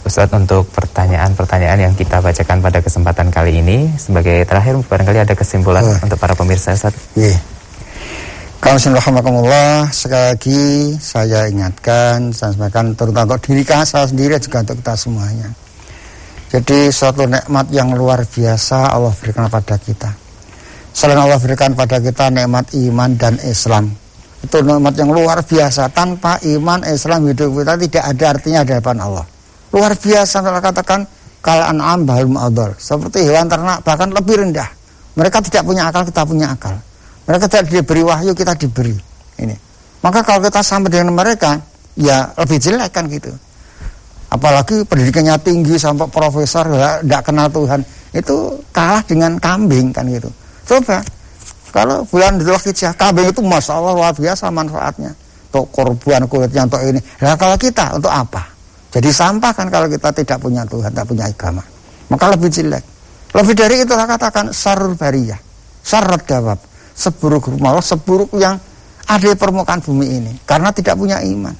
Ustadz 0.00 0.32
untuk 0.32 0.64
pertanyaan-pertanyaan 0.72 1.90
yang 1.90 1.94
kita 1.98 2.24
bacakan 2.24 2.64
pada 2.64 2.80
kesempatan 2.80 3.28
kali 3.28 3.60
ini 3.60 3.92
sebagai 4.00 4.48
terakhir 4.48 4.80
barangkali 4.80 5.18
ada 5.20 5.34
kesimpulan 5.36 5.84
oh. 5.84 5.98
untuk 6.00 6.16
para 6.16 6.32
pemirsa 6.32 6.72
Ustadz. 6.72 7.12
Yeah. 7.12 7.36
Kalau 8.60 8.76
Bismillahirrahmanirrahim 8.76 9.88
sekali 9.88 10.26
lagi 10.36 10.62
saya 11.00 11.48
ingatkan, 11.48 12.28
saya 12.28 12.52
sampaikan 12.52 12.92
terutama 12.92 13.32
untuk 13.32 13.56
diri 13.56 13.64
saya 13.64 14.04
sendiri 14.04 14.36
juga 14.36 14.60
untuk 14.60 14.84
kita 14.84 14.94
semuanya. 15.00 15.48
Jadi 16.52 16.92
suatu 16.92 17.24
nikmat 17.24 17.72
yang 17.72 17.96
luar 17.96 18.20
biasa 18.28 18.92
Allah 18.92 19.16
berikan 19.16 19.48
pada 19.48 19.80
kita. 19.80 20.12
Selain 20.92 21.16
Allah 21.16 21.40
berikan 21.40 21.72
pada 21.72 22.04
kita 22.04 22.28
nikmat 22.28 22.68
iman 22.76 23.10
dan 23.16 23.40
Islam. 23.48 23.96
Itu 24.44 24.60
nikmat 24.60 24.92
yang 24.92 25.08
luar 25.08 25.40
biasa. 25.40 25.88
Tanpa 25.96 26.36
iman, 26.44 26.84
Islam, 26.84 27.32
hidup 27.32 27.64
kita 27.64 27.80
tidak 27.80 28.04
ada 28.12 28.24
artinya 28.28 28.60
di 28.60 28.76
hadapan 28.76 28.96
Allah. 29.00 29.24
Luar 29.72 29.96
biasa 29.96 30.36
kalau 30.44 30.60
katakan 30.60 31.00
kal 31.40 31.64
an'am 31.64 32.04
bahul 32.04 32.36
adol. 32.36 32.76
Seperti 32.76 33.24
hewan 33.24 33.48
ternak 33.48 33.80
bahkan 33.88 34.12
lebih 34.12 34.44
rendah. 34.44 34.68
Mereka 35.16 35.40
tidak 35.48 35.64
punya 35.64 35.88
akal, 35.88 36.04
kita 36.04 36.28
punya 36.28 36.52
akal. 36.52 36.76
Mereka 37.30 37.46
tidak 37.46 37.70
diberi 37.70 38.02
wahyu, 38.02 38.34
kita 38.34 38.58
diberi. 38.58 38.90
Ini. 39.38 39.54
Maka 40.02 40.26
kalau 40.26 40.42
kita 40.42 40.66
sama 40.66 40.90
dengan 40.90 41.14
mereka, 41.14 41.62
ya 41.94 42.26
lebih 42.34 42.58
jelek 42.58 42.90
kan 42.90 43.06
gitu. 43.06 43.30
Apalagi 44.34 44.82
pendidikannya 44.82 45.38
tinggi 45.38 45.78
sampai 45.78 46.10
profesor 46.10 46.66
tidak 46.66 47.22
kenal 47.22 47.46
Tuhan. 47.46 47.86
Itu 48.10 48.58
kalah 48.74 49.06
dengan 49.06 49.38
kambing 49.38 49.94
kan 49.94 50.10
gitu. 50.10 50.26
Coba 50.66 51.06
kalau 51.70 52.02
bulan 52.10 52.42
Dzulhijjah 52.42 52.98
kambing 52.98 53.30
itu 53.30 53.38
masya 53.46 53.78
Allah 53.78 53.94
luar 53.94 54.14
biasa 54.18 54.50
manfaatnya. 54.50 55.14
Untuk 55.50 55.70
korban 55.70 56.26
kulitnya 56.26 56.66
untuk 56.66 56.82
ini. 56.82 56.98
Nah 57.22 57.38
kalau 57.38 57.54
kita 57.54 57.94
untuk 57.94 58.10
apa? 58.10 58.42
Jadi 58.90 59.10
sampah 59.14 59.54
kan 59.54 59.70
kalau 59.70 59.86
kita 59.86 60.10
tidak 60.10 60.38
punya 60.42 60.66
Tuhan 60.66 60.90
tidak 60.90 61.06
punya 61.06 61.30
agama. 61.30 61.62
Maka 62.10 62.34
lebih 62.34 62.50
jelek. 62.50 62.82
Lebih 63.34 63.54
dari 63.54 63.86
itu 63.86 63.94
saya 63.94 64.06
katakan 64.10 64.50
sarul 64.50 64.98
bariyah 64.98 65.38
syarat 65.80 66.22
jawab 66.28 66.58
seburuk 67.00 67.56
malah 67.56 67.80
seburuk 67.80 68.28
yang 68.36 68.60
ada 69.08 69.24
di 69.24 69.32
permukaan 69.32 69.80
bumi 69.80 70.06
ini 70.20 70.32
karena 70.44 70.68
tidak 70.68 71.00
punya 71.00 71.24
iman 71.24 71.56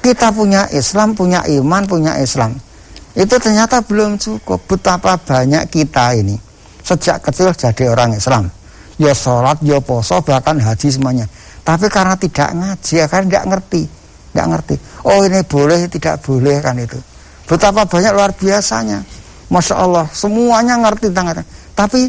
kita 0.00 0.32
punya 0.32 0.64
Islam, 0.72 1.12
punya 1.12 1.44
iman, 1.44 1.84
punya 1.84 2.16
Islam. 2.16 2.56
Itu 3.12 3.36
ternyata 3.36 3.84
belum 3.84 4.16
cukup. 4.16 4.64
Betapa 4.64 5.20
banyak 5.20 5.68
kita 5.68 6.16
ini 6.16 6.40
sejak 6.80 7.20
kecil 7.20 7.52
jadi 7.52 7.92
orang 7.92 8.16
Islam. 8.16 8.48
Ya 8.96 9.12
sholat, 9.12 9.60
ya 9.64 9.80
poso, 9.80 10.20
bahkan 10.24 10.56
haji 10.56 10.88
semuanya. 10.88 11.28
Tapi 11.64 11.88
karena 11.92 12.16
tidak 12.16 12.52
ngaji, 12.52 12.92
ya 12.96 13.06
kan 13.08 13.28
tidak 13.28 13.44
ngerti. 13.48 13.82
Tidak 14.32 14.46
ngerti. 14.48 14.74
Oh 15.04 15.20
ini 15.24 15.40
boleh, 15.44 15.88
tidak 15.88 16.20
boleh 16.24 16.56
kan 16.64 16.76
itu. 16.80 16.96
Betapa 17.44 17.84
banyak 17.84 18.12
luar 18.16 18.32
biasanya. 18.32 19.04
Masya 19.52 19.74
Allah, 19.76 20.06
semuanya 20.12 20.80
ngerti 20.80 21.12
tentang. 21.12 21.44
Tapi 21.76 22.08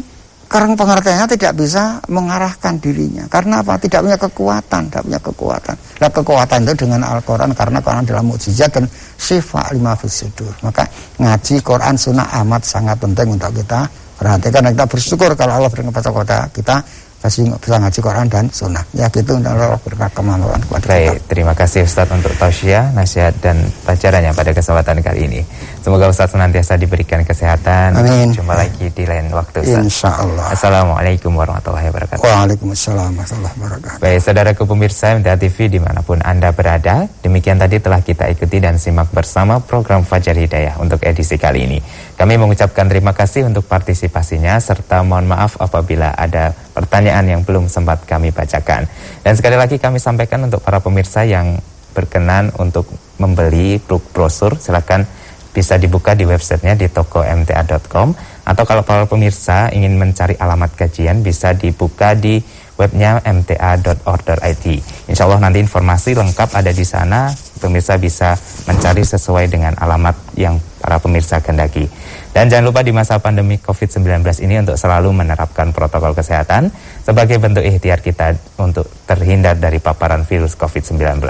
karena 0.52 0.76
pengertiannya 0.76 1.26
tidak 1.32 1.52
bisa 1.56 2.04
mengarahkan 2.12 2.76
dirinya. 2.76 3.24
Karena 3.32 3.64
apa? 3.64 3.80
Tidak 3.80 4.04
punya 4.04 4.20
kekuatan, 4.20 4.92
tidak 4.92 5.02
punya 5.08 5.20
kekuatan. 5.24 5.76
Nah 5.96 6.10
kekuatan 6.12 6.58
itu 6.68 6.74
dengan 6.84 7.00
Al-Quran 7.08 7.56
karena 7.56 7.80
Quran 7.80 8.04
adalah 8.04 8.20
mukjizat 8.20 8.68
dan 8.76 8.84
sifat 9.16 9.72
lima 9.72 9.96
fisudur. 9.96 10.52
Maka 10.60 10.84
ngaji 11.16 11.64
Quran 11.64 11.96
Sunnah 11.96 12.28
amat 12.44 12.68
sangat 12.68 13.00
penting 13.00 13.32
untuk 13.32 13.48
kita 13.56 13.88
perhatikan 14.20 14.60
dan 14.68 14.76
kita 14.76 14.86
bersyukur 14.92 15.32
kalau 15.32 15.56
Allah 15.56 15.70
berikan 15.72 15.88
kepada 15.88 16.46
kita 16.52 16.76
kasih 17.22 17.46
bisa 17.54 17.78
ngaji 17.78 17.98
Quran 18.02 18.26
dan 18.26 18.44
Sunnah. 18.50 18.82
Ya 18.90 19.06
gitu 19.06 19.38
Allah 19.38 19.78
berkat 19.78 20.10
kemampuan 20.10 20.58
kepada 20.58 20.86
Baik, 20.90 21.22
kita. 21.22 21.28
terima 21.30 21.54
kasih 21.54 21.86
Ustaz 21.86 22.10
untuk 22.10 22.34
tausiah, 22.34 22.90
nasihat 22.90 23.30
dan 23.38 23.62
pelajarannya 23.86 24.34
pada 24.34 24.50
kesempatan 24.50 24.98
kali 24.98 25.20
ini. 25.30 25.40
Semoga 25.82 26.10
Ustaz 26.10 26.34
senantiasa 26.34 26.74
diberikan 26.74 27.22
kesehatan. 27.22 27.94
Amin. 27.94 28.34
Jumpa 28.34 28.54
lagi 28.58 28.90
di 28.90 29.04
lain 29.06 29.30
waktu 29.30 29.62
Ustaz. 29.62 29.82
Insya 29.86 30.10
Allah. 30.18 30.50
Assalamualaikum 30.50 31.30
warahmatullahi 31.34 31.86
wabarakatuh. 31.94 32.22
Waalaikumsalam 32.26 33.14
warahmatullahi 33.14 33.54
wabarakatuh. 33.58 34.00
Baik, 34.02 34.18
saudaraku 34.18 34.62
pemirsa 34.66 35.14
MTA 35.14 35.38
TV 35.38 35.70
di 35.70 35.78
mana 35.78 36.02
pun 36.02 36.18
Anda 36.22 36.50
berada, 36.50 37.06
demikian 37.22 37.62
tadi 37.62 37.78
telah 37.78 38.02
kita 38.02 38.30
ikuti 38.34 38.58
dan 38.58 38.78
simak 38.82 39.14
bersama 39.14 39.62
program 39.62 40.02
Fajar 40.02 40.34
Hidayah 40.34 40.78
untuk 40.82 40.98
edisi 41.06 41.38
kali 41.38 41.70
ini. 41.70 41.78
Kami 42.22 42.38
mengucapkan 42.38 42.86
terima 42.86 43.10
kasih 43.10 43.50
untuk 43.50 43.66
partisipasinya 43.66 44.54
serta 44.62 45.02
mohon 45.02 45.26
maaf 45.26 45.58
apabila 45.58 46.14
ada 46.14 46.54
pertanyaan 46.70 47.26
yang 47.26 47.42
belum 47.42 47.66
sempat 47.66 48.06
kami 48.06 48.30
bacakan. 48.30 48.86
Dan 49.26 49.34
sekali 49.34 49.58
lagi 49.58 49.82
kami 49.82 49.98
sampaikan 49.98 50.46
untuk 50.46 50.62
para 50.62 50.78
pemirsa 50.78 51.26
yang 51.26 51.58
berkenan 51.90 52.54
untuk 52.62 52.86
membeli 53.18 53.82
brosur, 54.14 54.54
silakan 54.54 55.02
bisa 55.50 55.74
dibuka 55.82 56.14
di 56.14 56.22
websitenya 56.22 56.78
di 56.78 56.86
toko 56.94 57.26
mta.com 57.26 58.14
atau 58.46 58.64
kalau 58.70 58.86
para 58.86 59.02
pemirsa 59.10 59.74
ingin 59.74 59.98
mencari 59.98 60.38
alamat 60.38 60.78
kajian 60.78 61.26
bisa 61.26 61.58
dibuka 61.58 62.14
di 62.14 62.38
webnya 62.78 63.18
mta.order.id. 63.18 64.66
Insya 65.10 65.26
Allah 65.26 65.42
nanti 65.42 65.58
informasi 65.58 66.14
lengkap 66.14 66.54
ada 66.54 66.70
di 66.70 66.86
sana, 66.86 67.34
pemirsa 67.58 67.98
bisa 67.98 68.38
mencari 68.70 69.02
sesuai 69.02 69.50
dengan 69.50 69.74
alamat 69.74 70.38
yang 70.38 70.62
para 70.82 70.98
pemirsa 70.98 71.38
kendaki. 71.38 71.86
Dan 72.34 72.50
jangan 72.50 72.74
lupa 72.74 72.82
di 72.82 72.90
masa 72.90 73.22
pandemi 73.22 73.62
COVID-19 73.62 74.26
ini 74.42 74.58
untuk 74.58 74.74
selalu 74.74 75.14
menerapkan 75.14 75.70
protokol 75.70 76.18
kesehatan 76.18 76.74
sebagai 77.06 77.38
bentuk 77.38 77.62
ikhtiar 77.62 78.02
kita 78.02 78.34
untuk 78.58 78.90
terhindar 79.06 79.54
dari 79.54 79.78
paparan 79.78 80.26
virus 80.26 80.58
COVID-19. 80.58 81.22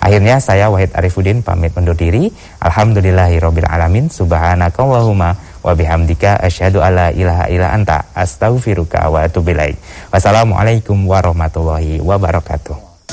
Akhirnya 0.00 0.40
saya 0.40 0.72
Wahid 0.72 0.96
Arifudin 0.96 1.44
pamit 1.44 1.76
undur 1.76 1.98
diri. 1.98 2.32
Alhamdulillahirabbil 2.64 3.68
alamin. 3.68 4.08
Subhanakallahumma 4.08 5.36
wa 5.60 5.72
bihamdika 5.74 6.40
asyhadu 6.40 6.78
ilaha 6.80 7.50
illa 7.50 7.74
anta 7.74 8.06
astaghfiruka 8.14 9.02
wa 9.10 9.26
atubu. 9.26 9.52
Wassalamualaikum 10.14 11.10
warahmatullahi 11.10 11.98
wabarakatuh. 11.98 12.85